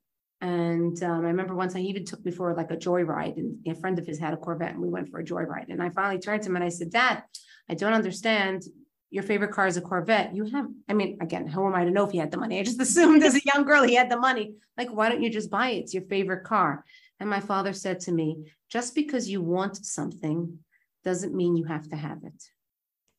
And 0.42 1.02
um, 1.04 1.22
I 1.22 1.30
remember 1.30 1.56
once 1.56 1.76
I 1.76 1.80
even 1.80 2.04
took 2.04 2.26
me 2.26 2.32
for 2.32 2.54
like 2.54 2.72
a 2.72 2.78
joyride, 2.78 3.38
and 3.38 3.66
a 3.68 3.76
friend 3.76 3.98
of 4.00 4.06
his 4.06 4.20
had 4.20 4.34
a 4.34 4.38
Corvette, 4.38 4.72
and 4.72 4.82
we 4.82 4.90
went 4.90 5.10
for 5.10 5.20
a 5.20 5.26
joyride. 5.26 5.70
And 5.70 5.82
I 5.82 5.90
finally 5.90 6.20
turned 6.20 6.42
to 6.44 6.50
him 6.50 6.56
and 6.56 6.66
I 6.66 6.70
said, 6.70 6.92
"Dad, 6.92 7.24
I 7.70 7.76
don't 7.76 7.94
understand. 7.94 8.64
Your 9.13 9.23
favorite 9.23 9.52
car 9.52 9.67
is 9.67 9.78
a 9.78 9.82
Corvette. 9.82 10.36
You 10.36 10.45
have, 10.45 10.67
I 10.89 10.93
mean, 10.93 11.19
again, 11.21 11.45
who 11.45 11.67
am 11.67 11.76
I 11.76 11.86
to 11.86 11.91
know 11.91 12.04
if 12.04 12.12
he 12.12 12.17
had 12.17 12.32
the 12.32 12.38
money? 12.38 12.60
I 12.60 12.63
just 12.63 12.82
assumed 12.88 13.23
as 13.23 13.36
a 13.36 13.41
young 13.54 13.63
girl 13.63 13.84
he 13.84 13.95
had 13.95 14.10
the 14.10 14.19
money. 14.19 14.56
Like, 14.78 14.89
why 14.89 15.10
don't 15.10 15.21
you 15.21 15.30
just 15.30 15.52
buy 15.52 15.69
it? 15.69 15.82
It's 15.82 15.93
your 15.93 16.04
favorite 16.04 16.43
car." 16.43 16.84
And 17.19 17.30
my 17.30 17.39
father 17.39 17.73
said 17.73 17.99
to 18.02 18.12
me, 18.12 18.45
"Just 18.69 18.95
because 18.95 19.30
you 19.30 19.41
want 19.41 19.78
something 19.86 20.58
doesn't 21.04 21.36
mean 21.36 21.56
you 21.56 21.65
have 21.65 21.88
to 21.89 21.95
have 21.95 22.23
it." 22.23 22.43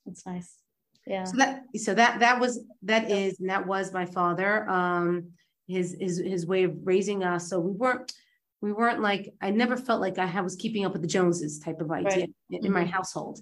That's 0.05 0.27
nice. 0.27 0.53
Yeah. 1.07 1.25
So 1.25 1.37
that, 1.37 1.63
so 1.77 1.95
that 1.95 2.21
that 2.21 2.41
was 2.41 2.65
that 2.83 3.09
yeah. 3.09 3.17
is 3.17 3.41
and 3.41 3.51
that 3.51 3.67
was 3.67 3.93
my 3.93 4.07
father. 4.07 4.69
Um, 4.69 5.33
his 5.69 5.97
his 6.01 6.19
his 6.19 6.47
way 6.47 6.65
of 6.65 6.77
raising 6.83 7.23
us. 7.23 7.49
So 7.49 7.61
we 7.61 7.71
weren't 7.71 8.13
we 8.61 8.73
weren't 8.73 9.01
like 9.01 9.33
I 9.41 9.51
never 9.51 9.77
felt 9.77 10.01
like 10.01 10.19
I 10.19 10.41
was 10.41 10.57
keeping 10.57 10.85
up 10.85 10.93
with 10.93 11.03
the 11.03 11.09
Joneses 11.09 11.59
type 11.59 11.81
of 11.81 11.91
idea 11.91 12.09
right. 12.09 12.35
in, 12.51 12.63
mm-hmm. 12.63 12.73
my 12.73 12.85
household. 12.85 13.41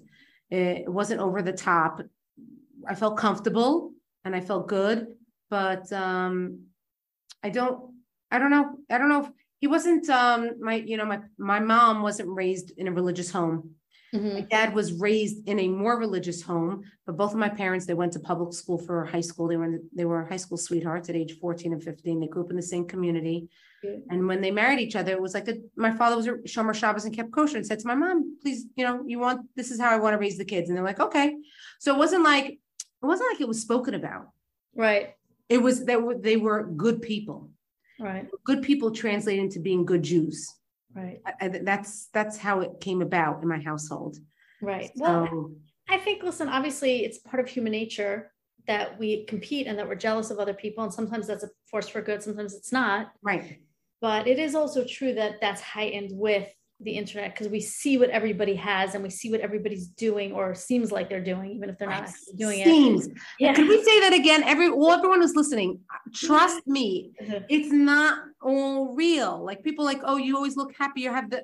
It 0.49 0.91
wasn't 0.91 1.21
over 1.21 1.41
the 1.41 1.53
top. 1.53 2.01
I 2.87 2.95
felt 2.95 3.17
comfortable 3.17 3.91
and 4.25 4.35
I 4.35 4.41
felt 4.41 4.67
good, 4.67 5.07
but 5.49 5.91
um, 5.91 6.65
I 7.43 7.49
don't 7.49 7.93
I 8.31 8.39
don't 8.39 8.51
know 8.51 8.77
I 8.89 8.97
don't 8.97 9.09
know 9.09 9.25
if 9.25 9.31
he 9.59 9.67
wasn't 9.67 10.09
um, 10.09 10.51
my 10.59 10.75
you 10.75 10.97
know 10.97 11.05
my 11.05 11.19
my 11.37 11.59
mom 11.59 12.01
wasn't 12.01 12.29
raised 12.29 12.71
in 12.77 12.87
a 12.87 12.91
religious 12.91 13.31
home. 13.31 13.71
Mm-hmm. 14.13 14.33
My 14.33 14.41
dad 14.41 14.75
was 14.75 14.93
raised 14.93 15.47
in 15.47 15.59
a 15.59 15.67
more 15.67 15.97
religious 15.97 16.41
home, 16.41 16.83
but 17.05 17.17
both 17.17 17.31
of 17.31 17.37
my 17.37 17.49
parents 17.49 17.85
they 17.85 17.95
went 17.95 18.13
to 18.13 18.19
public 18.19 18.53
school 18.53 18.77
for 18.77 19.05
high 19.05 19.21
school. 19.21 19.47
They 19.47 19.57
were 19.57 19.71
the, 19.71 19.89
they 19.95 20.05
were 20.05 20.25
high 20.25 20.37
school 20.37 20.57
sweethearts 20.57 21.09
at 21.09 21.15
age 21.15 21.39
14 21.39 21.73
and 21.73 21.83
15. 21.83 22.19
They 22.19 22.27
grew 22.27 22.43
up 22.43 22.51
in 22.51 22.55
the 22.55 22.61
same 22.61 22.85
community. 22.87 23.49
And 24.09 24.27
when 24.27 24.41
they 24.41 24.51
married 24.51 24.79
each 24.79 24.95
other, 24.95 25.11
it 25.11 25.21
was 25.21 25.33
like 25.33 25.47
a, 25.47 25.55
my 25.75 25.91
father 25.91 26.15
was 26.15 26.27
a 26.27 26.33
Shomer 26.47 26.73
Shabbos 26.73 27.05
and 27.05 27.15
kept 27.15 27.31
kosher 27.31 27.57
and 27.57 27.65
said 27.65 27.79
to 27.79 27.87
my 27.87 27.95
mom, 27.95 28.37
please, 28.41 28.65
you 28.75 28.85
know, 28.85 29.03
you 29.05 29.19
want, 29.19 29.47
this 29.55 29.71
is 29.71 29.79
how 29.79 29.89
I 29.89 29.97
want 29.97 30.13
to 30.13 30.17
raise 30.17 30.37
the 30.37 30.45
kids. 30.45 30.69
And 30.69 30.77
they're 30.77 30.85
like, 30.85 30.99
okay. 30.99 31.35
So 31.79 31.93
it 31.93 31.97
wasn't 31.97 32.23
like, 32.23 32.59
it 33.03 33.05
wasn't 33.05 33.31
like 33.31 33.41
it 33.41 33.47
was 33.47 33.61
spoken 33.61 33.93
about. 33.93 34.29
Right. 34.75 35.15
It 35.49 35.61
was, 35.61 35.85
they 35.85 35.97
they 36.19 36.37
were 36.37 36.63
good 36.63 37.01
people. 37.01 37.51
Right. 37.99 38.27
Good 38.45 38.63
people 38.63 38.91
translate 38.91 39.39
into 39.39 39.59
being 39.59 39.85
good 39.85 40.03
Jews. 40.03 40.49
Right. 40.95 41.19
I, 41.39 41.47
that's 41.49 42.07
that's 42.13 42.37
how 42.37 42.61
it 42.61 42.79
came 42.79 43.01
about 43.01 43.41
in 43.41 43.49
my 43.49 43.59
household. 43.59 44.17
Right. 44.61 44.91
So, 44.95 45.03
well, 45.03 45.51
I 45.89 45.97
think 45.97 46.23
listen, 46.23 46.47
obviously 46.47 47.03
it's 47.03 47.19
part 47.19 47.41
of 47.41 47.47
human 47.49 47.71
nature 47.71 48.31
that 48.67 48.97
we 48.97 49.25
compete 49.25 49.67
and 49.67 49.77
that 49.77 49.87
we're 49.87 49.95
jealous 49.95 50.31
of 50.31 50.39
other 50.39 50.53
people 50.53 50.83
and 50.83 50.93
sometimes 50.93 51.27
that's 51.27 51.43
a 51.43 51.49
force 51.69 51.89
for 51.89 52.01
good, 52.01 52.23
sometimes 52.23 52.53
it's 52.53 52.71
not. 52.71 53.11
Right. 53.21 53.59
But 54.01 54.27
it 54.27 54.39
is 54.39 54.55
also 54.55 54.85
true 54.85 55.13
that 55.15 55.41
that's 55.41 55.61
heightened 55.61 56.11
with 56.13 56.47
the 56.79 56.91
internet 56.91 57.33
because 57.33 57.47
we 57.47 57.59
see 57.59 57.97
what 57.97 58.09
everybody 58.09 58.55
has 58.55 58.93
and 58.93 59.03
we 59.03 59.09
see 59.09 59.31
what 59.31 59.39
everybody's 59.39 59.87
doing 59.87 60.33
or 60.33 60.53
seems 60.53 60.91
like 60.91 61.09
they're 61.09 61.23
doing, 61.23 61.51
even 61.51 61.69
if 61.69 61.77
they're 61.77 61.89
not 61.89 62.09
doing 62.35 62.63
seems. 62.63 63.07
it. 63.07 63.13
Yeah. 63.39 63.53
Could 63.53 63.69
we 63.69 63.83
say 63.83 63.99
that 64.01 64.13
again? 64.13 64.43
Every 64.43 64.69
well, 64.69 64.91
everyone 64.91 65.21
who's 65.21 65.35
listening, 65.35 65.79
trust 66.13 66.65
me, 66.67 67.11
mm-hmm. 67.21 67.45
it's 67.49 67.71
not 67.71 68.19
all 68.41 68.95
real. 68.95 69.43
Like 69.43 69.63
people 69.63 69.85
like, 69.85 70.01
oh, 70.03 70.17
you 70.17 70.35
always 70.35 70.57
look 70.57 70.73
happy. 70.77 71.01
You 71.01 71.11
have 71.11 71.29
the 71.29 71.43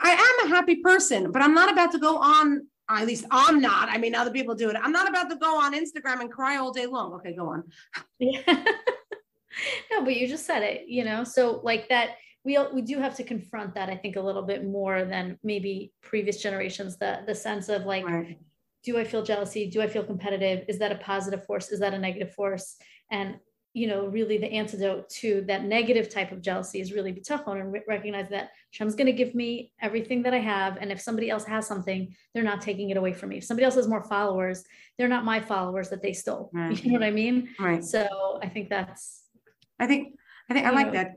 I 0.00 0.10
am 0.10 0.50
a 0.50 0.54
happy 0.54 0.76
person, 0.76 1.30
but 1.30 1.42
I'm 1.42 1.54
not 1.54 1.70
about 1.70 1.92
to 1.92 1.98
go 1.98 2.16
on 2.16 2.66
at 2.90 3.06
least 3.06 3.24
I'm 3.30 3.60
not. 3.60 3.88
I 3.88 3.98
mean, 3.98 4.14
other 4.14 4.30
people 4.30 4.54
do 4.54 4.68
it. 4.68 4.76
I'm 4.80 4.92
not 4.92 5.08
about 5.08 5.30
to 5.30 5.36
go 5.36 5.60
on 5.60 5.74
Instagram 5.74 6.20
and 6.20 6.30
cry 6.30 6.56
all 6.56 6.72
day 6.72 6.86
long. 6.86 7.12
Okay, 7.14 7.34
go 7.34 7.48
on. 7.48 7.64
Yeah. 8.18 8.42
no, 9.90 10.04
but 10.04 10.14
you 10.14 10.28
just 10.28 10.46
said 10.46 10.62
it, 10.62 10.84
you 10.86 11.04
know. 11.04 11.24
So 11.24 11.60
like 11.62 11.88
that 11.88 12.10
we 12.44 12.58
we 12.72 12.82
do 12.82 12.98
have 12.98 13.16
to 13.16 13.24
confront 13.24 13.74
that 13.74 13.88
I 13.88 13.96
think 13.96 14.16
a 14.16 14.20
little 14.20 14.42
bit 14.42 14.64
more 14.64 15.04
than 15.04 15.38
maybe 15.42 15.92
previous 16.02 16.42
generations 16.42 16.96
the 16.96 17.20
the 17.26 17.34
sense 17.34 17.68
of 17.68 17.84
like 17.84 18.04
right. 18.06 18.38
do 18.84 18.98
I 18.98 19.04
feel 19.04 19.22
jealousy 19.22 19.70
do 19.70 19.80
I 19.80 19.86
feel 19.86 20.04
competitive 20.04 20.64
is 20.68 20.78
that 20.78 20.92
a 20.92 20.96
positive 20.96 21.44
force 21.46 21.70
is 21.70 21.80
that 21.80 21.94
a 21.94 21.98
negative 21.98 22.34
force 22.34 22.76
and 23.10 23.36
you 23.74 23.86
know, 23.86 24.06
really 24.06 24.36
the 24.36 24.52
antidote 24.52 25.08
to 25.08 25.42
that 25.48 25.64
negative 25.64 26.10
type 26.10 26.30
of 26.30 26.42
jealousy 26.42 26.80
is 26.80 26.92
really 26.92 27.12
bitachon 27.12 27.60
and 27.60 27.72
re- 27.72 27.82
recognize 27.88 28.28
that 28.28 28.50
Hashem's 28.70 28.94
going 28.94 29.06
to 29.06 29.12
give 29.12 29.34
me 29.34 29.72
everything 29.80 30.22
that 30.24 30.34
I 30.34 30.40
have. 30.40 30.76
And 30.78 30.92
if 30.92 31.00
somebody 31.00 31.30
else 31.30 31.44
has 31.44 31.66
something, 31.66 32.14
they're 32.34 32.42
not 32.42 32.60
taking 32.60 32.90
it 32.90 32.98
away 32.98 33.14
from 33.14 33.30
me. 33.30 33.38
If 33.38 33.44
somebody 33.44 33.64
else 33.64 33.76
has 33.76 33.88
more 33.88 34.02
followers, 34.02 34.62
they're 34.98 35.08
not 35.08 35.24
my 35.24 35.40
followers 35.40 35.88
that 35.88 36.02
they 36.02 36.12
stole. 36.12 36.50
Right. 36.62 36.84
You 36.84 36.92
know 36.92 36.98
what 36.98 37.06
I 37.06 37.10
mean? 37.10 37.48
Right. 37.58 37.82
So 37.82 38.38
I 38.42 38.48
think 38.48 38.68
that's. 38.68 39.22
I 39.80 39.86
think, 39.86 40.16
I 40.50 40.54
think 40.54 40.66
I 40.66 40.70
like 40.70 40.88
know, 40.88 40.92
that. 40.92 41.16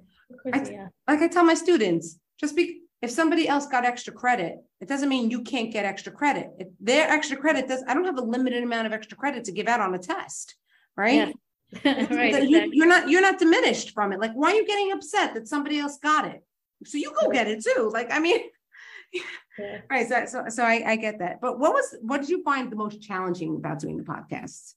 I, 0.54 0.70
yeah. 0.70 0.88
Like 1.08 1.22
I 1.22 1.28
tell 1.28 1.44
my 1.44 1.54
students, 1.54 2.20
just 2.40 2.56
be, 2.56 2.82
if 3.02 3.12
somebody 3.12 3.48
else 3.48 3.68
got 3.68 3.86
extra 3.86 4.14
credit, 4.14 4.58
it 4.82 4.88
doesn't 4.88 5.10
mean 5.10 5.30
you 5.30 5.44
can't 5.44 5.72
get 5.72 5.86
extra 5.86 6.12
credit. 6.12 6.50
If 6.60 6.68
their 6.80 7.10
extra 7.10 7.38
credit 7.38 7.68
does, 7.68 7.84
I 7.88 7.94
don't 7.94 8.06
have 8.06 8.18
a 8.18 8.22
limited 8.22 8.64
amount 8.64 8.88
of 8.88 8.94
extra 8.94 9.18
credit 9.18 9.46
to 9.46 9.52
give 9.52 9.68
out 9.68 9.80
on 9.80 9.94
a 9.94 10.00
test. 10.00 10.56
Right. 10.96 11.28
Yeah 11.28 11.32
right, 11.84 12.48
you, 12.48 12.70
you're 12.72 12.88
not 12.88 13.10
you're 13.10 13.22
not 13.22 13.40
diminished 13.40 13.92
from 13.92 14.14
it. 14.14 14.20
Like, 14.20 14.34
why 14.34 14.52
are 14.52 14.56
you 14.56 14.66
getting 14.66 14.92
upset 14.92 15.34
that 15.34 15.48
somebody 15.48 15.80
else 15.80 15.98
got 15.98 16.26
it? 16.26 16.44
So 16.86 16.98
you 16.98 17.12
go 17.20 17.32
get 17.32 17.48
it 17.48 17.64
too. 17.64 17.90
Like, 17.92 18.12
I 18.12 18.20
mean, 18.20 18.40
yeah. 19.60 19.82
right. 19.90 20.08
So, 20.08 20.26
so, 20.26 20.44
so 20.50 20.64
I, 20.64 20.84
I 20.86 20.96
get 20.96 21.20
that. 21.20 21.42
But 21.42 21.60
what 21.60 21.74
was 21.74 21.96
what 22.02 22.22
did 22.22 22.30
you 22.30 22.44
find 22.44 22.72
the 22.72 22.76
most 22.76 23.02
challenging 23.02 23.56
about 23.56 23.80
doing 23.80 23.98
the 23.98 24.04
podcast? 24.04 24.74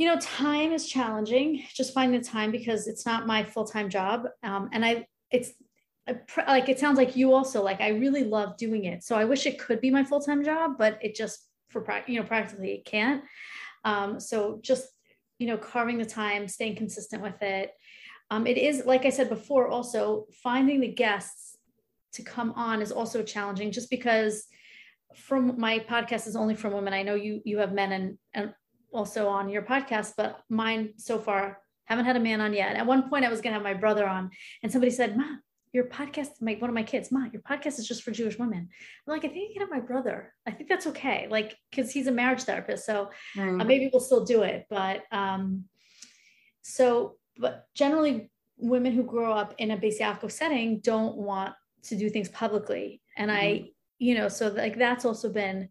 You 0.00 0.06
know, 0.06 0.18
time 0.18 0.72
is 0.72 0.88
challenging. 0.88 1.62
Just 1.74 1.92
finding 1.92 2.18
the 2.18 2.26
time 2.26 2.50
because 2.50 2.88
it's 2.88 3.04
not 3.04 3.26
my 3.26 3.44
full 3.44 3.66
time 3.66 3.90
job, 3.90 4.26
um, 4.42 4.70
and 4.72 4.82
I 4.82 5.06
it's 5.30 5.52
like 6.48 6.70
it 6.70 6.78
sounds 6.78 6.96
like 6.96 7.16
you 7.16 7.34
also 7.34 7.62
like 7.62 7.82
I 7.82 7.88
really 7.88 8.24
love 8.24 8.56
doing 8.56 8.86
it. 8.86 9.04
So 9.04 9.14
I 9.14 9.26
wish 9.26 9.44
it 9.44 9.58
could 9.58 9.80
be 9.82 9.90
my 9.90 10.02
full 10.02 10.20
time 10.20 10.42
job, 10.42 10.76
but 10.78 10.98
it 11.02 11.14
just 11.14 11.46
for 11.68 11.84
you 12.06 12.18
know 12.18 12.26
practically 12.26 12.72
it 12.72 12.86
can't. 12.86 13.22
Um, 13.84 14.18
so 14.18 14.58
just 14.62 14.86
you 15.40 15.46
know, 15.46 15.56
carving 15.56 15.98
the 15.98 16.04
time, 16.04 16.46
staying 16.46 16.76
consistent 16.76 17.22
with 17.22 17.42
it. 17.42 17.72
Um, 18.30 18.46
it 18.46 18.58
is, 18.58 18.84
like 18.84 19.06
I 19.06 19.10
said 19.10 19.28
before, 19.28 19.68
also 19.68 20.26
finding 20.44 20.80
the 20.80 20.92
guests 20.92 21.56
to 22.12 22.22
come 22.22 22.52
on 22.52 22.82
is 22.82 22.92
also 22.92 23.22
challenging 23.22 23.72
just 23.72 23.90
because 23.90 24.46
from 25.16 25.58
my 25.58 25.78
podcast 25.78 26.28
is 26.28 26.36
only 26.36 26.54
from 26.54 26.74
women. 26.74 26.92
I 26.92 27.02
know 27.02 27.14
you 27.14 27.40
you 27.44 27.58
have 27.58 27.72
men 27.72 27.92
and, 27.92 28.18
and 28.34 28.52
also 28.92 29.28
on 29.28 29.48
your 29.48 29.62
podcast, 29.62 30.14
but 30.16 30.40
mine 30.48 30.94
so 30.96 31.18
far 31.18 31.58
haven't 31.84 32.04
had 32.04 32.16
a 32.16 32.20
man 32.20 32.40
on 32.40 32.52
yet. 32.52 32.76
At 32.76 32.86
one 32.86 33.08
point 33.08 33.24
I 33.24 33.28
was 33.28 33.40
gonna 33.40 33.54
have 33.54 33.62
my 33.62 33.74
brother 33.74 34.06
on 34.06 34.30
and 34.62 34.70
somebody 34.70 34.92
said, 34.92 35.16
Ma, 35.16 35.24
your 35.72 35.84
podcast, 35.84 36.40
my 36.40 36.54
one 36.54 36.70
of 36.70 36.74
my 36.74 36.82
kids, 36.82 37.12
Ma, 37.12 37.26
your 37.32 37.42
podcast 37.42 37.78
is 37.78 37.86
just 37.86 38.02
for 38.02 38.10
Jewish 38.10 38.38
women. 38.38 38.68
I'm 39.06 39.12
like, 39.12 39.24
I 39.24 39.28
think 39.28 39.50
I 39.50 39.52
can 39.52 39.62
have 39.62 39.70
my 39.70 39.86
brother. 39.86 40.32
I 40.46 40.50
think 40.50 40.68
that's 40.68 40.86
okay. 40.88 41.28
Like, 41.30 41.56
cause 41.74 41.92
he's 41.92 42.06
a 42.06 42.12
marriage 42.12 42.42
therapist. 42.42 42.86
So 42.86 43.10
mm. 43.36 43.60
uh, 43.60 43.64
maybe 43.64 43.90
we'll 43.92 44.00
still 44.00 44.24
do 44.24 44.42
it. 44.42 44.66
But 44.68 45.02
um, 45.12 45.64
so, 46.62 47.16
but 47.38 47.66
generally 47.74 48.30
women 48.56 48.92
who 48.92 49.02
grow 49.04 49.32
up 49.32 49.54
in 49.58 49.70
a 49.70 49.76
Beis 49.76 50.00
Yaakov 50.00 50.32
setting 50.32 50.80
don't 50.80 51.16
want 51.16 51.54
to 51.84 51.96
do 51.96 52.10
things 52.10 52.28
publicly. 52.28 53.00
And 53.16 53.30
mm. 53.30 53.34
I, 53.34 53.44
mm-hmm. 53.44 53.66
you 53.98 54.14
know, 54.16 54.28
so 54.28 54.48
like 54.48 54.76
that's 54.76 55.04
also 55.04 55.32
been 55.32 55.68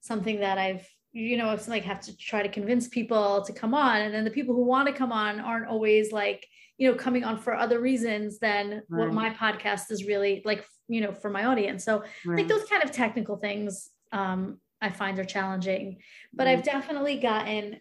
something 0.00 0.40
that 0.40 0.58
I've, 0.58 0.88
you 1.12 1.36
know, 1.36 1.50
it's 1.52 1.68
like 1.68 1.84
have 1.84 2.00
to 2.02 2.16
try 2.16 2.42
to 2.42 2.48
convince 2.48 2.88
people 2.88 3.42
to 3.42 3.52
come 3.52 3.74
on. 3.74 4.00
And 4.02 4.14
then 4.14 4.24
the 4.24 4.30
people 4.30 4.54
who 4.54 4.64
want 4.64 4.86
to 4.86 4.94
come 4.94 5.12
on 5.12 5.40
aren't 5.40 5.68
always 5.68 6.12
like, 6.12 6.46
you 6.80 6.90
know 6.90 6.96
coming 6.96 7.24
on 7.24 7.38
for 7.38 7.54
other 7.54 7.78
reasons 7.78 8.38
than 8.38 8.82
right. 8.88 9.00
what 9.04 9.12
my 9.12 9.30
podcast 9.30 9.90
is 9.90 10.06
really 10.06 10.42
like 10.46 10.64
you 10.88 11.02
know 11.02 11.12
for 11.12 11.28
my 11.30 11.44
audience 11.44 11.84
so 11.84 12.02
right. 12.24 12.38
like 12.38 12.48
those 12.48 12.64
kind 12.64 12.82
of 12.82 12.90
technical 12.90 13.36
things 13.36 13.90
um 14.12 14.58
i 14.80 14.88
find 14.88 15.18
are 15.18 15.24
challenging 15.24 15.98
but 16.32 16.46
right. 16.46 16.58
i've 16.58 16.64
definitely 16.64 17.18
gotten 17.18 17.78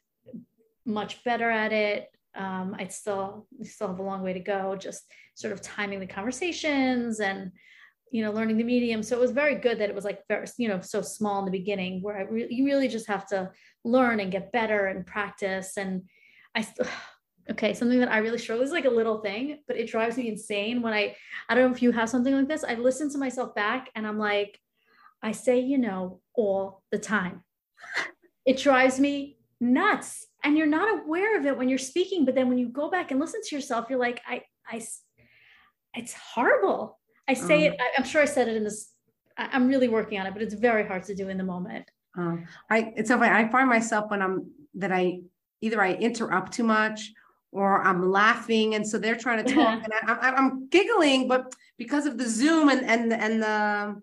much 0.86 1.24
better 1.24 1.50
at 1.50 1.72
it 1.72 2.10
um 2.36 2.76
i 2.78 2.86
still 2.88 3.48
still 3.63 3.88
have 3.88 4.00
a 4.00 4.04
long 4.04 4.22
way 4.22 4.34
to 4.34 4.39
go 4.42 4.76
just 4.76 5.04
sort 5.34 5.54
of 5.54 5.62
timing 5.62 6.02
the 6.02 6.06
conversations 6.06 7.22
and 7.22 7.52
you 8.12 8.24
know 8.24 8.32
learning 8.32 8.58
the 8.58 8.63
medium. 8.63 9.04
So 9.04 9.15
it 9.15 9.19
was 9.19 9.32
very 9.32 9.56
good 9.56 9.80
that 9.80 9.89
it 9.89 9.95
was 9.95 10.06
like 10.06 10.22
very 10.28 10.48
you 10.58 10.67
know 10.67 10.82
so 10.82 11.02
small 11.02 11.39
in 11.39 11.45
the 11.45 11.52
beginning 11.52 12.02
where 12.02 12.17
i 12.17 12.22
really 12.22 12.54
you 12.54 12.65
really 12.65 12.88
just 12.88 13.08
have 13.08 13.28
to 13.28 13.52
learn 13.84 14.19
and 14.19 14.32
get 14.32 14.52
better 14.52 14.88
and 14.88 15.06
practice. 15.06 15.78
And 15.78 16.04
i 16.56 16.67
okay 17.50 17.74
something 17.74 18.00
that 18.00 18.12
i 18.12 18.19
really 18.19 18.38
struggle 18.38 18.63
is 18.63 18.72
like 18.72 18.86
a 18.86 18.89
little 18.89 19.22
thing 19.22 19.58
but 19.67 19.76
it 19.76 19.89
drives 19.89 20.17
me 20.17 20.30
insane 20.30 20.84
when 20.84 20.93
i 20.93 21.15
i 21.48 21.56
don't 21.56 21.67
know 21.67 21.76
if 21.76 21.82
you 21.82 21.91
have 21.91 22.10
something 22.10 22.36
like 22.36 22.48
this. 22.48 22.63
I 22.63 22.76
listen 22.76 23.12
to 23.12 23.17
myself 23.17 23.56
back 23.56 23.89
and 23.95 24.06
i'm 24.06 24.19
like 24.19 24.60
i 25.24 25.32
say 25.32 25.60
you 25.60 25.78
know 25.78 26.22
all 26.36 26.84
the 26.91 27.00
time. 27.00 27.43
It 28.45 28.58
drives 28.58 29.00
me 29.00 29.38
nuts. 29.60 30.26
And 30.43 30.58
you're 30.58 30.67
not 30.67 31.04
aware 31.04 31.38
of 31.38 31.45
it 31.45 31.58
when 31.58 31.69
you're 31.69 31.78
speaking 31.78 32.24
but 32.24 32.36
then 32.36 32.48
when 32.48 32.58
you 32.58 32.69
go 32.69 32.89
back 32.89 33.12
and 33.12 33.19
listen 33.19 33.41
to 33.43 33.56
yourself 33.56 33.88
you're 33.89 34.00
like 34.00 34.22
i 34.28 34.41
i 34.67 34.82
it's 35.93 36.13
horrible 36.13 36.99
i 37.30 37.34
say 37.34 37.68
um, 37.68 37.74
it 37.74 37.80
I, 37.80 38.00
am 38.00 38.06
sure 38.06 38.22
i 38.22 38.26
said 38.26 38.48
it 38.48 38.58
in 38.58 38.63
this 38.63 38.92
I, 39.38 39.50
i'm 39.54 39.68
really 39.68 39.88
working 39.88 40.20
on 40.20 40.26
it 40.28 40.34
but 40.34 40.42
it's 40.42 40.54
very 40.70 40.86
hard 40.86 41.04
to 41.04 41.15
do 41.15 41.30
in 41.30 41.38
the 41.38 41.44
moment. 41.56 41.86
Um, 42.18 42.46
i 42.70 42.94
it's 42.98 43.10
so 43.10 43.18
funny 43.18 43.32
i 43.32 43.50
find 43.50 43.70
myself 43.70 44.12
when 44.12 44.22
i'm 44.22 44.52
that 44.76 44.92
i 44.92 45.22
either 45.62 45.82
i 45.82 45.94
interrupt 45.94 46.54
too 46.54 46.63
much 46.63 47.13
or 47.52 47.82
I'm 47.82 48.12
laughing, 48.12 48.76
and 48.76 48.88
so 48.88 48.98
they're 48.98 49.15
trying 49.18 49.44
to 49.46 49.54
talk, 49.56 49.84
and 49.84 49.94
I, 50.08 50.34
am 50.38 50.68
giggling, 50.70 51.28
but 51.28 51.54
because 51.78 52.06
of 52.06 52.18
the 52.18 52.28
Zoom 52.28 52.70
and 52.70 52.86
and 52.86 53.13
and 53.13 53.42
the 53.42 54.02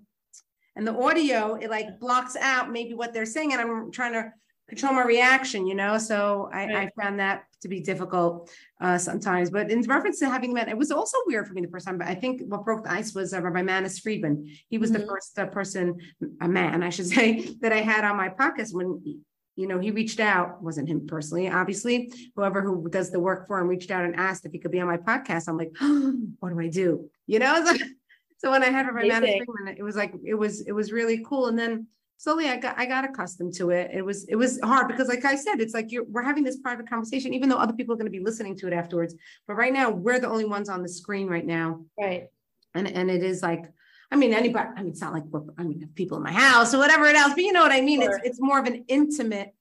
and 0.77 0.87
the 0.87 0.97
audio, 0.97 1.55
it 1.55 1.71
like 1.71 2.01
blocks 2.01 2.37
out 2.37 2.71
maybe 2.71 2.95
what 2.95 3.13
they're 3.13 3.27
saying, 3.27 3.53
and 3.53 3.63
I'm 3.63 3.93
trying 3.93 4.13
to 4.15 4.33
control 4.69 4.93
my 4.95 5.05
reaction, 5.05 5.67
you 5.67 5.75
know. 5.75 5.99
So 5.99 6.49
I, 6.53 6.67
right. 6.67 6.93
I 6.97 7.03
found 7.03 7.21
that 7.21 7.45
to 7.63 7.69
be 7.69 7.81
difficult 7.81 8.51
uh, 8.81 8.99
sometimes. 8.99 9.51
But 9.51 9.71
in 9.71 9.83
reference 9.83 10.19
to 10.21 10.29
having 10.29 10.53
met, 10.53 10.69
it 10.69 10.77
was 10.77 10.91
also 10.91 11.19
weird 11.27 11.47
for 11.47 11.55
me 11.55 11.63
the 11.63 11.69
first 11.69 11.87
time. 11.87 11.99
But 11.99 12.09
I 12.09 12.15
think 12.15 12.43
what 12.47 12.65
broke 12.65 12.85
the 12.85 12.93
ice 12.93 13.15
was 13.15 13.33
uh, 13.33 13.41
Rabbi 13.41 13.63
Manis 13.63 13.99
Friedman. 13.99 14.49
He 14.69 14.79
was 14.79 14.91
mm-hmm. 14.91 15.03
the 15.03 15.07
first 15.07 15.39
uh, 15.39 15.47
person, 15.47 15.99
a 16.41 16.49
man, 16.49 16.83
I 16.83 16.91
should 16.91 17.07
say, 17.17 17.55
that 17.61 17.73
I 17.73 17.81
had 17.81 18.05
on 18.05 18.17
my 18.17 18.29
podcast 18.29 18.75
when 18.75 19.23
you 19.57 19.67
know, 19.67 19.79
he 19.79 19.91
reached 19.91 20.21
out, 20.21 20.63
wasn't 20.63 20.89
him 20.89 21.07
personally, 21.07 21.49
obviously, 21.49 22.13
whoever 22.37 22.61
who 22.61 22.89
does 22.91 23.11
the 23.11 23.19
work 23.19 23.47
for 23.47 23.59
him 23.59 23.69
reached 23.69 23.91
out 23.91 24.05
and 24.05 24.15
asked 24.15 24.45
if 24.45 24.53
he 24.53 24.59
could 24.59 24.71
be 24.71 24.81
on 24.81 24.87
my 24.87 24.99
podcast. 24.99 25.49
I'm 25.49 25.57
like, 25.57 25.73
oh, 25.81 26.15
what 26.41 26.51
do 26.51 26.61
I 26.61 26.69
do? 26.69 27.09
You 27.27 27.39
know, 27.39 27.65
so 28.37 28.51
when 28.51 28.63
I 28.63 28.67
had 28.67 28.87
my 28.87 29.05
management, 29.05 29.79
it 29.79 29.83
was 29.83 29.97
like, 29.97 30.13
it 30.25 30.35
was, 30.35 30.61
it 30.61 30.73
was 30.73 30.93
really 30.93 31.25
cool. 31.27 31.47
And 31.47 31.59
then 31.59 31.87
slowly 32.19 32.49
I 32.49 32.57
got, 32.57 32.79
I 32.79 32.87
got 32.87 33.05
accustomed 33.05 33.55
to 33.55 33.71
it. 33.71 33.91
It 33.93 34.05
was, 34.05 34.25
it 34.25 34.37
was 34.37 34.61
hard 34.63 34.89
because 34.89 35.09
like 35.09 35.25
I 35.25 35.37
said, 35.37 35.61
it's 35.61 35.75
like 35.75 35.93
you're, 35.93 36.05
we're 36.05 36.23
having 36.23 36.45
this 36.45 36.59
private 36.59 36.89
conversation, 36.89 37.35
even 37.35 37.49
though 37.49 37.59
other 37.59 37.73
people 37.73 37.95
are 37.95 37.99
going 37.99 38.11
to 38.11 38.19
be 38.19 38.25
listening 38.25 38.57
to 38.59 38.67
it 38.67 38.73
afterwards. 38.73 39.15
But 39.47 39.55
right 39.55 39.73
now 39.73 39.91
we're 39.91 40.21
the 40.21 40.29
only 40.29 40.45
ones 40.45 40.69
on 40.69 40.83
the 40.83 40.89
screen 40.89 41.29
right 41.29 41.45
now. 41.45 41.85
Right. 42.01 42.29
And, 42.75 42.89
and 42.89 43.11
it 43.11 43.23
is 43.23 43.43
like, 43.43 43.65
I 44.11 44.17
mean, 44.17 44.33
anybody, 44.33 44.69
I 44.77 44.83
mean, 44.83 44.93
it's 44.93 45.01
not 45.01 45.13
like 45.13 45.25
we're, 45.25 45.43
I 45.59 45.65
mean, 45.65 45.89
people 45.95 46.17
in 46.17 46.23
my 46.23 46.33
house 46.33 46.73
or 46.75 46.79
whatever 46.79 47.07
it 47.07 47.17
else, 47.17 47.35
but 47.35 47.43
you 47.43 47.53
know 47.53 47.63
what 47.63 47.73
I 47.73 47.81
mean? 47.81 48.03
Sure. 48.03 48.17
It's, 48.17 48.27
it's 48.27 48.41
more 48.41 48.59
of 48.59 48.67
an 48.67 48.85
intimate 48.89 49.55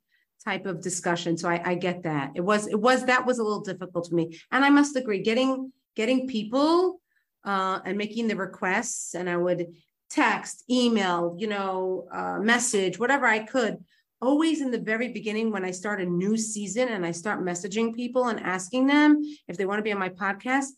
type 0.43 0.65
of 0.65 0.81
discussion. 0.81 1.37
So 1.37 1.49
I, 1.49 1.61
I 1.65 1.75
get 1.75 2.03
that. 2.03 2.33
It 2.35 2.41
was, 2.41 2.67
it 2.67 2.79
was, 2.79 3.05
that 3.05 3.25
was 3.25 3.39
a 3.39 3.43
little 3.43 3.61
difficult 3.61 4.07
for 4.07 4.15
me. 4.15 4.39
And 4.51 4.63
I 4.63 4.69
must 4.69 4.95
agree, 4.95 5.23
getting, 5.23 5.71
getting 5.95 6.27
people 6.27 7.01
uh, 7.43 7.79
and 7.85 7.97
making 7.97 8.27
the 8.27 8.35
requests 8.35 9.15
and 9.15 9.29
I 9.29 9.37
would 9.37 9.67
text, 10.09 10.63
email, 10.69 11.35
you 11.37 11.47
know, 11.47 12.07
uh, 12.13 12.39
message, 12.39 12.99
whatever 12.99 13.25
I 13.25 13.39
could. 13.39 13.83
Always 14.21 14.61
in 14.61 14.71
the 14.71 14.79
very 14.79 15.09
beginning, 15.09 15.51
when 15.51 15.65
I 15.65 15.71
start 15.71 16.01
a 16.01 16.05
new 16.05 16.37
season 16.37 16.87
and 16.87 17.05
I 17.05 17.11
start 17.11 17.43
messaging 17.43 17.93
people 17.93 18.27
and 18.27 18.39
asking 18.39 18.87
them 18.87 19.21
if 19.47 19.57
they 19.57 19.65
want 19.65 19.79
to 19.79 19.83
be 19.83 19.91
on 19.91 19.99
my 19.99 20.09
podcast, 20.09 20.69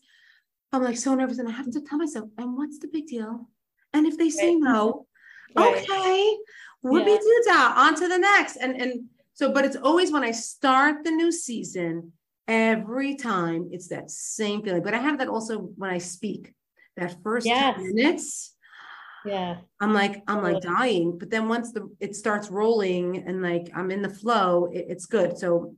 I'm 0.72 0.82
like 0.82 0.98
so 0.98 1.14
nervous 1.14 1.38
and 1.38 1.48
I 1.48 1.52
have 1.52 1.70
to 1.70 1.80
tell 1.80 1.98
myself, 1.98 2.28
and 2.36 2.56
what's 2.56 2.78
the 2.78 2.88
big 2.88 3.06
deal? 3.06 3.48
And 3.92 4.06
if 4.06 4.18
they 4.18 4.28
say 4.28 4.54
no, 4.54 5.06
right. 5.56 5.82
okay, 5.82 6.36
we'll 6.82 7.06
yeah. 7.06 7.16
be 7.16 7.18
do 7.18 7.42
that. 7.46 7.74
On 7.76 7.94
to 7.94 8.08
the 8.08 8.18
next. 8.18 8.56
And 8.56 8.80
and 8.80 9.04
so, 9.32 9.52
but 9.52 9.64
it's 9.64 9.76
always 9.76 10.12
when 10.12 10.24
I 10.24 10.32
start 10.32 11.04
the 11.04 11.10
new 11.10 11.30
season, 11.30 12.12
every 12.48 13.14
time 13.14 13.68
it's 13.70 13.88
that 13.88 14.10
same 14.10 14.62
feeling. 14.62 14.82
But 14.82 14.94
I 14.94 14.98
have 14.98 15.18
that 15.18 15.28
also 15.28 15.58
when 15.58 15.90
I 15.90 15.98
speak. 15.98 16.54
That 16.96 17.22
first 17.22 17.46
yes. 17.46 17.76
10 17.76 17.94
minutes, 17.94 18.56
yeah 19.28 19.56
i'm 19.80 19.92
like 19.92 20.22
i'm 20.26 20.42
like 20.42 20.60
dying 20.60 21.18
but 21.18 21.30
then 21.30 21.48
once 21.48 21.72
the 21.72 21.88
it 22.00 22.16
starts 22.16 22.50
rolling 22.50 23.24
and 23.26 23.42
like 23.42 23.70
i'm 23.74 23.90
in 23.90 24.02
the 24.02 24.08
flow 24.08 24.70
it, 24.72 24.86
it's 24.88 25.06
good 25.06 25.36
so 25.36 25.74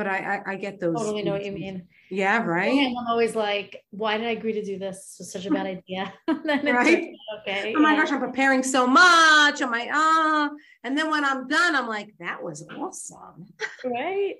but 0.00 0.06
I, 0.06 0.36
I, 0.36 0.52
I 0.52 0.56
get 0.56 0.80
those. 0.80 0.96
Totally 0.96 1.22
know 1.22 1.32
what 1.32 1.44
you 1.44 1.52
mean. 1.52 1.86
Yeah, 2.08 2.42
right. 2.42 2.72
And 2.72 2.96
I'm 2.96 3.06
always 3.06 3.36
like, 3.36 3.84
why 3.90 4.16
did 4.16 4.26
I 4.26 4.30
agree 4.30 4.54
to 4.54 4.64
do 4.64 4.78
this? 4.78 4.96
This 4.96 5.16
was 5.18 5.32
such 5.32 5.44
a 5.44 5.50
bad 5.50 5.66
idea. 5.76 6.10
right. 6.28 7.12
okay. 7.40 7.74
Oh 7.76 7.80
my 7.80 7.92
yeah. 7.92 8.00
gosh, 8.00 8.10
I'm 8.10 8.18
preparing 8.18 8.62
so 8.62 8.86
much. 8.86 9.60
I'm 9.60 9.70
like, 9.70 9.90
ah. 9.92 10.48
Oh. 10.50 10.56
And 10.84 10.96
then 10.96 11.10
when 11.10 11.22
I'm 11.22 11.46
done, 11.48 11.76
I'm 11.76 11.86
like, 11.86 12.14
that 12.18 12.42
was 12.42 12.66
awesome. 12.74 13.46
right. 13.84 14.36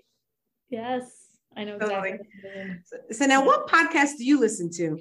Yes. 0.71 1.27
I 1.55 1.65
know 1.65 1.77
exactly. 1.77 2.21
So, 2.87 2.97
so 3.11 3.27
now 3.27 3.45
what 3.45 3.69
podcast 3.69 4.17
do 4.17 4.25
you 4.25 4.41
listen 4.41 4.71
to? 4.71 4.99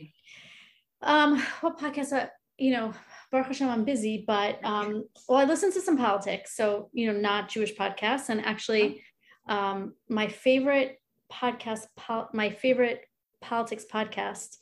Um, 1.01 1.41
what 1.61 1.80
podcast 1.80 2.11
uh, 2.11 2.27
you 2.57 2.73
know, 2.73 2.93
Baruch 3.32 3.47
Hashem, 3.47 3.69
I'm 3.69 3.84
busy, 3.86 4.23
but 4.25 4.59
um, 4.63 5.05
well, 5.27 5.38
I 5.38 5.45
listen 5.45 5.71
to 5.73 5.82
some 5.82 5.97
politics. 5.97 6.55
So, 6.55 6.89
you 6.93 7.11
know, 7.11 7.19
not 7.19 7.49
Jewish 7.49 7.75
podcasts. 7.75 8.30
And 8.30 8.43
actually, 8.43 9.03
um, 9.47 9.93
my 10.09 10.27
favorite 10.27 10.99
podcast, 11.32 11.86
pol- 11.95 12.30
my 12.34 12.49
favorite 12.49 13.05
politics 13.41 13.86
podcast 13.91 14.57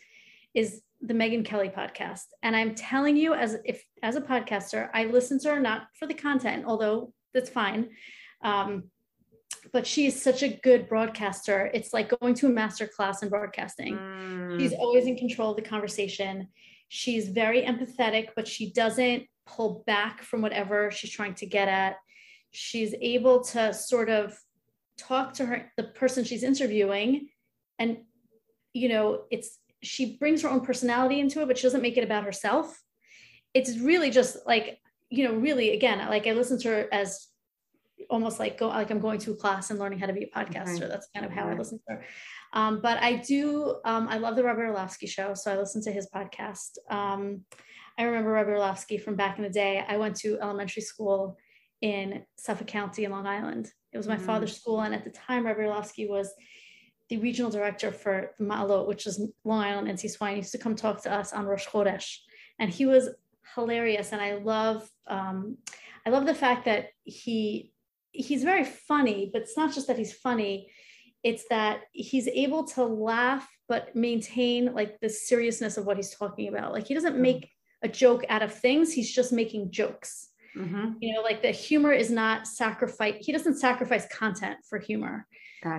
is 0.53 0.81
the 1.01 1.13
Megyn 1.13 1.45
Kelly 1.45 1.69
podcast. 1.69 2.25
And 2.43 2.55
I'm 2.55 2.75
telling 2.75 3.15
you, 3.15 3.33
as 3.33 3.57
if 3.63 3.83
as 4.03 4.15
a 4.15 4.21
podcaster, 4.21 4.89
I 4.93 5.05
listen 5.05 5.39
to 5.39 5.51
her 5.51 5.59
not 5.59 5.87
for 5.97 6.07
the 6.07 6.13
content, 6.13 6.65
although 6.65 7.13
that's 7.33 7.49
fine. 7.49 7.89
Um, 8.43 8.85
but 9.71 9.85
she 9.85 10.07
is 10.07 10.21
such 10.21 10.43
a 10.43 10.49
good 10.49 10.87
broadcaster. 10.87 11.69
It's 11.73 11.93
like 11.93 12.17
going 12.19 12.33
to 12.35 12.47
a 12.47 12.49
master 12.49 12.87
class 12.87 13.23
in 13.23 13.29
broadcasting. 13.29 13.95
Mm. 13.95 14.59
She's 14.59 14.73
always 14.73 15.05
in 15.05 15.17
control 15.17 15.51
of 15.51 15.57
the 15.57 15.61
conversation. 15.61 16.47
She's 16.89 17.29
very 17.29 17.63
empathetic, 17.63 18.29
but 18.35 18.47
she 18.47 18.71
doesn't 18.71 19.23
pull 19.45 19.83
back 19.87 20.21
from 20.23 20.41
whatever 20.41 20.91
she's 20.91 21.11
trying 21.11 21.35
to 21.35 21.45
get 21.45 21.67
at. 21.67 21.97
She's 22.51 22.93
able 23.01 23.43
to 23.45 23.73
sort 23.73 24.09
of 24.09 24.37
talk 24.97 25.33
to 25.33 25.45
her 25.45 25.71
the 25.77 25.83
person 25.83 26.23
she's 26.23 26.43
interviewing 26.43 27.29
and 27.79 27.97
you 28.73 28.89
know 28.89 29.23
it's 29.31 29.59
she 29.83 30.17
brings 30.17 30.41
her 30.41 30.49
own 30.49 30.61
personality 30.61 31.19
into 31.19 31.41
it 31.41 31.47
but 31.47 31.57
she 31.57 31.63
doesn't 31.63 31.81
make 31.81 31.97
it 31.97 32.03
about 32.03 32.23
herself 32.23 32.81
it's 33.53 33.77
really 33.77 34.09
just 34.09 34.37
like 34.45 34.79
you 35.09 35.23
know 35.23 35.35
really 35.35 35.71
again 35.71 35.99
like 36.09 36.25
i 36.27 36.31
listen 36.31 36.59
to 36.59 36.67
her 36.67 36.87
as 36.91 37.27
almost 38.09 38.39
like 38.39 38.57
go 38.57 38.69
like 38.69 38.89
i'm 38.89 38.99
going 38.99 39.19
to 39.19 39.31
a 39.31 39.35
class 39.35 39.69
and 39.69 39.79
learning 39.79 39.99
how 39.99 40.07
to 40.07 40.13
be 40.13 40.23
a 40.23 40.29
podcaster 40.29 40.81
right. 40.81 40.89
that's 40.89 41.07
kind 41.13 41.25
of 41.25 41.31
how 41.31 41.45
right. 41.45 41.55
i 41.55 41.57
listen 41.57 41.79
to 41.87 41.95
her 41.95 42.05
um, 42.53 42.79
but 42.81 42.97
i 43.01 43.15
do 43.15 43.75
um, 43.85 44.07
i 44.09 44.17
love 44.17 44.35
the 44.35 44.43
Rabbi 44.43 44.61
Orlofsky 44.61 45.07
show 45.07 45.33
so 45.33 45.51
i 45.51 45.57
listen 45.57 45.81
to 45.83 45.91
his 45.91 46.07
podcast 46.13 46.77
um, 46.89 47.41
i 47.97 48.03
remember 48.03 48.31
Rabbi 48.31 48.51
Orlofsky 48.51 49.01
from 49.01 49.15
back 49.15 49.37
in 49.37 49.43
the 49.43 49.49
day 49.49 49.83
i 49.87 49.97
went 49.97 50.15
to 50.17 50.39
elementary 50.41 50.81
school 50.81 51.37
in 51.81 52.23
suffolk 52.37 52.67
county 52.67 53.05
in 53.05 53.11
long 53.11 53.27
island 53.27 53.71
it 53.97 53.97
was 53.97 54.07
my 54.07 54.15
mm-hmm. 54.15 54.25
father's 54.25 54.55
school. 54.55 54.81
And 54.81 54.93
at 54.93 55.03
the 55.03 55.09
time, 55.09 55.45
Rabbi 55.45 55.61
Orlofsky 55.61 56.07
was 56.07 56.31
the 57.09 57.17
regional 57.17 57.49
director 57.49 57.91
for 57.91 58.31
Ma'alot, 58.39 58.87
which 58.87 59.07
is 59.07 59.19
Long 59.43 59.61
Island 59.61 59.87
NCSY. 59.87 60.29
He 60.31 60.35
used 60.37 60.51
to 60.51 60.57
come 60.57 60.75
talk 60.75 61.01
to 61.03 61.11
us 61.11 61.33
on 61.33 61.45
Rosh 61.45 61.67
Chodesh. 61.67 62.17
And 62.59 62.69
he 62.69 62.85
was 62.85 63.09
hilarious. 63.55 64.11
And 64.11 64.21
I 64.21 64.35
love, 64.35 64.87
um, 65.07 65.57
I 66.05 66.09
love 66.09 66.25
the 66.25 66.35
fact 66.35 66.65
that 66.65 66.89
he, 67.05 67.71
he's 68.11 68.43
very 68.43 68.65
funny, 68.65 69.29
but 69.31 69.41
it's 69.41 69.57
not 69.57 69.73
just 69.73 69.87
that 69.87 69.97
he's 69.97 70.13
funny. 70.13 70.69
It's 71.23 71.45
that 71.49 71.81
he's 71.91 72.27
able 72.27 72.63
to 72.65 72.85
laugh, 72.85 73.47
but 73.67 73.95
maintain 73.95 74.73
like 74.73 74.99
the 74.99 75.09
seriousness 75.09 75.77
of 75.77 75.85
what 75.85 75.97
he's 75.97 76.15
talking 76.15 76.47
about. 76.47 76.73
Like 76.73 76.87
he 76.87 76.93
doesn't 76.93 77.13
mm-hmm. 77.13 77.21
make 77.21 77.51
a 77.83 77.87
joke 77.87 78.23
out 78.29 78.41
of 78.41 78.53
things. 78.53 78.93
He's 78.93 79.13
just 79.13 79.33
making 79.33 79.71
jokes. 79.71 80.29
Mm-hmm. 80.55 80.93
You 81.01 81.13
know, 81.13 81.21
like 81.21 81.41
the 81.41 81.51
humor 81.51 81.91
is 81.91 82.09
not 82.09 82.47
sacrifice. 82.47 83.15
He 83.19 83.31
doesn't 83.31 83.57
sacrifice 83.57 84.07
content 84.07 84.57
for 84.67 84.79
humor. 84.79 85.27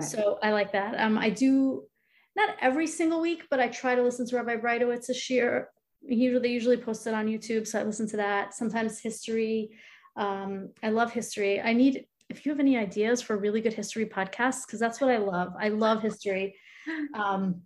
So 0.01 0.37
I 0.43 0.51
like 0.51 0.73
that. 0.73 0.99
Um, 0.99 1.17
I 1.17 1.29
do 1.31 1.83
not 2.35 2.55
every 2.61 2.85
single 2.85 3.21
week, 3.21 3.45
but 3.49 3.59
I 3.59 3.69
try 3.69 3.95
to 3.95 4.03
listen 4.03 4.27
to 4.27 4.35
Rabbi 4.35 4.57
Breitowitz 4.57 5.09
a 5.09 5.13
shiur. 5.13 5.65
Usually, 6.01 6.41
they 6.41 6.53
usually 6.53 6.77
post 6.77 7.07
it 7.07 7.13
on 7.13 7.27
YouTube, 7.27 7.67
so 7.67 7.79
I 7.79 7.83
listen 7.83 8.07
to 8.09 8.17
that. 8.17 8.53
Sometimes 8.53 8.99
history. 8.99 9.71
Um, 10.15 10.69
I 10.83 10.89
love 10.89 11.11
history. 11.11 11.59
I 11.59 11.73
need 11.73 12.05
if 12.29 12.45
you 12.45 12.51
have 12.51 12.59
any 12.59 12.77
ideas 12.77 13.21
for 13.21 13.37
really 13.37 13.61
good 13.61 13.73
history 13.73 14.05
podcasts, 14.05 14.65
because 14.65 14.79
that's 14.79 15.01
what 15.01 15.09
I 15.09 15.17
love. 15.17 15.53
I 15.59 15.69
love 15.69 16.01
history. 16.01 16.55
Um, 17.13 17.61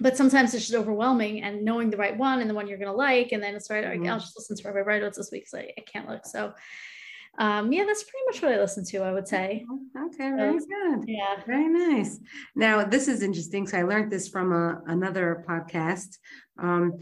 but 0.00 0.16
sometimes 0.16 0.54
it's 0.54 0.66
just 0.66 0.78
overwhelming 0.78 1.42
and 1.42 1.64
knowing 1.64 1.90
the 1.90 1.96
right 1.96 2.16
one 2.16 2.40
and 2.40 2.48
the 2.48 2.54
one 2.54 2.66
you're 2.66 2.78
going 2.78 2.90
to 2.90 2.96
like 2.96 3.32
and 3.32 3.42
then 3.42 3.54
it's 3.54 3.70
right 3.70 3.84
mm-hmm. 3.84 4.08
i'll 4.08 4.18
just 4.18 4.36
listen 4.36 4.56
to 4.56 4.68
Rabbi 4.68 4.88
Breitowitz 4.88 5.16
this 5.16 5.30
week 5.30 5.42
because 5.42 5.54
I, 5.54 5.72
I, 5.78 5.82
can't 5.82 6.08
look. 6.08 6.26
So 6.26 6.54
um, 7.38 7.72
yeah 7.72 7.84
that's 7.84 8.02
pretty 8.02 8.24
much 8.26 8.42
what 8.42 8.52
i 8.52 8.60
listen 8.60 8.84
to 8.86 8.98
i 9.02 9.12
would 9.12 9.28
say. 9.28 9.64
Okay 9.96 10.30
very 10.30 10.58
so, 10.58 10.66
good. 10.66 11.04
yeah. 11.06 11.42
Very 11.46 11.68
nice. 11.68 12.18
Now 12.56 12.84
this 12.84 13.08
is 13.08 13.22
interesting 13.22 13.66
so 13.66 13.78
i 13.78 13.82
learned 13.82 14.10
this 14.10 14.28
from 14.28 14.52
a, 14.52 14.80
another 14.86 15.44
podcast. 15.46 16.16
Um, 16.58 16.94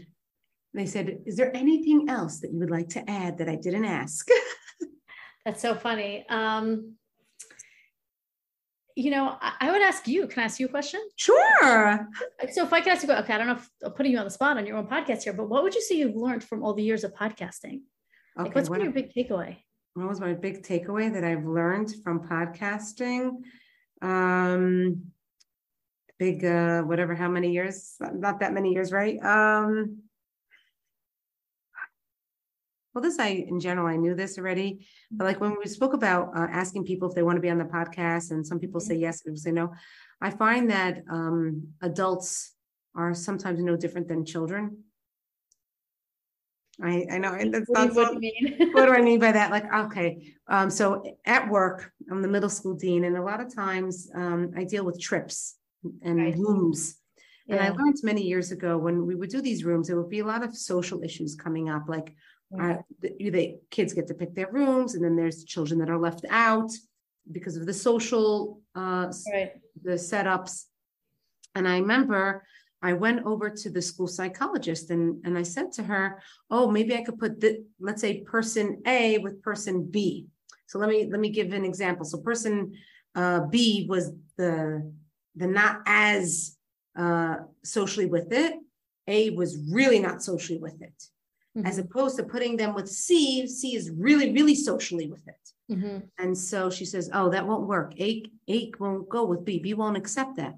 they 0.73 0.85
said 0.85 1.19
is 1.25 1.35
there 1.35 1.55
anything 1.55 2.09
else 2.09 2.39
that 2.39 2.51
you 2.51 2.59
would 2.59 2.69
like 2.69 2.89
to 2.89 3.09
add 3.09 3.39
that 3.39 3.49
i 3.49 3.55
didn't 3.55 3.85
ask 3.85 4.27
that's 5.49 5.61
so 5.63 5.73
funny 5.73 6.25
um, 6.29 6.93
you 8.95 9.11
know, 9.11 9.37
I, 9.41 9.53
I, 9.61 9.71
would 9.71 9.81
ask 9.81 10.09
you, 10.09 10.27
can 10.27 10.41
I 10.41 10.45
ask 10.45 10.59
you 10.59 10.65
a 10.65 10.69
question? 10.69 10.99
Sure. 11.15 12.09
So 12.51 12.65
if 12.65 12.73
I 12.73 12.81
could 12.81 12.91
ask 12.91 13.07
you, 13.07 13.13
okay, 13.13 13.33
I 13.33 13.37
don't 13.37 13.47
know 13.47 13.53
if 13.53 13.69
I'm 13.81 13.93
putting 13.93 14.11
you 14.11 14.17
on 14.17 14.25
the 14.25 14.29
spot 14.29 14.57
on 14.57 14.65
your 14.65 14.75
own 14.75 14.87
podcast 14.87 15.23
here, 15.23 15.31
but 15.31 15.47
what 15.47 15.63
would 15.63 15.73
you 15.73 15.81
say 15.81 15.95
you've 15.95 16.17
learned 16.17 16.43
from 16.43 16.63
all 16.63 16.73
the 16.73 16.83
years 16.83 17.05
of 17.05 17.13
podcasting? 17.13 17.79
Okay, 18.37 18.47
like 18.47 18.55
what's 18.55 18.69
what, 18.69 18.79
been 18.79 18.85
your 18.85 18.93
big 18.93 19.13
takeaway? 19.13 19.55
What 19.93 20.09
was 20.09 20.19
my 20.19 20.33
big 20.33 20.63
takeaway 20.63 21.13
that 21.13 21.23
I've 21.23 21.45
learned 21.45 21.93
from 22.03 22.27
podcasting? 22.27 23.37
Um, 24.01 25.03
big, 26.17 26.43
uh, 26.43 26.81
whatever, 26.81 27.15
how 27.15 27.29
many 27.29 27.53
years? 27.53 27.95
Not 28.01 28.41
that 28.41 28.51
many 28.51 28.73
years, 28.73 28.91
right? 28.91 29.17
Um, 29.23 29.99
well, 32.99 33.09
this 33.09 33.19
I 33.19 33.45
in 33.47 33.61
general 33.61 33.87
I 33.87 33.95
knew 33.95 34.13
this 34.13 34.37
already, 34.37 34.85
but 35.09 35.23
like 35.23 35.39
when 35.39 35.55
we 35.57 35.67
spoke 35.67 35.93
about 35.93 36.35
uh, 36.35 36.47
asking 36.51 36.83
people 36.83 37.07
if 37.07 37.15
they 37.15 37.23
want 37.23 37.37
to 37.37 37.41
be 37.41 37.49
on 37.49 37.57
the 37.57 37.63
podcast, 37.63 38.31
and 38.31 38.45
some 38.45 38.59
people 38.59 38.81
say 38.81 38.95
yes, 38.95 39.21
people 39.21 39.37
say 39.37 39.51
no. 39.51 39.73
I 40.21 40.31
find 40.31 40.69
that 40.69 41.03
um, 41.09 41.69
adults 41.81 42.53
are 42.95 43.13
sometimes 43.13 43.63
no 43.63 43.77
different 43.77 44.09
than 44.09 44.25
children. 44.25 44.83
I, 46.83 47.05
I 47.09 47.17
know 47.19 47.37
that's 47.51 47.69
what, 47.69 47.95
what, 47.95 48.13
what 48.73 48.85
do 48.85 48.91
I 48.91 49.01
mean 49.01 49.19
by 49.19 49.31
that? 49.31 49.49
Like, 49.49 49.73
okay, 49.85 50.33
um, 50.49 50.69
so 50.69 51.17
at 51.25 51.49
work, 51.49 51.93
I'm 52.11 52.21
the 52.21 52.27
middle 52.27 52.49
school 52.49 52.73
dean, 52.73 53.05
and 53.05 53.15
a 53.15 53.23
lot 53.23 53.39
of 53.39 53.53
times 53.55 54.11
um, 54.13 54.51
I 54.57 54.65
deal 54.65 54.83
with 54.83 54.99
trips 54.99 55.55
and 56.01 56.17
right. 56.17 56.35
rooms. 56.35 56.97
Yeah. 57.47 57.55
And 57.55 57.65
I 57.65 57.69
learned 57.69 57.95
many 58.03 58.23
years 58.23 58.51
ago 58.51 58.77
when 58.77 59.07
we 59.07 59.15
would 59.15 59.29
do 59.29 59.41
these 59.41 59.63
rooms, 59.63 59.87
there 59.87 59.97
would 59.97 60.09
be 60.09 60.19
a 60.19 60.25
lot 60.25 60.43
of 60.43 60.55
social 60.55 61.01
issues 61.01 61.33
coming 61.33 61.69
up, 61.69 61.85
like 61.87 62.13
uh, 62.57 62.77
the, 63.01 63.59
kids 63.69 63.93
get 63.93 64.07
to 64.07 64.13
pick 64.13 64.33
their 64.33 64.51
rooms, 64.51 64.95
and 64.95 65.03
then 65.03 65.15
there's 65.15 65.43
children 65.43 65.79
that 65.79 65.89
are 65.89 65.99
left 65.99 66.25
out 66.29 66.71
because 67.31 67.57
of 67.57 67.65
the 67.65 67.73
social 67.73 68.61
uh, 68.75 69.11
right. 69.31 69.51
the 69.83 69.91
setups. 69.91 70.65
And 71.53 71.67
I 71.67 71.77
remember 71.77 72.43
I 72.81 72.93
went 72.93 73.25
over 73.25 73.49
to 73.49 73.69
the 73.69 73.81
school 73.81 74.07
psychologist 74.07 74.89
and, 74.89 75.23
and 75.25 75.37
I 75.37 75.43
said 75.43 75.71
to 75.73 75.83
her, 75.83 76.21
"Oh, 76.49 76.71
maybe 76.71 76.95
I 76.95 77.03
could 77.03 77.19
put 77.19 77.39
the 77.39 77.63
let's 77.79 78.01
say 78.01 78.21
person 78.21 78.81
A 78.87 79.19
with 79.19 79.43
person 79.43 79.85
B." 79.85 80.27
So 80.65 80.79
let 80.79 80.89
me 80.89 81.07
let 81.09 81.19
me 81.19 81.29
give 81.29 81.53
an 81.53 81.65
example. 81.65 82.05
So 82.05 82.19
person 82.19 82.73
uh, 83.13 83.41
B 83.41 83.85
was 83.87 84.11
the 84.37 84.91
the 85.35 85.47
not 85.47 85.81
as 85.85 86.57
uh, 86.97 87.37
socially 87.63 88.07
with 88.07 88.31
it. 88.31 88.55
A 89.07 89.29
was 89.31 89.57
really 89.71 89.99
not 89.99 90.23
socially 90.23 90.59
with 90.59 90.81
it 90.81 91.09
mm-hmm. 91.57 91.65
as 91.65 91.77
opposed 91.77 92.17
to 92.17 92.23
putting 92.23 92.57
them 92.57 92.73
with 92.73 92.89
C. 92.89 93.47
C 93.47 93.75
is 93.75 93.91
really, 93.91 94.31
really 94.31 94.55
socially 94.55 95.07
with 95.07 95.27
it. 95.27 95.73
Mm-hmm. 95.73 95.99
And 96.17 96.37
so 96.37 96.69
she 96.69 96.85
says, 96.85 97.09
Oh, 97.13 97.29
that 97.29 97.47
won't 97.47 97.67
work. 97.67 97.99
A, 97.99 98.23
A 98.49 98.71
won't 98.79 99.09
go 99.09 99.25
with 99.25 99.45
B. 99.45 99.59
B 99.59 99.73
won't 99.73 99.97
accept 99.97 100.37
that. 100.37 100.55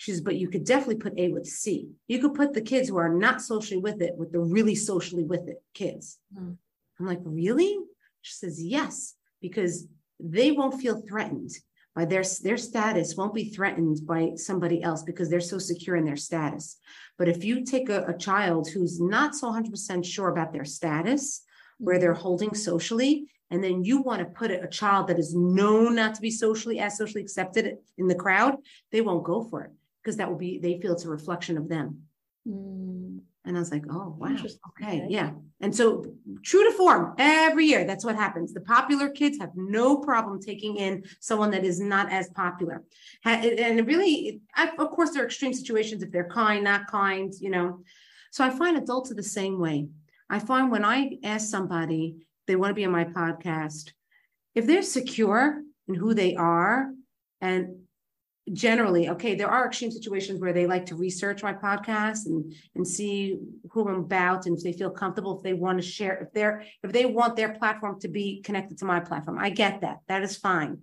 She 0.00 0.12
says, 0.12 0.22
but 0.22 0.36
you 0.36 0.48
could 0.48 0.64
definitely 0.64 0.96
put 0.96 1.18
A 1.18 1.28
with 1.28 1.46
C. 1.46 1.90
You 2.08 2.20
could 2.20 2.32
put 2.32 2.54
the 2.54 2.62
kids 2.62 2.88
who 2.88 2.96
are 2.96 3.10
not 3.10 3.42
socially 3.42 3.78
with 3.78 4.00
it 4.00 4.16
with 4.16 4.32
the 4.32 4.40
really 4.40 4.74
socially 4.74 5.24
with 5.24 5.46
it 5.46 5.62
kids. 5.74 6.18
Mm. 6.34 6.56
I'm 6.98 7.06
like, 7.06 7.20
really? 7.22 7.76
She 8.22 8.32
says, 8.32 8.64
yes, 8.64 9.14
because 9.42 9.86
they 10.18 10.52
won't 10.52 10.80
feel 10.80 11.02
threatened 11.02 11.50
by 11.94 12.04
their 12.04 12.22
their 12.42 12.56
status 12.56 13.16
won't 13.16 13.34
be 13.34 13.48
threatened 13.48 14.00
by 14.06 14.32
somebody 14.36 14.82
else 14.82 15.02
because 15.02 15.28
they're 15.28 15.40
so 15.40 15.58
secure 15.58 15.96
in 15.96 16.04
their 16.04 16.16
status 16.16 16.78
but 17.18 17.28
if 17.28 17.44
you 17.44 17.64
take 17.64 17.88
a, 17.88 18.04
a 18.04 18.16
child 18.16 18.68
who's 18.70 19.00
not 19.00 19.34
so 19.34 19.52
100% 19.52 20.04
sure 20.04 20.28
about 20.28 20.52
their 20.52 20.64
status 20.64 21.42
where 21.78 21.98
they're 21.98 22.14
mm-hmm. 22.14 22.22
holding 22.22 22.54
socially 22.54 23.26
and 23.50 23.62
then 23.64 23.84
you 23.84 24.00
want 24.00 24.20
to 24.20 24.24
put 24.26 24.50
a, 24.50 24.62
a 24.62 24.68
child 24.68 25.08
that 25.08 25.18
is 25.18 25.34
known 25.34 25.96
not 25.96 26.14
to 26.14 26.20
be 26.20 26.30
socially 26.30 26.78
as 26.78 26.96
socially 26.96 27.22
accepted 27.22 27.76
in 27.98 28.06
the 28.06 28.14
crowd 28.14 28.56
they 28.92 29.00
won't 29.00 29.24
go 29.24 29.42
for 29.42 29.62
it 29.62 29.70
because 30.02 30.16
that 30.16 30.28
will 30.28 30.38
be 30.38 30.58
they 30.58 30.80
feel 30.80 30.92
it's 30.92 31.04
a 31.04 31.08
reflection 31.08 31.58
of 31.58 31.68
them 31.68 32.02
mm. 32.46 33.20
And 33.46 33.56
I 33.56 33.60
was 33.60 33.70
like, 33.70 33.84
oh, 33.90 34.14
wow. 34.18 34.36
Okay. 34.70 35.06
Yeah. 35.08 35.30
And 35.62 35.74
so, 35.74 36.04
true 36.42 36.64
to 36.64 36.76
form, 36.76 37.14
every 37.18 37.64
year, 37.66 37.84
that's 37.84 38.04
what 38.04 38.14
happens. 38.14 38.52
The 38.52 38.60
popular 38.60 39.08
kids 39.08 39.38
have 39.38 39.50
no 39.54 39.96
problem 39.96 40.40
taking 40.40 40.76
in 40.76 41.04
someone 41.20 41.50
that 41.52 41.64
is 41.64 41.80
not 41.80 42.12
as 42.12 42.28
popular. 42.30 42.84
And 43.24 43.86
really, 43.86 44.42
of 44.56 44.90
course, 44.90 45.10
there 45.10 45.22
are 45.22 45.26
extreme 45.26 45.54
situations 45.54 46.02
if 46.02 46.10
they're 46.12 46.28
kind, 46.28 46.64
not 46.64 46.86
kind, 46.86 47.32
you 47.40 47.50
know. 47.50 47.80
So, 48.30 48.44
I 48.44 48.50
find 48.50 48.76
adults 48.76 49.10
are 49.10 49.14
the 49.14 49.22
same 49.22 49.58
way. 49.58 49.88
I 50.28 50.38
find 50.38 50.70
when 50.70 50.84
I 50.84 51.18
ask 51.24 51.48
somebody, 51.48 52.26
they 52.46 52.56
want 52.56 52.70
to 52.70 52.74
be 52.74 52.84
on 52.84 52.92
my 52.92 53.04
podcast, 53.04 53.92
if 54.54 54.66
they're 54.66 54.82
secure 54.82 55.62
in 55.88 55.94
who 55.94 56.12
they 56.12 56.34
are 56.36 56.90
and 57.40 57.84
generally 58.52 59.08
okay 59.08 59.34
there 59.34 59.48
are 59.48 59.66
extreme 59.66 59.90
situations 59.90 60.40
where 60.40 60.52
they 60.52 60.66
like 60.66 60.86
to 60.86 60.96
research 60.96 61.42
my 61.42 61.52
podcast 61.52 62.26
and 62.26 62.52
and 62.74 62.86
see 62.86 63.38
who 63.70 63.88
i'm 63.88 64.00
about 64.00 64.46
and 64.46 64.56
if 64.56 64.64
they 64.64 64.72
feel 64.72 64.90
comfortable 64.90 65.36
if 65.36 65.42
they 65.42 65.52
want 65.52 65.78
to 65.78 65.86
share 65.86 66.18
if 66.18 66.32
they're 66.32 66.64
if 66.82 66.92
they 66.92 67.06
want 67.06 67.36
their 67.36 67.54
platform 67.54 68.00
to 68.00 68.08
be 68.08 68.40
connected 68.42 68.76
to 68.78 68.84
my 68.84 68.98
platform 68.98 69.38
i 69.38 69.50
get 69.50 69.80
that 69.82 69.98
that 70.08 70.22
is 70.22 70.36
fine 70.36 70.78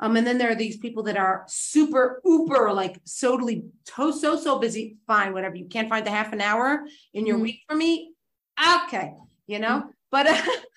Um, 0.00 0.16
and 0.16 0.26
then 0.26 0.38
there 0.38 0.50
are 0.50 0.56
these 0.56 0.76
people 0.76 1.04
that 1.04 1.16
are 1.16 1.44
super 1.46 2.20
uber, 2.24 2.72
like 2.72 2.98
totally 3.20 3.64
so 3.86 4.10
so 4.10 4.36
so 4.36 4.58
busy. 4.58 4.96
Fine, 5.06 5.32
whatever. 5.32 5.56
You 5.56 5.66
can't 5.66 5.88
find 5.88 6.04
the 6.04 6.10
half 6.10 6.32
an 6.32 6.40
hour 6.40 6.84
in 7.12 7.26
your 7.26 7.36
mm-hmm. 7.36 7.44
week 7.44 7.60
for 7.68 7.76
me. 7.76 8.12
Okay, 8.58 9.14
you 9.46 9.58
know. 9.58 9.76
Mm-hmm. 9.80 9.88
But 10.10 10.26
uh, 10.26 10.42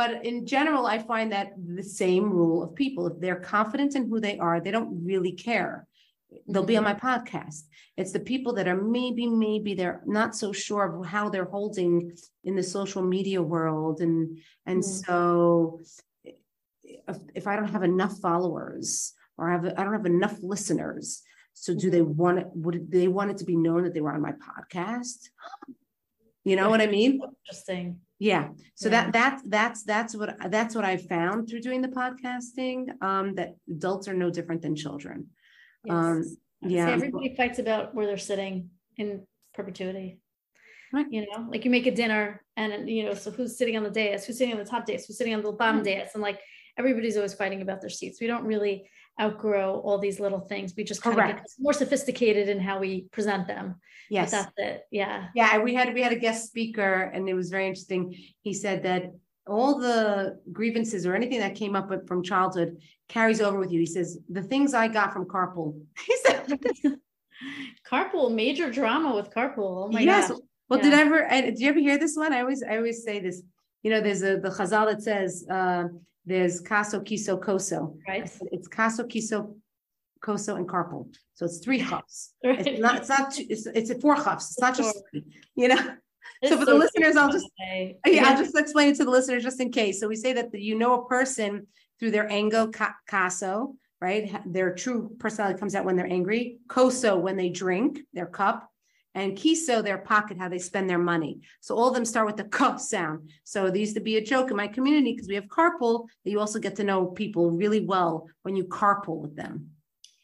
but 0.00 0.24
in 0.24 0.46
general, 0.46 0.86
I 0.86 0.98
find 0.98 1.30
that 1.30 1.52
the 1.76 1.82
same 1.82 2.30
rule 2.30 2.62
of 2.62 2.74
people. 2.74 3.06
If 3.06 3.20
they're 3.20 3.44
confident 3.56 3.94
in 3.96 4.08
who 4.08 4.18
they 4.18 4.38
are, 4.38 4.58
they 4.58 4.70
don't 4.70 5.04
really 5.04 5.32
care. 5.32 5.86
They'll 6.48 6.64
be 6.64 6.78
on 6.78 6.84
my 6.84 6.94
mm-hmm. 6.94 7.06
podcast. 7.06 7.64
It's 7.98 8.10
the 8.10 8.20
people 8.32 8.54
that 8.54 8.66
are 8.66 8.80
maybe, 8.80 9.26
maybe 9.26 9.74
they're 9.74 10.00
not 10.06 10.34
so 10.34 10.52
sure 10.52 10.84
of 10.86 11.04
how 11.04 11.28
they're 11.28 11.52
holding 11.58 12.16
in 12.44 12.56
the 12.56 12.62
social 12.62 13.02
media 13.02 13.42
world. 13.42 14.00
And 14.00 14.38
and 14.64 14.82
mm-hmm. 14.82 15.04
so 15.04 15.80
if, 16.24 17.18
if 17.34 17.46
I 17.46 17.54
don't 17.56 17.74
have 17.76 17.82
enough 17.82 18.16
followers 18.20 19.12
or 19.36 19.50
I 19.50 19.52
have 19.52 19.66
I 19.66 19.84
don't 19.84 19.98
have 20.00 20.06
enough 20.06 20.36
listeners, 20.40 21.20
so 21.52 21.74
do 21.74 21.90
they 21.90 22.00
want 22.00 22.38
it? 22.38 22.46
Would 22.54 22.90
they 22.90 23.08
want 23.08 23.32
it 23.32 23.36
to 23.40 23.44
be 23.44 23.56
known 23.56 23.84
that 23.84 23.92
they 23.92 24.00
were 24.00 24.14
on 24.14 24.22
my 24.22 24.32
podcast? 24.32 25.18
You 26.42 26.56
know 26.56 26.70
what 26.70 26.80
I 26.80 26.86
mean? 26.86 27.20
Interesting. 27.44 28.00
Yeah. 28.20 28.48
So 28.74 28.90
yeah. 28.90 29.04
that 29.04 29.12
that's 29.12 29.42
that's 29.44 29.82
that's 29.82 30.14
what 30.14 30.36
that's 30.50 30.74
what 30.74 30.84
I 30.84 30.98
found 30.98 31.48
through 31.48 31.62
doing 31.62 31.80
the 31.80 31.88
podcasting. 31.88 33.02
Um, 33.02 33.34
that 33.36 33.54
adults 33.68 34.08
are 34.08 34.14
no 34.14 34.30
different 34.30 34.60
than 34.60 34.76
children. 34.76 35.28
Yes. 35.84 35.94
Um, 35.94 36.36
yeah. 36.60 36.86
See, 36.86 36.92
everybody 36.92 37.34
fights 37.34 37.58
about 37.58 37.94
where 37.94 38.06
they're 38.06 38.18
sitting 38.18 38.68
in 38.98 39.26
perpetuity. 39.54 40.20
Right. 40.92 41.06
You 41.10 41.22
know, 41.22 41.48
like 41.48 41.64
you 41.64 41.70
make 41.70 41.86
a 41.86 41.94
dinner 41.94 42.44
and 42.58 42.88
you 42.90 43.04
know, 43.04 43.14
so 43.14 43.30
who's 43.30 43.56
sitting 43.56 43.78
on 43.78 43.84
the 43.84 43.90
dais, 43.90 44.26
who's 44.26 44.36
sitting 44.36 44.52
on 44.52 44.58
the 44.58 44.68
top 44.68 44.84
dais, 44.84 45.06
who's 45.06 45.16
sitting 45.16 45.34
on 45.34 45.42
the 45.42 45.52
bottom 45.52 45.82
dais, 45.82 46.10
and 46.12 46.22
like 46.22 46.40
everybody's 46.78 47.16
always 47.16 47.32
fighting 47.32 47.62
about 47.62 47.80
their 47.80 47.90
seats. 47.90 48.20
We 48.20 48.26
don't 48.26 48.44
really 48.44 48.90
outgrow 49.20 49.80
all 49.80 49.98
these 49.98 50.20
little 50.20 50.40
things. 50.40 50.74
We 50.76 50.84
just 50.84 51.02
kind 51.02 51.18
of 51.18 51.26
get 51.26 51.46
more 51.58 51.72
sophisticated 51.72 52.48
in 52.48 52.60
how 52.60 52.78
we 52.78 53.02
present 53.12 53.46
them. 53.46 53.76
Yes. 54.10 54.30
But 54.30 54.36
that's 54.36 54.52
it. 54.56 54.82
Yeah. 54.90 55.28
Yeah. 55.34 55.58
We 55.58 55.74
had 55.74 55.94
we 55.94 56.02
had 56.02 56.12
a 56.12 56.18
guest 56.18 56.46
speaker 56.46 57.10
and 57.14 57.28
it 57.28 57.34
was 57.34 57.50
very 57.50 57.66
interesting. 57.66 58.16
He 58.42 58.52
said 58.54 58.82
that 58.82 59.12
all 59.46 59.78
the 59.78 60.38
grievances 60.52 61.06
or 61.06 61.14
anything 61.14 61.40
that 61.40 61.54
came 61.54 61.74
up 61.74 61.90
from 62.06 62.22
childhood 62.22 62.78
carries 63.08 63.40
over 63.40 63.58
with 63.58 63.72
you. 63.72 63.80
He 63.80 63.86
says, 63.86 64.18
the 64.28 64.42
things 64.42 64.74
I 64.74 64.88
got 64.88 65.12
from 65.12 65.26
carpool. 65.26 65.80
He 66.06 66.16
said 66.18 66.58
carpool, 67.90 68.32
major 68.32 68.70
drama 68.70 69.14
with 69.14 69.30
carpool. 69.30 69.86
Oh 69.86 69.88
my 69.88 70.00
yes. 70.00 70.28
gosh. 70.28 70.38
Well, 70.68 70.78
yeah. 70.78 70.90
did 70.90 70.94
I 70.94 71.00
ever 71.02 71.28
did 71.28 71.58
you 71.58 71.68
ever 71.68 71.80
hear 71.80 71.98
this 71.98 72.16
one? 72.16 72.32
I 72.32 72.40
always 72.40 72.62
I 72.62 72.76
always 72.76 73.02
say 73.02 73.20
this. 73.20 73.42
You 73.82 73.90
know, 73.90 74.00
there's 74.00 74.22
a 74.22 74.36
the 74.36 74.50
chazal 74.50 74.86
that 74.86 75.02
says 75.02 75.44
uh, 75.50 75.84
there's 76.26 76.60
Caso, 76.60 77.00
Kiso, 77.00 77.40
Koso. 77.40 77.96
Right. 78.06 78.30
It's 78.52 78.68
Caso, 78.68 79.04
Kiso, 79.04 79.56
Koso, 80.20 80.56
and 80.56 80.68
Carpool. 80.68 81.14
So 81.34 81.46
it's 81.46 81.58
three 81.58 81.80
chafs. 81.80 82.34
right. 82.44 82.66
It's 82.66 82.80
not, 82.80 82.96
it's 82.98 83.08
not 83.08 83.32
two, 83.32 83.46
it's, 83.48 83.66
it's 83.66 83.92
four 84.00 84.16
chafs. 84.16 84.50
It's 84.50 84.60
not 84.60 84.76
just 84.76 84.96
three, 85.10 85.24
you 85.54 85.68
know? 85.68 85.96
It's 86.42 86.52
so 86.52 86.58
for 86.58 86.64
so 86.64 86.72
the 86.72 86.78
listeners, 86.78 87.16
I'll 87.16 87.32
just, 87.32 87.48
yeah, 87.58 87.92
yeah, 88.06 88.24
I'll 88.28 88.36
just 88.36 88.56
explain 88.56 88.90
it 88.90 88.96
to 88.96 89.04
the 89.04 89.10
listeners 89.10 89.42
just 89.42 89.60
in 89.60 89.72
case. 89.72 90.00
So 90.00 90.08
we 90.08 90.16
say 90.16 90.32
that 90.34 90.52
the, 90.52 90.60
you 90.60 90.78
know 90.78 91.02
a 91.02 91.06
person 91.06 91.66
through 91.98 92.12
their 92.12 92.30
ango 92.30 92.70
caso, 93.08 93.74
right? 94.00 94.40
Their 94.46 94.74
true 94.74 95.14
personality 95.18 95.58
comes 95.58 95.74
out 95.74 95.84
when 95.84 95.96
they're 95.96 96.10
angry. 96.10 96.58
Koso, 96.68 97.16
when 97.16 97.36
they 97.36 97.50
drink 97.50 98.00
their 98.14 98.26
cup 98.26 98.69
and 99.14 99.36
kiso 99.36 99.82
their 99.82 99.98
pocket 99.98 100.38
how 100.38 100.48
they 100.48 100.58
spend 100.58 100.88
their 100.88 100.98
money. 100.98 101.40
So 101.60 101.76
all 101.76 101.88
of 101.88 101.94
them 101.94 102.04
start 102.04 102.26
with 102.26 102.36
the 102.36 102.44
k 102.44 102.78
sound. 102.78 103.30
So 103.44 103.68
there 103.68 103.76
used 103.76 103.94
to 103.94 104.00
be 104.00 104.16
a 104.16 104.24
joke 104.24 104.50
in 104.50 104.56
my 104.56 104.68
community 104.68 105.12
because 105.12 105.28
we 105.28 105.34
have 105.34 105.46
carpool 105.46 106.06
that 106.24 106.30
you 106.30 106.38
also 106.40 106.58
get 106.58 106.76
to 106.76 106.84
know 106.84 107.06
people 107.06 107.50
really 107.50 107.80
well 107.80 108.28
when 108.42 108.56
you 108.56 108.64
carpool 108.64 109.20
with 109.20 109.36
them. 109.36 109.70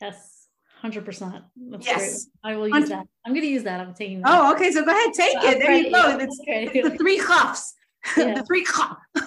Yes 0.00 0.36
100% 0.84 1.42
That's 1.70 1.86
yes. 1.86 2.26
Great. 2.42 2.52
i 2.52 2.56
will 2.56 2.68
use 2.68 2.88
that. 2.90 3.06
I'm 3.24 3.32
going 3.32 3.42
to 3.44 3.48
use 3.48 3.64
that. 3.64 3.80
I'm 3.80 3.94
taking 3.94 4.20
that. 4.20 4.30
oh 4.32 4.52
okay 4.54 4.70
so 4.70 4.84
go 4.84 4.90
ahead 4.90 5.12
take 5.14 5.40
so 5.40 5.48
it. 5.48 5.58
There 5.58 5.72
you 5.72 5.90
go. 5.90 6.18
It's, 6.18 6.40
it's, 6.46 6.90
the 6.90 6.96
three 6.96 7.18
cuffs 7.18 7.74
yeah. 8.16 8.34
the 8.34 8.44
three 8.44 8.64
cuff 8.64 8.98
but 9.14 9.22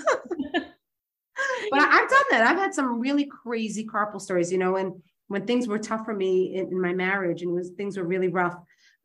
I've 1.74 2.10
done 2.10 2.24
that. 2.32 2.48
I've 2.48 2.58
had 2.58 2.74
some 2.74 3.00
really 3.00 3.26
crazy 3.26 3.86
carpool 3.86 4.22
stories, 4.22 4.52
you 4.52 4.58
know, 4.58 4.76
and 4.78 5.02
when 5.28 5.46
things 5.46 5.68
were 5.68 5.80
tough 5.80 6.06
for 6.06 6.14
me 6.14 6.56
in, 6.56 6.68
in 6.68 6.82
my 6.82 6.94
marriage 6.94 7.42
and 7.42 7.52
was 7.54 7.70
things 7.72 7.98
were 7.98 8.04
really 8.04 8.28
rough, 8.28 8.56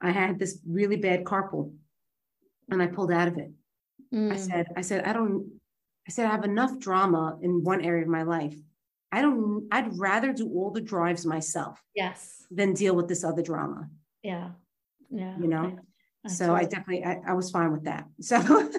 I 0.05 0.11
had 0.11 0.39
this 0.39 0.59
really 0.67 0.97
bad 0.97 1.25
carpool 1.25 1.73
and 2.71 2.83
I 2.83 2.87
pulled 2.87 3.13
out 3.13 3.29
of 3.29 3.39
it. 3.39 3.51
Mm. 4.13 4.33
I 4.33 4.37
said, 4.37 4.67
I 4.77 4.81
said, 4.83 5.05
I 5.05 5.13
don't, 5.13 5.51
I 6.07 6.11
said, 6.11 6.27
I 6.27 6.31
have 6.31 6.45
enough 6.45 6.79
drama 6.79 7.39
in 7.41 7.65
one 7.65 7.81
area 7.81 8.03
of 8.03 8.09
my 8.09 8.23
life. 8.23 8.57
I 9.11 9.23
don't, 9.23 9.67
I'd 9.71 9.97
rather 9.99 10.33
do 10.33 10.49
all 10.49 10.71
the 10.71 10.81
drives 10.81 11.25
myself. 11.25 11.83
Yes. 11.95 12.45
Than 12.51 12.75
deal 12.75 12.95
with 12.95 13.09
this 13.09 13.25
other 13.25 13.43
drama. 13.43 13.89
Yeah. 14.23 14.51
Yeah. 15.11 15.39
You 15.39 15.49
know? 15.49 15.79
I, 16.25 16.29
I 16.29 16.29
so 16.29 16.55
I 16.55 16.65
definitely, 16.65 17.05
I, 17.05 17.21
I 17.29 17.33
was 17.33 17.51
fine 17.51 17.73
with 17.73 17.85
that. 17.85 18.07
So, 18.21 18.39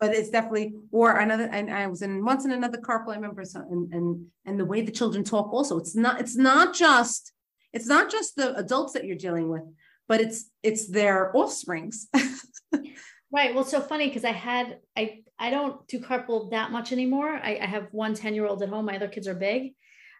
but 0.00 0.14
it's 0.14 0.30
definitely, 0.30 0.74
or 0.90 1.18
another, 1.18 1.48
and 1.50 1.72
I 1.72 1.86
was 1.86 2.02
in 2.02 2.24
once 2.24 2.44
in 2.44 2.50
another 2.50 2.78
carpool, 2.78 3.12
I 3.12 3.16
remember, 3.16 3.44
so, 3.44 3.60
and, 3.60 3.92
and, 3.92 4.26
and 4.44 4.60
the 4.60 4.64
way 4.64 4.82
the 4.82 4.92
children 4.92 5.24
talk 5.24 5.52
also, 5.52 5.78
it's 5.78 5.96
not, 5.96 6.20
it's 6.20 6.36
not 6.36 6.74
just, 6.74 7.32
it's 7.72 7.86
not 7.86 8.10
just 8.10 8.36
the 8.36 8.54
adults 8.56 8.92
that 8.94 9.04
you're 9.04 9.16
dealing 9.16 9.48
with, 9.48 9.62
but 10.08 10.20
it's 10.20 10.50
it's 10.62 10.88
their 10.88 11.36
offsprings. 11.36 12.08
right. 13.32 13.54
Well, 13.54 13.64
so 13.64 13.80
funny 13.80 14.08
because 14.08 14.24
I 14.24 14.32
had 14.32 14.78
I 14.96 15.20
I 15.38 15.50
don't 15.50 15.86
do 15.86 16.00
carpool 16.00 16.50
that 16.50 16.72
much 16.72 16.92
anymore. 16.92 17.28
I, 17.28 17.58
I 17.62 17.66
have 17.66 17.88
one 17.92 18.14
10 18.14 18.34
year 18.34 18.46
old 18.46 18.62
at 18.62 18.68
home. 18.68 18.86
My 18.86 18.96
other 18.96 19.08
kids 19.08 19.28
are 19.28 19.34
big. 19.34 19.74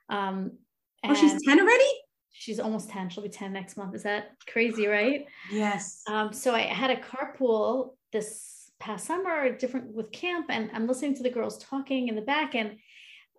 Um, 0.09 0.53
oh, 1.05 1.15
she's 1.15 1.43
10 1.45 1.61
already? 1.61 1.91
She's 2.31 2.61
almost 2.61 2.91
10. 2.91 3.11
She'll 3.11 3.25
be 3.25 3.29
10 3.29 3.53
next 3.53 3.77
month. 3.77 3.95
Is 3.97 4.05
that 4.05 4.31
crazy, 4.47 4.87
right? 4.87 5.27
Yes. 5.51 6.03
Um, 6.07 6.33
so 6.33 6.55
I 6.55 6.61
had 6.61 6.91
a 6.91 6.97
carpool 6.97 7.95
this 8.13 8.71
past 8.79 9.07
summer, 9.07 9.51
different 9.57 9.93
with 9.93 10.13
camp, 10.13 10.47
and 10.49 10.71
I'm 10.73 10.87
listening 10.87 11.17
to 11.17 11.23
the 11.23 11.31
girls 11.31 11.59
talking 11.59 12.09
in 12.09 12.15
the 12.15 12.23
back, 12.23 12.55
and 12.55 12.77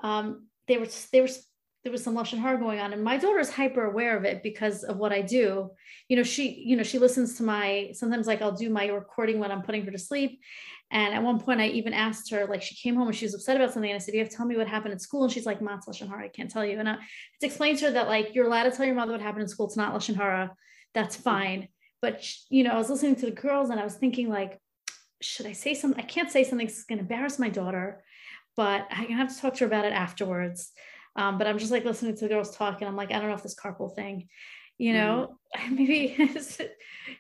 um, 0.04 0.48
they 0.68 0.78
were 0.78 0.88
they 1.14 1.22
were 1.22 1.30
there 1.84 1.92
was 1.92 2.04
some 2.04 2.16
lashon 2.16 2.40
hara 2.40 2.60
going 2.60 2.80
on 2.80 2.92
and 2.94 3.04
my 3.04 3.18
daughter 3.18 3.40
is 3.40 3.50
hyper 3.50 3.86
aware 3.86 4.18
of 4.18 4.26
it 4.26 4.44
because 4.44 4.84
of 4.84 4.98
what 4.98 5.14
i 5.14 5.22
do. 5.22 5.70
You 6.08 6.18
know 6.18 6.24
she 6.24 6.64
you 6.66 6.76
know 6.76 6.84
she 6.84 7.00
listens 7.00 7.38
to 7.38 7.44
my 7.44 7.92
sometimes 7.94 8.28
like 8.28 8.42
i'll 8.42 8.52
do 8.52 8.70
my 8.70 8.88
recording 8.88 9.40
when 9.40 9.52
i'm 9.52 9.62
putting 9.62 9.86
her 9.86 9.92
to 9.92 9.98
sleep. 9.98 10.42
And 10.92 11.14
at 11.14 11.24
one 11.24 11.40
point 11.40 11.62
i 11.62 11.68
even 11.68 11.94
asked 11.94 12.32
her 12.32 12.46
like 12.48 12.62
she 12.62 12.76
came 12.76 12.96
home 12.96 13.08
and 13.08 13.16
she 13.16 13.26
was 13.26 13.34
upset 13.34 13.56
about 13.56 13.74
something 13.74 13.92
and 13.92 13.96
i 13.96 14.00
said 14.00 14.14
you 14.14 14.20
have 14.20 14.30
to 14.30 14.36
tell 14.36 14.46
me 14.46 14.58
what 14.58 14.68
happened 14.68 14.94
at 14.94 15.02
school. 15.02 15.24
And 15.24 15.32
she's 15.32 15.46
like 15.46 15.62
"Matz 15.62 15.88
lashon 15.88 16.10
hara 16.10 16.26
i 16.26 16.28
can't 16.28 16.52
tell 16.52 16.66
you. 16.66 16.80
And 16.80 16.90
I, 16.90 16.94
it's 16.94 17.44
explained 17.44 17.80
to 17.80 17.86
her 17.86 17.92
that 17.92 18.08
like 18.08 18.36
you're 18.36 18.48
allowed 18.48 18.64
to 18.64 18.72
tell 18.72 18.86
your 18.86 18.96
mother 18.96 19.14
what 19.14 19.22
happened 19.22 19.44
in 19.44 19.48
school. 19.48 19.68
It's 19.68 19.78
not 19.78 19.94
lashon 19.94 20.16
hara. 20.16 20.52
That's 20.94 21.16
mm-hmm. 21.16 21.24
fine. 21.24 21.68
But 22.02 22.26
you 22.50 22.64
know 22.64 22.72
i 22.72 22.78
was 22.78 22.90
listening 22.90 23.16
to 23.18 23.26
the 23.26 23.32
girls 23.32 23.70
and 23.70 23.80
i 23.80 23.84
was 23.84 23.96
thinking 23.96 24.30
like 24.30 24.60
should 25.22 25.46
i 25.46 25.52
say 25.52 25.74
something 25.74 26.02
i 26.02 26.08
can't 26.08 26.32
say 26.32 26.44
something 26.44 26.68
that's 26.68 26.86
going 26.86 26.98
to 26.98 27.04
embarrass 27.04 27.40
my 27.40 27.50
daughter 27.50 28.04
but 28.56 28.88
i 28.90 29.04
have 29.04 29.34
to 29.34 29.40
talk 29.40 29.54
to 29.56 29.60
her 29.62 29.66
about 29.66 29.86
it 29.86 29.92
afterwards 29.92 30.72
um, 31.20 31.38
but 31.38 31.48
I'm 31.48 31.60
just 31.60 31.72
like 31.72 31.84
listening 31.84 32.16
to 32.16 32.22
the 32.22 32.30
girls 32.30 32.56
talk 32.56 32.80
and 32.80 32.88
I'm 32.88 32.96
like, 32.96 33.12
I 33.12 33.20
don't 33.20 33.28
know 33.28 33.36
if 33.36 33.44
this 33.44 33.54
carpool 33.54 33.94
thing, 33.94 34.30
you 34.78 34.94
know, 34.94 35.36
mm. 35.58 35.72
maybe, 35.78 36.16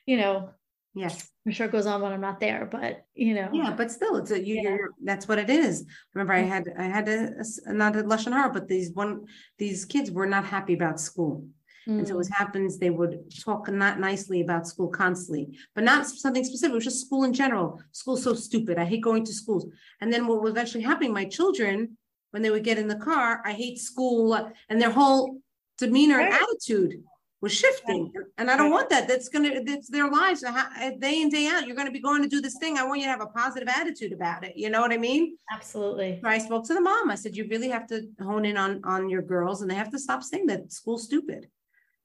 you 0.05 0.15
know, 0.15 0.51
yes, 0.95 1.29
I'm 1.45 1.51
sure 1.51 1.65
it 1.65 1.73
goes 1.73 1.85
on 1.85 2.01
when 2.01 2.13
I'm 2.13 2.21
not 2.21 2.39
there, 2.39 2.65
but 2.65 3.03
you 3.13 3.33
know, 3.33 3.49
yeah, 3.51 3.73
but 3.75 3.91
still, 3.91 4.15
it's 4.15 4.31
a, 4.31 4.39
you, 4.41 4.55
yeah. 4.55 4.69
you're, 4.69 4.89
that's 5.03 5.27
what 5.27 5.37
it 5.37 5.49
is. 5.49 5.85
Remember, 6.15 6.31
I 6.31 6.43
had, 6.43 6.69
I 6.77 6.83
had 6.83 7.09
a, 7.09 7.43
a 7.65 7.73
not 7.73 7.97
a 7.97 8.03
lashon 8.03 8.31
hara, 8.31 8.53
but 8.53 8.69
these 8.69 8.91
one, 8.93 9.25
these 9.57 9.83
kids 9.83 10.11
were 10.11 10.27
not 10.27 10.45
happy 10.45 10.75
about 10.75 11.01
school. 11.01 11.45
And 11.87 12.07
so 12.07 12.17
what 12.17 12.27
mm. 12.27 12.37
happens, 12.37 12.77
they 12.77 12.91
would 12.91 13.33
talk 13.43 13.67
not 13.67 13.99
nicely 13.99 14.41
about 14.41 14.67
school 14.67 14.89
constantly, 14.89 15.57
but 15.73 15.83
not 15.83 16.05
something 16.05 16.43
specific. 16.43 16.73
It 16.73 16.75
was 16.75 16.83
just 16.83 17.05
school 17.05 17.23
in 17.23 17.33
general. 17.33 17.81
School's 17.93 18.21
so 18.21 18.35
stupid. 18.35 18.77
I 18.77 18.85
hate 18.85 19.01
going 19.01 19.25
to 19.25 19.33
schools. 19.33 19.65
And 19.99 20.13
then 20.13 20.27
what 20.27 20.43
was 20.43 20.55
actually 20.55 20.83
happening, 20.83 21.13
my 21.13 21.25
children 21.25 21.97
when 22.31 22.41
they 22.43 22.49
would 22.49 22.63
get 22.63 22.77
in 22.77 22.87
the 22.87 22.95
car, 22.95 23.41
I 23.45 23.53
hate 23.53 23.79
school, 23.79 24.35
and 24.69 24.81
their 24.81 24.91
whole 24.91 25.39
demeanor 25.77 26.17
right. 26.17 26.25
and 26.25 26.33
attitude 26.33 27.03
was 27.41 27.53
shifting. 27.53 28.11
Right. 28.13 28.25
And 28.37 28.51
I 28.51 28.57
don't 28.57 28.69
right. 28.69 28.77
want 28.77 28.89
that. 28.89 29.07
That's 29.07 29.29
gonna 29.29 29.63
that's 29.63 29.89
their 29.89 30.09
lives. 30.09 30.41
Day 30.41 31.21
in, 31.21 31.29
day 31.29 31.47
out, 31.47 31.65
you're 31.65 31.75
gonna 31.75 31.91
be 31.91 32.01
going 32.01 32.21
to 32.21 32.27
do 32.27 32.41
this 32.41 32.57
thing. 32.59 32.77
I 32.77 32.85
want 32.85 32.99
you 32.99 33.05
to 33.05 33.11
have 33.11 33.21
a 33.21 33.27
positive 33.27 33.67
attitude 33.67 34.11
about 34.11 34.43
it. 34.43 34.53
You 34.55 34.69
know 34.69 34.81
what 34.81 34.91
I 34.91 34.97
mean? 34.97 35.37
Absolutely. 35.51 36.19
So 36.21 36.29
I 36.29 36.37
spoke 36.37 36.65
to 36.67 36.73
the 36.73 36.81
mom. 36.81 37.09
I 37.09 37.15
said, 37.15 37.35
you 37.35 37.47
really 37.49 37.69
have 37.69 37.87
to 37.87 38.07
hone 38.21 38.45
in 38.45 38.57
on 38.57 38.81
on 38.83 39.09
your 39.09 39.21
girls, 39.21 39.61
and 39.61 39.71
they 39.71 39.75
have 39.75 39.91
to 39.91 39.99
stop 39.99 40.23
saying 40.23 40.47
that 40.47 40.71
school's 40.71 41.03
stupid. 41.03 41.49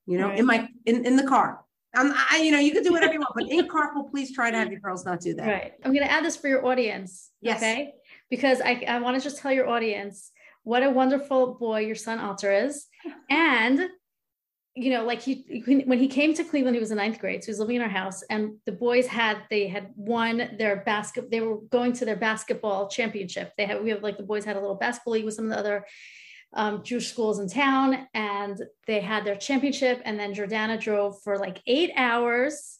You 0.06 0.18
know, 0.18 0.30
in 0.30 0.46
my 0.46 0.68
in, 0.84 1.04
in 1.04 1.16
the 1.16 1.24
car. 1.24 1.60
Um, 1.96 2.12
I, 2.28 2.38
you 2.38 2.50
know, 2.50 2.58
you 2.58 2.72
can 2.72 2.82
do 2.82 2.90
whatever 2.90 3.12
you 3.12 3.20
want, 3.20 3.34
but 3.36 3.48
in 3.48 3.68
carpool, 3.68 4.10
please 4.10 4.34
try 4.34 4.50
to 4.50 4.56
have 4.56 4.68
your 4.68 4.80
girls 4.80 5.04
not 5.04 5.20
do 5.20 5.32
that. 5.34 5.46
Right. 5.46 5.72
I'm 5.84 5.92
going 5.92 6.04
to 6.04 6.10
add 6.10 6.24
this 6.24 6.34
for 6.36 6.48
your 6.48 6.66
audience. 6.66 7.30
Yes. 7.40 7.58
Okay 7.58 7.94
because 8.30 8.60
I, 8.60 8.84
I 8.88 9.00
want 9.00 9.16
to 9.16 9.22
just 9.22 9.38
tell 9.38 9.52
your 9.52 9.68
audience 9.68 10.30
what 10.62 10.82
a 10.82 10.90
wonderful 10.90 11.54
boy 11.54 11.80
your 11.80 11.94
son 11.94 12.18
Alter 12.18 12.52
is. 12.52 12.86
And, 13.30 13.88
you 14.74 14.90
know, 14.90 15.04
like 15.04 15.20
he, 15.20 15.62
when 15.86 15.98
he 15.98 16.08
came 16.08 16.34
to 16.34 16.42
Cleveland, 16.42 16.74
he 16.74 16.80
was 16.80 16.90
in 16.90 16.96
ninth 16.96 17.20
grade. 17.20 17.42
So 17.42 17.46
he 17.46 17.50
was 17.52 17.60
living 17.60 17.76
in 17.76 17.82
our 17.82 17.88
house 17.88 18.22
and 18.28 18.56
the 18.66 18.72
boys 18.72 19.06
had, 19.06 19.42
they 19.50 19.68
had 19.68 19.90
won 19.94 20.50
their 20.58 20.82
basket. 20.84 21.30
They 21.30 21.40
were 21.40 21.58
going 21.70 21.92
to 21.94 22.04
their 22.04 22.16
basketball 22.16 22.88
championship. 22.88 23.52
They 23.56 23.66
had, 23.66 23.84
we 23.84 23.90
have 23.90 24.02
like 24.02 24.16
the 24.16 24.24
boys 24.24 24.44
had 24.44 24.56
a 24.56 24.60
little 24.60 24.74
basketball 24.74 25.14
league 25.14 25.24
with 25.24 25.34
some 25.34 25.44
of 25.44 25.52
the 25.52 25.58
other 25.58 25.86
um, 26.54 26.82
Jewish 26.82 27.10
schools 27.10 27.40
in 27.40 27.48
town, 27.48 28.06
and 28.14 28.60
they 28.86 29.00
had 29.00 29.24
their 29.24 29.36
championship. 29.36 30.00
And 30.04 30.18
then 30.18 30.34
Jordana 30.34 30.80
drove 30.80 31.20
for 31.22 31.38
like 31.38 31.60
eight 31.66 31.90
hours 31.96 32.78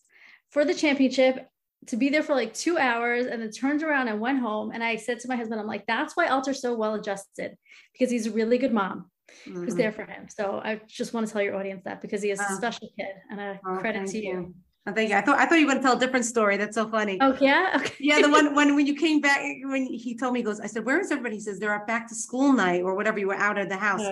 for 0.51 0.65
the 0.65 0.75
championship 0.75 1.49
to 1.87 1.97
be 1.97 2.09
there 2.09 2.23
for 2.23 2.35
like 2.35 2.55
two 2.55 2.79
hours 2.79 3.27
and 3.27 3.41
then 3.43 3.51
turned 3.51 3.83
around 3.83 4.09
and 4.09 4.21
went 4.21 4.41
home. 4.41 4.71
And 4.73 4.83
I 4.83 4.97
said 4.97 5.21
to 5.21 5.29
my 5.29 5.37
husband, 5.37 5.61
I'm 5.61 5.67
like, 5.67 5.87
that's 5.87 6.17
why 6.17 6.29
Alter's 6.29 6.61
so 6.61 6.75
well 6.75 6.95
adjusted 6.95 7.57
because 7.93 8.11
he's 8.11 8.27
a 8.27 8.31
really 8.31 8.59
good 8.59 8.73
mom 8.73 9.11
mm-hmm. 9.47 9.65
who's 9.65 9.75
there 9.75 9.93
for 9.93 10.05
him. 10.05 10.29
So 10.29 10.61
I 10.65 10.81
just 10.87 11.13
want 11.13 11.27
to 11.27 11.33
tell 11.33 11.43
your 11.43 11.57
audience 11.57 11.83
that 11.85 12.01
because 12.01 12.23
he 12.23 12.31
is 12.31 12.41
a 12.41 12.55
special 12.57 12.89
kid 12.99 13.15
and 13.31 13.41
a 13.41 13.61
oh, 13.67 13.77
credit 13.77 14.07
to 14.09 14.19
you. 14.19 14.33
you. 14.33 14.55
Oh, 14.87 14.93
thank 14.93 15.11
you. 15.11 15.17
I 15.17 15.23
thought 15.23 15.39
I 15.39 15.47
thought 15.47 15.59
you 15.59 15.67
were 15.67 15.73
going 15.73 15.83
to 15.83 15.89
tell 15.89 15.97
a 15.97 16.01
different 16.01 16.27
story. 16.27 16.57
That's 16.59 16.75
so 16.75 16.89
funny. 16.91 17.17
Oh 17.21 17.37
yeah, 17.41 17.73
okay. 17.77 17.95
yeah. 18.01 18.21
The 18.21 18.29
one 18.29 18.55
when 18.59 18.75
when 18.77 18.87
you 18.87 18.95
came 18.95 19.21
back 19.21 19.41
when 19.65 19.87
he 19.87 20.15
told 20.15 20.35
me, 20.35 20.41
he 20.41 20.45
goes, 20.45 20.61
I 20.61 20.67
said, 20.67 20.85
where 20.85 21.01
is 21.01 21.11
everybody? 21.11 21.37
He 21.37 21.41
says 21.41 21.59
they're 21.59 21.75
at 21.75 21.87
back 21.87 22.07
to 22.09 22.15
school 22.15 22.53
night 22.53 22.83
or 22.83 22.95
whatever. 22.95 23.19
You 23.19 23.29
were 23.29 23.35
out 23.35 23.57
of 23.57 23.71
the 23.71 23.79
house. 23.79 24.03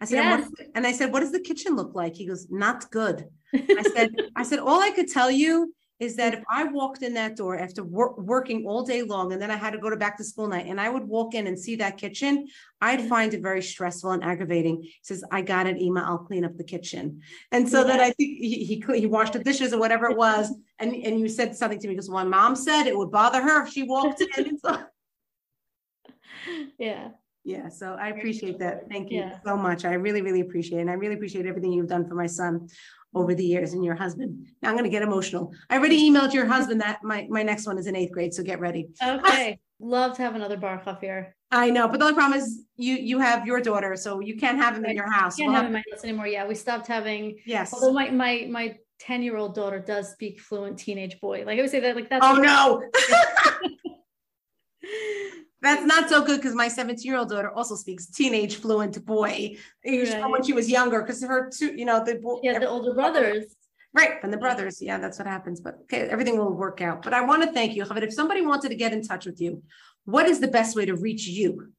I 0.00 0.06
said, 0.06 0.16
yes. 0.16 0.50
and 0.74 0.86
I 0.86 0.92
said, 0.92 1.12
what 1.12 1.20
does 1.20 1.32
the 1.32 1.40
kitchen 1.40 1.76
look 1.76 1.94
like? 1.94 2.14
He 2.14 2.26
goes, 2.26 2.46
not 2.48 2.90
good. 2.90 3.26
I 3.54 3.82
said, 3.94 4.14
I 4.34 4.44
said, 4.44 4.58
all 4.58 4.80
I 4.80 4.92
could 4.92 5.08
tell 5.08 5.30
you 5.30 5.74
is 6.00 6.14
mm. 6.14 6.16
that 6.16 6.34
if 6.34 6.42
I 6.48 6.64
walked 6.64 7.02
in 7.02 7.14
that 7.14 7.36
door 7.36 7.56
after 7.58 7.84
wor- 7.84 8.14
working 8.16 8.66
all 8.66 8.82
day 8.82 9.02
long 9.02 9.32
and 9.32 9.40
then 9.40 9.50
I 9.50 9.56
had 9.56 9.72
to 9.72 9.78
go 9.78 9.90
to 9.90 9.96
back 9.96 10.16
to 10.16 10.24
school 10.24 10.48
night 10.48 10.66
and 10.66 10.80
I 10.80 10.88
would 10.88 11.04
walk 11.04 11.34
in 11.34 11.46
and 11.46 11.58
see 11.58 11.76
that 11.76 11.98
kitchen, 11.98 12.48
I'd 12.80 13.00
mm. 13.00 13.08
find 13.08 13.32
it 13.34 13.42
very 13.42 13.62
stressful 13.62 14.10
and 14.10 14.24
aggravating. 14.24 14.82
He 14.82 14.94
says, 15.02 15.22
I 15.30 15.42
got 15.42 15.66
it, 15.66 15.80
Ema, 15.80 16.02
I'll 16.02 16.18
clean 16.18 16.44
up 16.44 16.56
the 16.56 16.64
kitchen. 16.64 17.20
And 17.52 17.68
so 17.68 17.82
yeah. 17.82 17.86
then 17.86 18.00
I 18.00 18.10
think 18.12 18.38
he, 18.38 18.64
he, 18.64 18.98
he 18.98 19.06
washed 19.06 19.34
the 19.34 19.44
dishes 19.44 19.72
or 19.72 19.78
whatever 19.78 20.10
it 20.10 20.16
was. 20.16 20.52
And, 20.80 20.94
and 20.94 21.20
you 21.20 21.28
said 21.28 21.54
something 21.54 21.78
to 21.78 21.88
me 21.88 21.92
because 21.92 22.08
one 22.08 22.30
mom 22.30 22.56
said 22.56 22.86
it 22.86 22.96
would 22.96 23.10
bother 23.10 23.42
her 23.42 23.64
if 23.66 23.70
she 23.70 23.82
walked 23.82 24.22
in. 24.22 24.58
So, 24.58 24.82
yeah. 26.78 27.08
Yeah, 27.44 27.68
so 27.68 27.96
I 28.00 28.08
appreciate 28.08 28.58
that. 28.58 28.88
Thank 28.88 29.10
you 29.10 29.20
yeah. 29.20 29.38
so 29.44 29.56
much. 29.56 29.84
I 29.84 29.94
really, 29.94 30.20
really 30.20 30.40
appreciate 30.40 30.78
it. 30.78 30.82
And 30.82 30.90
I 30.90 30.94
really 30.94 31.14
appreciate 31.14 31.46
everything 31.46 31.72
you've 31.72 31.88
done 31.88 32.06
for 32.06 32.14
my 32.14 32.26
son 32.26 32.68
over 33.14 33.34
the 33.34 33.44
years 33.44 33.72
and 33.72 33.84
your 33.84 33.94
husband. 33.94 34.46
Now 34.62 34.70
I'm 34.70 34.74
going 34.74 34.84
to 34.84 34.90
get 34.90 35.02
emotional. 35.02 35.52
I 35.68 35.76
already 35.76 36.10
emailed 36.10 36.32
your 36.32 36.46
husband 36.46 36.80
that 36.80 37.02
my, 37.02 37.26
my 37.28 37.42
next 37.42 37.66
one 37.66 37.78
is 37.78 37.86
in 37.86 37.96
eighth 37.96 38.12
grade. 38.12 38.32
So 38.32 38.42
get 38.42 38.60
ready. 38.60 38.88
Okay. 39.02 39.58
Love 39.80 40.16
to 40.16 40.22
have 40.22 40.34
another 40.34 40.56
bar 40.56 40.82
here. 41.00 41.34
I 41.50 41.70
know, 41.70 41.88
but 41.88 41.98
the 41.98 42.04
only 42.04 42.14
problem 42.14 42.38
is 42.38 42.64
you 42.76 42.94
you 42.94 43.18
have 43.18 43.44
your 43.44 43.60
daughter, 43.60 43.96
so 43.96 44.20
you 44.20 44.36
can't 44.36 44.58
have 44.58 44.76
him 44.76 44.84
in 44.84 44.94
your 44.94 45.10
house. 45.10 45.36
You 45.36 45.44
Can't 45.44 45.52
we'll 45.52 45.56
have 45.56 45.64
him 45.64 45.76
in 45.76 45.82
my 45.84 45.84
house 45.90 46.04
anymore. 46.04 46.26
Yeah, 46.28 46.46
we 46.46 46.54
stopped 46.54 46.86
having. 46.86 47.38
Yes. 47.44 47.74
Although 47.74 47.92
my 47.92 48.10
my 48.10 48.46
my 48.50 48.76
ten 49.00 49.22
year 49.22 49.36
old 49.36 49.54
daughter 49.54 49.80
does 49.80 50.12
speak 50.12 50.38
fluent 50.38 50.78
teenage 50.78 51.18
boy. 51.18 51.42
Like 51.44 51.58
I 51.58 51.62
would 51.62 51.70
say 51.70 51.80
that 51.80 51.96
like 51.96 52.08
that's. 52.08 52.24
Oh 52.24 52.34
no. 52.34 52.82
That's 55.62 55.84
not 55.84 56.08
so 56.08 56.24
good 56.24 56.38
because 56.38 56.54
my 56.54 56.68
17 56.68 57.04
year 57.04 57.18
old 57.18 57.28
daughter 57.28 57.50
also 57.50 57.74
speaks 57.74 58.06
teenage 58.06 58.56
fluent 58.56 59.04
boy 59.04 59.56
right. 59.84 60.30
when 60.30 60.42
she 60.42 60.54
was 60.54 60.70
younger 60.70 61.02
because 61.02 61.22
her 61.22 61.50
two, 61.50 61.74
you 61.74 61.84
know, 61.84 62.02
the 62.02 62.20
yeah, 62.42 62.58
the 62.58 62.68
older 62.68 62.94
brothers. 62.94 63.56
Right, 63.92 64.22
and 64.22 64.32
the 64.32 64.38
brothers. 64.38 64.80
Yeah, 64.80 64.98
that's 64.98 65.18
what 65.18 65.26
happens. 65.26 65.60
But 65.60 65.80
okay, 65.82 66.02
everything 66.02 66.38
will 66.38 66.52
work 66.52 66.80
out. 66.80 67.02
But 67.02 67.12
I 67.12 67.24
want 67.24 67.42
to 67.42 67.52
thank 67.52 67.74
you. 67.74 67.84
If 67.84 68.12
somebody 68.12 68.40
wanted 68.40 68.68
to 68.68 68.76
get 68.76 68.92
in 68.92 69.02
touch 69.02 69.26
with 69.26 69.40
you, 69.40 69.62
what 70.04 70.26
is 70.26 70.38
the 70.38 70.48
best 70.48 70.76
way 70.76 70.86
to 70.86 70.94
reach 70.94 71.26
you? 71.26 71.72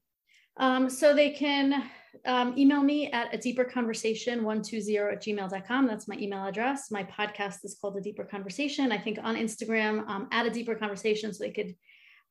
Um, 0.58 0.90
so 0.90 1.14
they 1.14 1.30
can 1.30 1.84
um, 2.26 2.54
email 2.58 2.82
me 2.82 3.10
at 3.10 3.34
a 3.34 3.38
deeper 3.38 3.64
conversation 3.64 4.44
120 4.44 4.98
at 4.98 5.22
gmail.com. 5.22 5.86
That's 5.86 6.06
my 6.06 6.16
email 6.16 6.44
address. 6.44 6.90
My 6.90 7.04
podcast 7.04 7.64
is 7.64 7.76
called 7.80 7.96
A 7.96 8.00
Deeper 8.00 8.24
Conversation. 8.24 8.92
I 8.92 8.98
think 8.98 9.18
on 9.22 9.34
Instagram, 9.36 10.06
um, 10.08 10.28
at 10.30 10.46
a 10.46 10.50
deeper 10.50 10.74
conversation, 10.74 11.32
so 11.32 11.44
they 11.44 11.50
could 11.50 11.74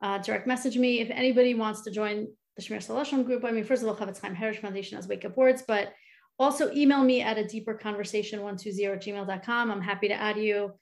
uh, 0.02 0.18
direct 0.18 0.48
message 0.48 0.78
me. 0.78 1.00
If 1.00 1.10
anybody 1.12 1.54
wants 1.54 1.82
to 1.82 1.92
join 1.92 2.28
the 2.56 2.62
Shmiras 2.62 2.88
Halashon 2.88 3.26
group, 3.26 3.46
I 3.46 3.52
mean, 3.52 3.64
first 3.64 3.84
of 3.84 3.90
all, 3.90 3.96
Chaim 3.96 4.36
Heritage 4.36 4.62
Foundation 4.62 4.98
has 4.98 5.08
Wake 5.08 5.26
Up 5.26 5.38
Words, 5.38 5.64
but 5.68 5.94
also 6.40 6.72
email 6.72 7.04
me 7.04 7.22
at 7.22 7.38
a 7.38 7.46
deeper 7.46 7.74
conversation 7.74 8.42
120 8.42 8.86
at 8.86 9.02
gmail.com. 9.02 9.72
I'm 9.72 9.82
happy 9.82 10.08
to 10.08 10.16
add 10.16 10.38
you 10.38 10.74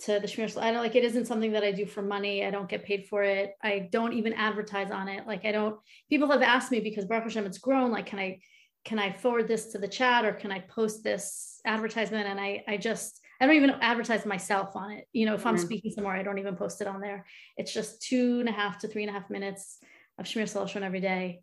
to 0.00 0.20
the 0.20 0.26
Shmir. 0.26 0.60
I 0.60 0.70
don't 0.70 0.82
like 0.82 0.94
it 0.94 1.04
isn't 1.04 1.26
something 1.26 1.52
that 1.52 1.64
I 1.64 1.72
do 1.72 1.86
for 1.86 2.02
money. 2.02 2.44
I 2.44 2.50
don't 2.50 2.68
get 2.68 2.84
paid 2.84 3.06
for 3.06 3.22
it. 3.22 3.54
I 3.62 3.88
don't 3.90 4.12
even 4.12 4.32
advertise 4.34 4.90
on 4.90 5.08
it. 5.08 5.26
Like 5.26 5.44
I 5.44 5.52
don't, 5.52 5.76
people 6.08 6.30
have 6.30 6.42
asked 6.42 6.70
me 6.70 6.80
because 6.80 7.06
Baruch 7.06 7.24
Hashem, 7.24 7.46
it's 7.46 7.58
grown. 7.58 7.90
Like, 7.90 8.06
can 8.06 8.18
I, 8.18 8.40
can 8.84 8.98
I 8.98 9.12
forward 9.12 9.48
this 9.48 9.72
to 9.72 9.78
the 9.78 9.88
chat 9.88 10.24
or 10.24 10.32
can 10.32 10.52
I 10.52 10.60
post 10.60 11.02
this 11.02 11.60
advertisement? 11.64 12.28
And 12.28 12.38
I, 12.38 12.62
I 12.68 12.76
just, 12.76 13.20
I 13.40 13.46
don't 13.46 13.56
even 13.56 13.70
advertise 13.80 14.26
myself 14.26 14.74
on 14.74 14.90
it. 14.90 15.06
You 15.12 15.26
know, 15.26 15.34
if 15.34 15.46
I'm 15.46 15.54
mm-hmm. 15.54 15.64
speaking 15.64 15.90
somewhere, 15.92 16.14
I 16.14 16.22
don't 16.22 16.38
even 16.38 16.56
post 16.56 16.80
it 16.80 16.86
on 16.88 17.00
there. 17.00 17.24
It's 17.56 17.72
just 17.72 18.02
two 18.02 18.40
and 18.40 18.48
a 18.48 18.52
half 18.52 18.78
to 18.80 18.88
three 18.88 19.04
and 19.04 19.10
a 19.10 19.18
half 19.18 19.30
minutes 19.30 19.78
of 20.18 20.26
Shmiras 20.26 20.54
Halashon 20.54 20.82
every 20.82 21.00
day. 21.00 21.40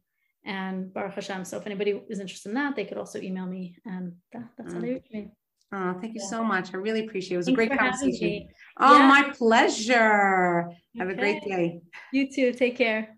And 0.48 0.94
Baruch 0.94 1.16
Hashem. 1.16 1.44
So 1.46 1.58
if 1.58 1.66
anybody 1.66 2.00
is 2.08 2.20
interested 2.20 2.50
in 2.50 2.56
that, 2.56 2.76
they 2.76 2.86
could 2.86 3.00
also 3.00 3.20
email 3.20 3.48
me. 3.48 3.78
And 3.86 4.14
that, 4.34 4.44
that's 4.58 4.70
mm-hmm. 4.70 4.76
how 4.76 4.86
they 4.86 4.94
reach 4.94 5.08
me. 5.12 5.32
Oh, 5.74 5.94
thank 6.00 6.14
you 6.14 6.22
yeah. 6.22 6.30
so 6.30 6.44
much. 6.44 6.74
I 6.74 6.78
really 6.78 7.06
appreciate 7.06 7.32
it. 7.32 7.34
It 7.34 7.38
was 7.38 7.46
Thanks 7.48 7.62
a 7.62 7.68
great 7.68 7.80
conversation. 7.80 8.48
Oh, 8.80 8.98
yeah. 8.98 9.08
my 9.08 9.34
pleasure. 9.34 10.70
Have 11.00 11.10
a 11.10 11.16
great 11.16 11.44
day. 11.44 11.82
You 12.14 12.32
too. 12.32 12.54
Take 12.54 12.78
care. 12.78 13.15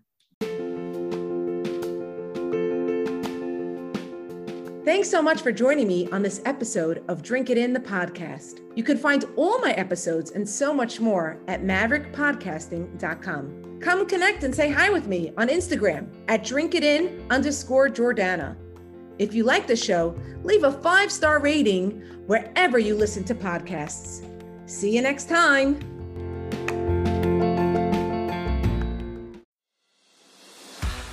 Thanks 4.88 5.10
so 5.10 5.20
much 5.20 5.42
for 5.42 5.52
joining 5.52 5.86
me 5.86 6.08
on 6.12 6.22
this 6.22 6.40
episode 6.46 7.04
of 7.08 7.22
Drink 7.22 7.50
It 7.50 7.58
In 7.58 7.74
the 7.74 7.80
podcast. 7.80 8.60
You 8.74 8.82
can 8.82 8.96
find 8.96 9.26
all 9.36 9.58
my 9.58 9.72
episodes 9.72 10.30
and 10.30 10.48
so 10.48 10.72
much 10.72 10.98
more 10.98 11.38
at 11.46 11.62
maverickpodcasting.com. 11.62 13.80
Come 13.80 14.06
connect 14.06 14.44
and 14.44 14.54
say 14.54 14.70
hi 14.70 14.88
with 14.88 15.06
me 15.06 15.30
on 15.36 15.48
Instagram 15.48 16.08
at 16.28 16.42
drinkitin 16.42 17.28
underscore 17.28 17.90
Jordana. 17.90 18.56
If 19.18 19.34
you 19.34 19.44
like 19.44 19.66
the 19.66 19.76
show, 19.76 20.18
leave 20.42 20.64
a 20.64 20.72
five 20.72 21.12
star 21.12 21.38
rating 21.38 22.00
wherever 22.26 22.78
you 22.78 22.94
listen 22.94 23.24
to 23.24 23.34
podcasts. 23.34 24.24
See 24.64 24.96
you 24.96 25.02
next 25.02 25.28
time. 25.28 25.78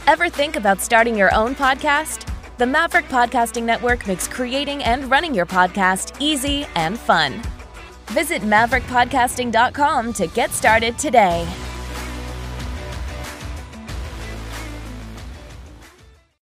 Ever 0.08 0.30
think 0.30 0.56
about 0.56 0.80
starting 0.80 1.18
your 1.18 1.36
own 1.36 1.56
podcast? 1.56 2.32
The 2.58 2.66
Maverick 2.66 3.10
Podcasting 3.10 3.64
Network 3.64 4.08
makes 4.08 4.30
creating 4.30 4.82
and 4.86 5.12
running 5.12 5.34
your 5.36 5.46
podcast 5.46 6.16
easy 6.22 6.66
and 6.76 6.98
fun. 6.98 7.42
Visit 8.12 8.44
maverickpodcasting.com 8.44 10.14
to 10.14 10.28
get 10.28 10.52
started 10.52 10.98
today. 10.98 11.46